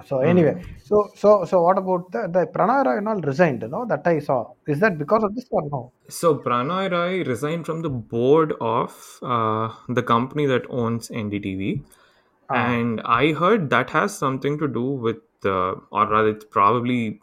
so 0.09 0.18
anyway 0.20 0.62
so 0.82 1.09
so 1.14 1.44
so 1.44 1.62
what 1.62 1.78
about 1.78 2.11
the, 2.12 2.22
the 2.34 2.46
pranay 2.55 2.84
Roy 2.84 2.98
and 2.98 3.09
all 3.09 3.20
resigned 3.20 3.62
no? 3.70 3.84
That 3.86 4.07
i 4.07 4.18
saw. 4.18 4.53
Is 4.66 4.80
that 4.80 4.98
because 4.98 5.22
of 5.22 5.34
this 5.34 5.46
or 5.51 5.62
no? 5.70 5.92
So 6.09 6.36
Pranoy 6.36 6.90
Rai 6.90 7.22
resigned 7.22 7.66
from 7.66 7.82
the 7.82 7.90
board 7.90 8.55
of 8.61 9.18
uh, 9.22 9.72
the 9.88 10.03
company 10.03 10.46
that 10.46 10.62
owns 10.68 11.09
NDTV, 11.09 11.82
and 12.51 13.01
I 13.05 13.32
heard 13.32 13.70
that 13.70 13.90
has 13.90 14.16
something 14.16 14.59
to 14.59 14.68
do 14.68 14.82
with, 14.82 15.18
uh, 15.44 15.74
or 15.90 16.07
rather, 16.09 16.30
it's 16.30 16.44
probably 16.44 17.20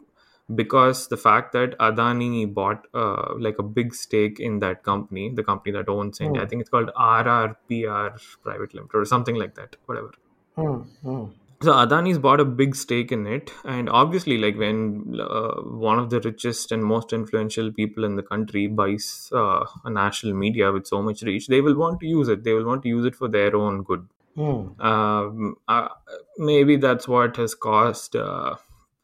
because 0.54 1.08
the 1.08 1.16
fact 1.16 1.52
that 1.52 1.78
Adani 1.78 2.52
bought 2.52 2.86
uh, 2.94 3.34
like 3.38 3.58
a 3.58 3.62
big 3.62 3.94
stake 3.94 4.40
in 4.40 4.60
that 4.60 4.82
company, 4.82 5.30
the 5.34 5.44
company 5.44 5.72
that 5.72 5.88
owns 5.88 6.20
India. 6.20 6.42
I 6.42 6.46
think 6.46 6.60
it's 6.62 6.70
called 6.70 6.90
RRPR 6.96 8.18
Private 8.42 8.74
Limited 8.74 8.96
or 8.96 9.04
something 9.04 9.34
like 9.34 9.54
that, 9.56 9.76
whatever. 9.84 10.12
Hmm, 10.56 10.80
hmm. 11.02 11.24
So 11.60 11.72
Adani's 11.72 12.18
bought 12.18 12.38
a 12.38 12.44
big 12.44 12.76
stake 12.76 13.10
in 13.10 13.26
it, 13.26 13.52
and 13.64 13.88
obviously, 13.90 14.38
like 14.38 14.56
when 14.56 15.18
uh, 15.20 15.54
one 15.62 15.98
of 15.98 16.08
the 16.08 16.20
richest 16.20 16.70
and 16.70 16.84
most 16.84 17.12
influential 17.12 17.72
people 17.72 18.04
in 18.04 18.14
the 18.14 18.22
country 18.22 18.68
buys 18.68 19.28
uh, 19.34 19.64
a 19.84 19.90
national 19.90 20.34
media 20.34 20.70
with 20.70 20.86
so 20.86 21.02
much 21.02 21.22
reach, 21.22 21.48
they 21.48 21.60
will 21.60 21.74
want 21.74 21.98
to 22.00 22.06
use 22.06 22.28
it. 22.28 22.44
They 22.44 22.52
will 22.52 22.64
want 22.64 22.84
to 22.84 22.88
use 22.88 23.04
it 23.04 23.16
for 23.16 23.26
their 23.26 23.56
own 23.56 23.82
good. 23.82 24.06
Hmm. 24.36 24.80
Um, 24.80 25.56
uh, 25.66 25.88
maybe 26.36 26.76
that's 26.76 27.08
what 27.08 27.36
has 27.38 27.56
caused 27.56 28.14
uh, 28.14 28.54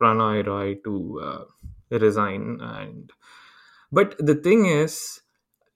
Pranoy 0.01 0.47
Roy 0.47 0.75
to 0.85 1.21
uh, 1.21 1.97
resign. 1.99 2.61
And 2.61 3.11
but 3.91 4.15
the 4.19 4.37
thing 4.37 4.67
is, 4.67 5.23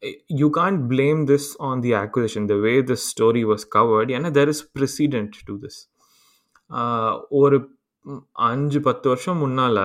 eh, 0.03 0.13
you 0.29 0.53
can't 0.53 0.89
blame 0.89 1.27
this 1.27 1.57
on 1.59 1.81
the 1.81 1.95
acquisition. 1.95 2.47
The 2.47 2.61
way 2.61 2.83
this 2.83 3.05
story 3.05 3.45
was 3.45 3.65
covered, 3.65 4.11
yeah, 4.11 4.31
there 4.31 4.49
is 4.49 4.63
precedent 4.63 5.37
to 5.47 5.59
this. 5.59 5.89
ஆஹ் 6.71 7.17
ஒரு 7.41 7.59
ம், 8.07 8.23
அஞ்சு 8.49 8.81
பத்து 8.81 9.07
வருஷம் 9.09 9.41
முன்னால 9.45 9.79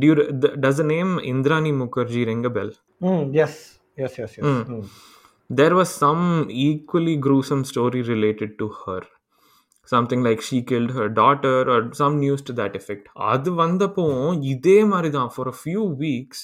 do 0.00 0.12
does 0.64 0.82
name 0.92 1.12
Indrani 1.32 1.72
Mukerjea 1.82 2.22
ring 2.30 2.50
bell 2.56 2.72
Hmm, 3.00 3.20
yes 3.32 3.52
yes 3.98 4.12
yes 4.20 4.32
yes 4.36 4.44
Hmm. 4.46 4.62
Hmm. 4.68 4.82
there 5.50 5.74
was 5.74 5.90
some 5.96 6.24
equally 6.62 7.14
gruesome 7.18 7.62
story 7.64 8.00
related 8.04 8.50
to 8.58 8.68
her 8.78 9.00
something 9.88 10.22
like 10.22 10.40
she 10.40 10.58
killed 10.62 10.90
her 10.90 11.08
daughter 11.18 11.54
or 11.66 11.78
some 11.94 12.16
news 12.18 12.40
to 12.42 12.54
that 12.54 12.74
effect 12.80 13.04
அது 13.30 13.50
வந்தப்போ 13.60 14.06
இதே 14.52 14.78
மாதிரி 14.84 15.10
தான் 15.10 15.30
for 15.30 15.46
a 15.48 15.58
few 15.62 15.84
weeks 16.02 16.40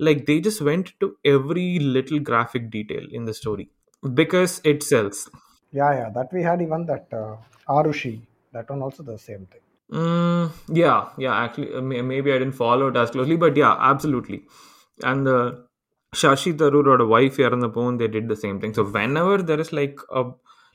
like 0.00 0.20
they 0.26 0.38
just 0.40 0.62
went 0.62 0.88
to 1.02 1.06
every 1.26 1.66
little 1.96 2.20
graphic 2.22 2.64
detail 2.70 3.04
in 3.10 3.24
the 3.24 3.34
story 3.34 3.66
because 4.02 4.54
it 4.64 4.80
sells 4.84 5.18
yeah 5.72 5.92
yeah 5.92 6.10
that 6.10 6.28
we 6.32 6.42
had 6.42 6.60
even 6.60 6.82
that 6.86 7.06
uh, 7.14 7.32
arushi 7.68 8.14
that 8.52 8.68
one 8.70 8.82
also 8.82 9.02
the 9.02 9.18
same 9.18 9.46
thing. 9.46 9.60
Mm, 9.90 10.52
yeah 10.68 11.08
yeah 11.16 11.34
actually 11.44 11.72
uh, 11.74 11.80
maybe 11.80 12.30
i 12.30 12.38
didn't 12.38 12.52
follow 12.52 12.88
it 12.88 12.96
as 12.96 13.10
closely 13.10 13.36
but 13.36 13.56
yeah 13.56 13.74
absolutely. 13.78 14.42
And 15.02 15.26
the 15.26 15.66
shashi 16.14 16.52
tharoor 16.54 16.86
or 16.86 16.98
the 16.98 17.06
wife 17.06 17.36
here 17.38 17.50
on 17.52 17.60
the 17.60 17.70
phone. 17.70 17.96
they 17.96 18.08
did 18.08 18.28
the 18.28 18.36
same 18.36 18.60
thing. 18.60 18.74
So 18.74 18.84
whenever 18.84 19.38
there 19.42 19.58
is 19.60 19.72
like 19.72 19.98
a 20.12 20.24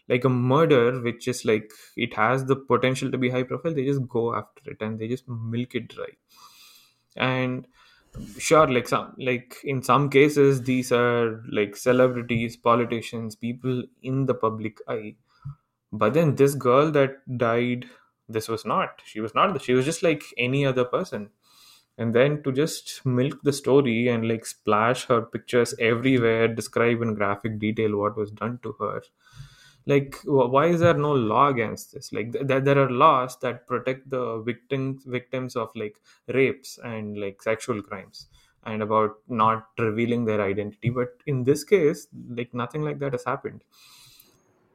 like 0.09 0.25
a 0.25 0.29
murder 0.29 0.99
which 1.01 1.27
is 1.27 1.45
like 1.45 1.71
it 1.95 2.13
has 2.15 2.45
the 2.45 2.55
potential 2.55 3.11
to 3.11 3.17
be 3.19 3.29
high 3.29 3.43
profile 3.43 3.73
they 3.73 3.85
just 3.85 4.07
go 4.07 4.33
after 4.35 4.71
it 4.71 4.77
and 4.81 4.97
they 4.99 5.07
just 5.07 5.27
milk 5.29 5.75
it 5.75 5.89
dry. 5.89 6.09
And 7.15 7.67
sure 8.39 8.67
like 8.67 8.87
some 8.87 9.15
like 9.17 9.57
in 9.63 9.83
some 9.83 10.09
cases 10.09 10.63
these 10.63 10.91
are 10.91 11.43
like 11.51 11.75
celebrities 11.75 12.57
politicians 12.57 13.35
people 13.35 13.83
in 14.03 14.25
the 14.25 14.33
public 14.35 14.79
eye. 14.87 15.15
But 15.93 16.13
then 16.13 16.35
this 16.35 16.55
girl 16.55 16.91
that 16.91 17.19
died 17.37 17.85
this 18.29 18.49
was 18.49 18.65
not. 18.65 19.01
She 19.05 19.21
was 19.21 19.35
not 19.35 19.61
she 19.61 19.73
was 19.73 19.85
just 19.85 20.03
like 20.03 20.23
any 20.37 20.65
other 20.65 20.85
person. 20.85 21.29
And 21.97 22.13
then 22.15 22.43
to 22.43 22.51
just 22.51 23.05
milk 23.05 23.41
the 23.43 23.53
story 23.53 24.07
and 24.09 24.27
like 24.27 24.45
splash 24.45 25.05
her 25.05 25.21
pictures 25.21 25.75
everywhere 25.79 26.47
describe 26.49 27.01
in 27.03 27.13
graphic 27.15 27.59
detail 27.59 27.97
what 27.97 28.17
was 28.17 28.31
done 28.31 28.59
to 28.63 28.73
her. 28.79 29.01
Like 29.85 30.17
why 30.25 30.67
is 30.67 30.79
there 30.81 30.93
no 30.95 31.13
law 31.13 31.49
against 31.49 31.93
this? 31.93 32.13
Like 32.13 32.31
th- 32.33 32.47
th- 32.47 32.63
there 32.63 32.79
are 32.79 32.89
laws 32.89 33.37
that 33.41 33.67
protect 33.67 34.09
the 34.09 34.39
victims 34.41 35.03
victims 35.05 35.55
of 35.57 35.71
like 35.75 35.97
rapes 36.29 36.79
and 36.83 37.17
like 37.19 37.41
sexual 37.41 37.81
crimes 37.81 38.27
and 38.65 38.81
about 38.81 39.17
not 39.27 39.67
revealing 39.77 40.25
their 40.25 40.41
identity. 40.41 40.89
But 40.89 41.09
in 41.27 41.43
this 41.43 41.63
case 41.65 42.07
like 42.29 42.53
nothing 42.53 42.83
like 42.83 42.99
that 42.99 43.13
has 43.13 43.25
happened 43.25 43.63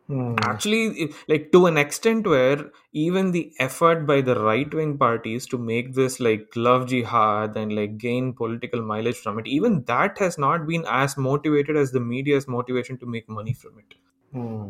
Hmm. 0.10 0.32
actually 0.44 0.82
it- 1.04 1.14
like 1.28 1.46
to 1.52 1.66
an 1.66 1.78
extent 1.78 2.28
where 2.28 2.58
even 2.94 3.32
the 3.32 3.44
effort 3.58 4.00
by 4.06 4.22
the 4.22 4.36
right 4.42 4.74
wing 4.74 4.98
parties 4.98 5.46
to 5.48 5.58
make 5.58 5.94
this 5.94 6.20
like 6.20 6.58
love 6.58 6.88
jihad 6.88 7.56
and 7.56 7.72
like 7.72 7.98
gain 7.98 8.34
political 8.34 8.82
mileage 8.82 9.18
from 9.18 9.40
it 9.40 9.48
even 9.48 9.84
that 9.84 10.18
has 10.18 10.38
not 10.38 10.68
been 10.68 10.84
as 11.02 11.18
motivated 11.30 11.78
as 11.78 11.92
the 11.92 12.00
media's 12.00 12.48
motivation 12.48 12.98
to 12.98 13.06
make 13.06 13.30
money 13.30 13.54
from 13.54 13.76
it 13.84 13.94
Hmm. 14.34 14.68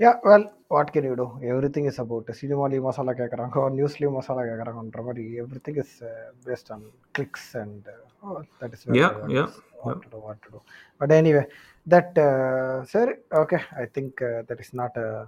Yeah, 0.00 0.16
well, 0.22 0.44
what 0.68 0.92
can 0.92 1.04
you 1.04 1.16
do? 1.16 1.26
Everything 1.52 1.84
is 1.86 1.98
about 1.98 2.26
சினிமாலையும் 2.40 2.86
masala 2.86 3.12
கேட்குறாங்க 3.12 3.62
நியூஸ்லேயும் 3.76 4.16
மசாலா 4.18 4.42
கேட்குறாங்கன்ற 4.42 5.02
மாதிரி 5.02 5.24
everything 5.68 5.78
is 5.84 5.94
based 6.46 6.70
on 6.76 6.84
clicks 7.12 7.48
and 7.62 7.86
that 8.60 8.74
is 8.76 8.84
yeah 9.00 9.12
yeah 9.36 9.48
what 9.84 10.02
to 10.04 10.10
do 10.14 10.20
what 10.26 10.42
to 10.46 10.60
that 11.85 12.17
uh, 12.17 12.85
sir 12.85 13.17
okay 13.33 13.61
i 13.83 13.85
think 13.85 14.21
uh, 14.21 14.41
that 14.47 14.59
is 14.59 14.73
not 14.73 14.95
a 14.97 15.27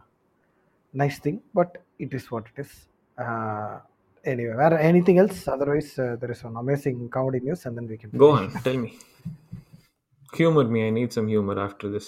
nice 0.94 1.20
thing 1.20 1.42
but 1.54 1.78
it 2.00 2.14
is 2.14 2.30
what 2.32 2.46
it 2.52 2.62
is 2.64 2.72
uh, 3.18 3.80
anyway 4.24 4.54
or 4.54 4.78
anything 4.78 5.18
else 5.24 5.48
otherwise 5.48 5.98
uh, 6.00 6.16
there 6.20 6.32
is 6.32 6.40
some 6.40 6.56
amazing 6.58 7.10
comedy 7.10 7.40
news 7.40 7.66
and 7.66 7.78
then 7.78 7.88
we 7.88 7.98
can 7.98 8.12
go 8.26 8.32
on 8.38 8.52
tell 8.68 8.78
me 8.86 8.92
humor 10.34 10.66
me 10.76 10.88
i 10.88 10.92
need 11.00 11.12
some 11.18 11.28
humor 11.28 11.58
after 11.68 11.90
this 11.96 12.08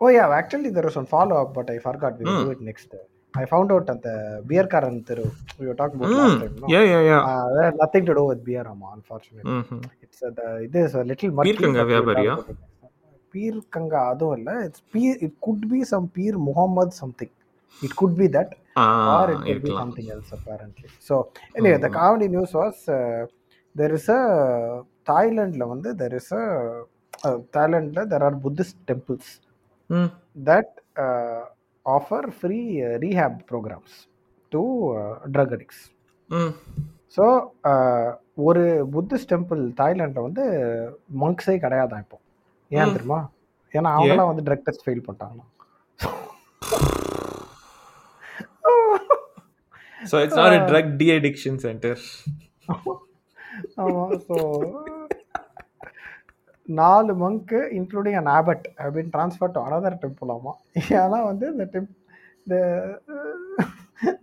oh 0.00 0.08
yeah 0.08 0.28
actually 0.42 0.70
there 0.70 0.86
was 0.88 0.94
some 0.94 1.06
follow-up 1.06 1.52
but 1.58 1.68
i 1.70 1.78
forgot 1.78 2.18
we 2.18 2.24
will 2.24 2.40
mm. 2.40 2.44
do 2.46 2.50
it 2.56 2.60
next 2.60 2.90
I 3.38 3.44
found 3.44 3.70
out 3.70 3.86
that 3.86 3.98
uh, 3.98 4.40
the 4.40 4.42
beer 4.46 4.66
Karan 4.66 5.04
Thiru. 5.04 5.30
We 5.58 5.66
were 5.66 5.74
talking 5.74 5.96
about 5.96 6.10
mm. 6.10 6.16
last 6.16 6.40
time. 6.40 6.56
No? 6.60 6.66
Yeah, 6.68 6.84
yeah, 6.92 7.02
yeah. 7.02 7.20
Uh, 7.20 7.70
nothing 7.82 8.06
to 8.06 8.14
do 8.14 8.24
with 8.24 8.44
beer, 8.44 8.66
Amma, 8.66 8.92
unfortunately. 8.94 9.50
Mm-hmm. 9.50 9.80
It's 10.02 10.22
uh, 10.22 10.30
the, 10.30 10.62
it 10.64 10.74
is 10.74 10.94
a 10.94 11.04
little 11.04 11.30
much. 11.32 11.44
Beer 11.44 11.56
Kanga 11.56 11.84
beer, 11.84 12.24
yeah. 12.24 12.36
Time. 13.36 13.62
பீர்க்கங்கா 13.62 14.08
அதுவும் 14.08 14.36
இல்ல 14.38 14.64
it's 14.64 14.84
Pir 14.90 15.18
it 15.20 15.36
could 15.38 15.68
be 15.68 15.82
some 15.84 16.10
Pir 16.12 16.36
Mohammed 16.38 16.90
something 16.90 17.34
it 17.82 17.94
could 17.94 18.16
be 18.16 18.28
that 18.28 18.54
Ah, 18.78 19.26
could 19.26 19.44
be 19.44 19.50
இருக்கலாம் 19.50 19.78
something 19.80 20.08
else 20.14 20.30
apparently 20.32 20.88
so 20.98 21.14
anyway 21.56 21.78
the 21.78 21.88
comedy 21.88 22.28
news 22.28 22.52
was 22.52 22.88
uh, 22.88 23.26
there 23.74 23.92
is 23.94 24.08
a 24.08 24.22
thailandல 25.12 25.66
வந்து 25.66 25.90
uh, 27.22 27.38
are 28.18 28.34
buddhist 28.44 28.76
temples 28.86 29.40
Mm. 29.90 30.10
that 30.46 30.68
uh, 30.96 31.42
offer 31.86 32.30
free 32.40 32.82
uh, 32.82 32.98
rehab 32.98 33.46
programs 33.46 33.92
to 34.52 34.62
uh, 34.94 35.28
drug 35.28 35.50
addicts 35.52 35.80
Mm. 36.30 36.52
So 37.16 37.24
ஒரு 38.34 38.86
Buddhist 38.92 39.30
temple 39.34 39.72
தாய்லாண்டில் 39.72 40.22
வந்து 40.22 40.44
மங்க்ஸே 41.20 41.54
கிடையாதான் 41.58 41.98
இப்போ 41.98 42.18
ஏன். 42.70 42.94
தெரியுமா? 42.94 43.20
ஏன்னா 43.74 43.90
அவங்களாம் 43.96 44.30
வந்து 44.30 44.46
drug 44.46 44.66
test 44.66 44.84
fail 44.86 45.04
so 50.00 50.16
it's 50.18 50.36
not 50.36 50.52
a 50.52 50.66
drug 50.68 50.88
de-addiction 50.98 51.54
center. 51.58 51.94
ஆமாம் 53.82 54.10
ஸோ 54.26 54.36
நாலு 56.68 57.12
மங்க்கு 57.22 57.58
இன்க்ளூடிங் 57.78 58.18
அன் 58.20 58.30
ஆபட் 58.34 58.64
அப்படின்னு 58.78 59.12
ட்ரான்ஸ்ஃபர் 59.14 59.52
டு 59.54 59.60
அனதர் 59.66 59.98
டெம்பிள் 60.02 60.32
ஆமாம் 60.34 60.58
ஏன்னா 60.96 61.18
வந்து 61.28 61.46
இந்த 61.52 61.64
temp 61.74 61.92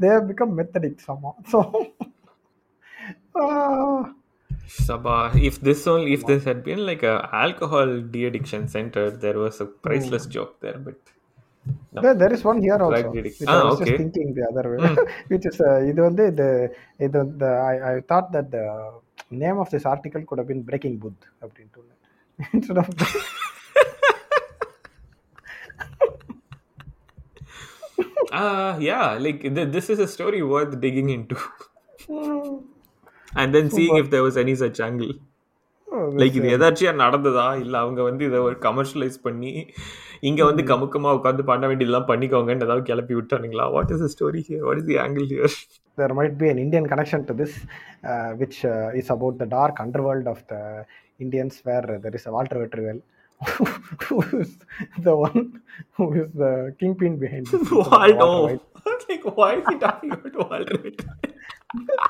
they 0.01 0.11
become 0.29 0.53
meth addicts 0.59 1.09
ஆமாம் 1.13 1.37
so 1.51 1.59
Sabah, 4.86 5.34
if 5.48 5.60
this 5.60 5.86
only 5.86 6.12
if 6.12 6.24
this 6.26 6.44
had 6.44 6.62
been 6.64 6.80
like 6.86 7.02
a 7.02 7.28
alcohol 7.32 8.00
de-addiction 8.00 8.68
center, 8.68 9.10
there 9.10 9.38
was 9.38 9.60
a 9.60 9.66
priceless 9.66 10.26
joke 10.26 10.60
there. 10.60 10.78
But 10.78 10.96
no. 11.92 12.02
There, 12.02 12.14
there 12.14 12.32
is 12.36 12.42
one 12.44 12.60
here 12.66 12.76
also. 12.86 13.02
Drug 13.02 13.16
addict. 13.18 13.40
Which 13.40 13.48
Ah, 13.48 13.60
I 13.60 13.64
was 13.70 13.80
okay. 13.80 13.90
just 13.90 13.98
thinking 14.02 14.28
the 14.38 14.44
other 14.50 14.64
way. 14.72 14.78
Mm. 14.88 14.96
which 15.32 15.46
is 15.50 15.58
uh, 15.70 15.78
இது 15.90 16.00
வந்து 16.08 16.24
இது 16.32 16.46
இது 17.06 17.22
the 17.42 17.50
I, 17.72 17.76
I 17.92 17.94
thought 18.10 18.28
that 18.36 18.48
the 18.56 18.66
name 19.44 19.58
of 19.64 19.70
this 19.74 19.84
article 19.94 20.22
could 20.28 20.40
have 20.42 20.50
been 20.52 20.62
Breaking 20.70 20.96
Booth 21.04 21.24
அப்படின்ட்டு 21.44 21.84
instead 22.56 22.78
of 22.82 22.88
uh, 28.32 28.76
yeah, 28.80 29.14
like 29.18 29.40
th- 29.42 29.68
this 29.76 29.90
is 29.90 29.98
a 29.98 30.06
story 30.08 30.42
worth 30.42 30.80
digging 30.80 31.10
into, 31.10 31.36
And 33.35 33.55
then 33.55 33.69
seeing 33.69 33.95
if 33.97 34.09
there 34.09 34.23
was 34.23 34.37
any 34.37 34.55
such 34.55 34.79
angle. 34.79 35.13
Oh, 35.87 36.05
like 36.19 36.37
இது 36.37 36.47
எதாச்சியா 36.55 36.91
நடந்ததா 37.01 37.47
இல்ல 37.63 37.75
அவங்க 37.77 38.01
வந்து 38.03 38.23
இதை 38.25 38.39
ஒரு 38.39 38.55
commercialise 38.59 39.17
பண்ணி 39.21 39.51
இங்க 40.19 40.41
வந்து 40.45 40.63
கமுக்கமா 40.63 41.09
உட்காந்து 41.17 41.43
பண்ண 41.43 41.67
வேண்டியதெல்லாம் 41.67 42.07
பண்ணிக்கோங்கன்னு 42.07 42.65
ஏதாவது 42.67 42.83
கிளப்பி 42.83 43.13
விட்டானுங்களா 43.15 43.65
what 43.75 43.91
is 43.91 44.03
story 44.15 44.41
here 44.47 44.63
what 44.63 44.77
is 44.77 44.89
the 44.91 44.97
angle 45.05 45.27
here 45.33 45.55
Indian 46.65 46.85
connection 46.87 47.21
to 47.25 47.33
this, 47.33 47.53
uh, 48.03 48.31
which 48.31 48.65
uh, 48.65 48.99
is 49.01 49.09
about 49.09 49.37
the 49.37 49.45
dark 49.45 49.75
underworld 49.79 50.27
of 50.27 50.39
the 50.47 50.61
Indians, 51.19 51.61
where 51.63 51.99
there 52.03 52.15
is 52.15 52.25
a 52.25 52.31
Walter 52.31 52.57
Vetrivel, 52.63 52.99
who 54.05 54.17
is 54.41 54.51
the 54.99 55.15
one 55.17 55.61
who 55.97 56.07
is 56.13 56.31
the 56.43 56.75
kingpin 56.79 57.15
behind. 57.17 57.47
Waldo. 57.71 58.29
Like 59.09 59.25
why 59.35 59.51
is 59.55 59.65
he 59.67 59.77
talking 59.77 60.11
about 60.11 60.35
Walter 60.43 60.77
White? 60.83 61.03
இல்ல- 61.75 62.01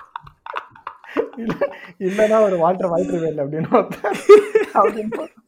இல்லைன்னா 2.07 2.37
ஒரு 2.47 2.57
வைட்ரிவேல் 2.93 3.41
அப்படின்னு 3.43 3.71
ஒருத்தன் 3.79 4.19
அப்படின்னு 4.81 5.11
போட்டு. 5.17 5.39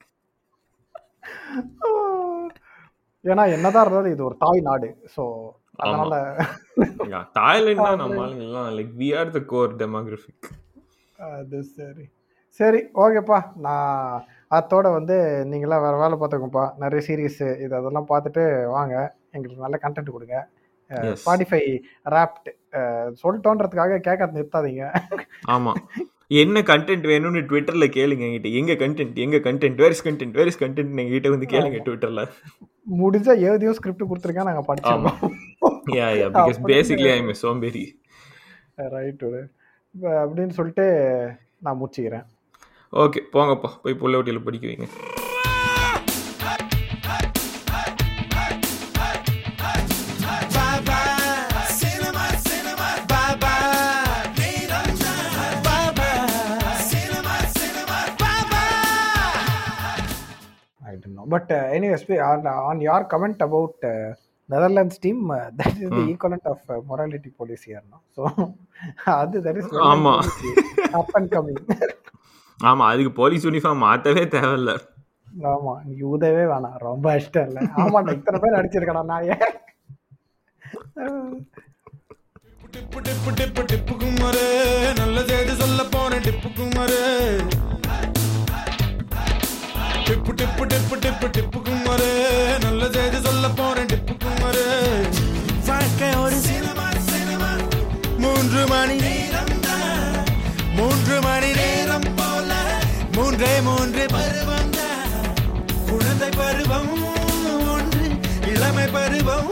ஏன்னா 3.26 3.44
என்னதான் 3.56 3.84
இருந்தாலும் 3.86 4.14
இது 4.16 4.24
ஒரு 4.30 4.36
தாய் 4.44 4.68
நாடு. 4.70 4.90
ஸோ 5.16 5.24
அதனால 5.84 6.18
தான் 7.38 7.62
நம்ம 8.02 8.20
ஆளுங்கெல்லாம் 8.26 8.68
like 8.78 8.92
we 9.02 9.08
are 9.20 9.32
the 9.38 9.42
core 9.54 9.74
demographic 9.82 10.48
அது 11.38 11.58
சரி. 11.78 12.06
சரி 12.60 12.80
ஓகேப்பா. 13.04 13.40
நான் 13.66 14.22
அத்தோட 14.58 14.88
வந்து 14.98 15.16
நீங்களாம் 15.52 15.84
வேற 15.86 15.96
வேலை 16.04 16.16
பார்த்துக்கோப்பா 16.20 16.66
நிறைய 16.84 17.02
சீரீஸ் 17.08 17.42
இது 17.64 17.74
அதெல்லாம் 17.80 18.10
பார்த்துட்டு 18.12 18.44
வாங்க. 18.76 18.96
எங்களுக்கு 19.36 19.66
நல்ல 19.66 19.78
கண்டென்ட் 19.86 20.16
கொடுங்க. 20.16 20.38
ஸ்பாடிஃபை 21.22 21.62
ராப்ட் 22.16 22.50
சொல்லிட்டோன்றதுக்காக 23.22 24.00
கேட்க 24.08 24.32
நிறுத்தாதீங்க. 24.36 24.84
ஆமா. 25.56 25.74
என்ன 26.42 26.62
கண்டென்ட் 26.70 27.06
வேணும்னு 27.12 27.42
ட்விட்டர்ல 27.50 27.88
கேளுங்க 27.98 28.24
என்கிட்ட. 28.28 28.52
எங்க 28.60 28.74
கண்டென்ட் 28.74 29.18
எங்க 29.26 29.38
content 29.48 29.82
where 29.84 29.96
is 29.96 30.06
content 30.08 30.38
where 30.40 30.50
is 30.52 30.62
content 30.64 31.02
எங்ககிட்ட 31.04 31.34
வந்து 31.34 31.50
கேளுங்க 31.54 31.82
ட்விட்டர்ல 31.88 32.24
முடிஞ்சா 33.02 33.34
எழுதியும் 33.48 33.78
ஸ்கிரிப்ட் 33.78 34.10
கொடுத்துருக்கேன் 34.10 34.50
நாங்கள் 34.50 34.68
படிச்சிருக்கோம் 34.70 35.36
yeah 36.00 36.08
yeah 36.22 36.28
because 36.38 36.60
basically 36.72 37.12
I 37.14 37.18
am 37.18 37.34
சோம்பேறி 37.44 37.84
ரைட்டு 38.96 39.30
அப்படின்னு 40.22 40.56
சொல்லிட்டு 40.60 40.86
நான் 41.66 41.80
முடிச்சுக்கிறேன். 41.82 42.26
ஓகே 42.94 43.22
போங்கப்பா. 43.34 43.70
போய் 43.84 44.00
புள்ள 44.02 44.20
ஒட்டியில் 44.20 44.46
படிக்க 44.48 44.88
comment 63.10 63.42
about 63.42 63.76
uh, 63.84 64.14
Netherlands 64.50 64.98
team, 64.98 65.32
uh, 65.32 65.50
that 65.58 65.76
is 65.76 65.90
the 65.90 66.10
equivalent 66.10 66.46
of 66.46 66.60
uh, 66.70 66.82
morality 66.88 67.32
police 67.32 67.64
here. 67.64 67.84
No? 67.92 68.00
So, 68.16 68.24
அது 69.20 69.38
that 69.42 69.58
is 69.58 69.66
ஆமா. 69.92 70.14
up 70.94 71.12
and 71.16 71.30
coming. 71.32 71.60
ஆமா 72.60 72.84
அதுக்கு 72.92 73.12
போலீஸ் 73.14 73.46
யூனிஃபார்ம் 73.46 73.82
மாத்தவே 73.86 74.22
தேவையில்ல 74.28 74.74
ஆமா 75.46 75.74
நீ 75.86 75.96
உதவே 76.12 76.44
வேணாம் 76.52 76.78
ரொம்ப 76.80 77.16
இஷ்டம் 77.16 77.48
இல்லை 77.50 77.64
ஆமாண்டா 77.84 78.14
இத்தனை 78.14 78.40
பேர் 78.44 78.58
அடிச்சிருக்கடா 78.60 79.04
நான் 79.10 79.28
ஏன் 79.34 79.44
டிப்பு 82.76 83.00
டிப்பு 83.08 83.32
டிப்பு 83.40 83.64
டிப்பு 83.72 83.96
குமரு 84.02 84.46
நல்ல 84.98 85.24
செய்தி 85.24 85.56
சொல்ல 85.64 85.84
போன 85.84 86.20
டிப்பு 86.28 86.52
குமரு 86.60 87.02
டிப்பு 90.40 90.64
டிப்பு 90.72 90.96
டிப்பு 91.04 91.28
டிப்பு 91.36 91.60
குமரு 91.66 92.10
நல்ல 92.64 92.88
செய்தி 92.94 93.20
சொல்ல 93.22 93.46
போறேன் 93.50 93.90
டிப்பு 93.92 94.14
குமரு 94.24 94.64
வாழ்க்கை 95.68 96.10
ஒரு 96.16 96.38
சினிமா 96.40 96.88
சினிமா. 97.10 97.50
மூன்று 98.18 98.62
மணி 98.68 98.98
நேரம் 99.04 99.54
மூன்று 100.78 101.16
மணி 101.22 101.52
நேரம் 101.54 102.08
போல. 102.20 102.52
மூன்றே 103.16 103.54
மூன்று 103.62 104.06
பருவம் 104.14 104.72
குழந்தை 105.90 106.30
பருவம் 106.40 106.92
ஒன்று 107.76 108.06
இளமை 108.54 108.88
பருவம் 108.88 109.52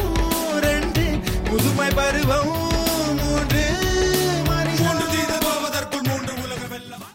ரெண்டு 0.65 1.05
புதுமை 1.49 1.89
பருவம் 1.91 2.51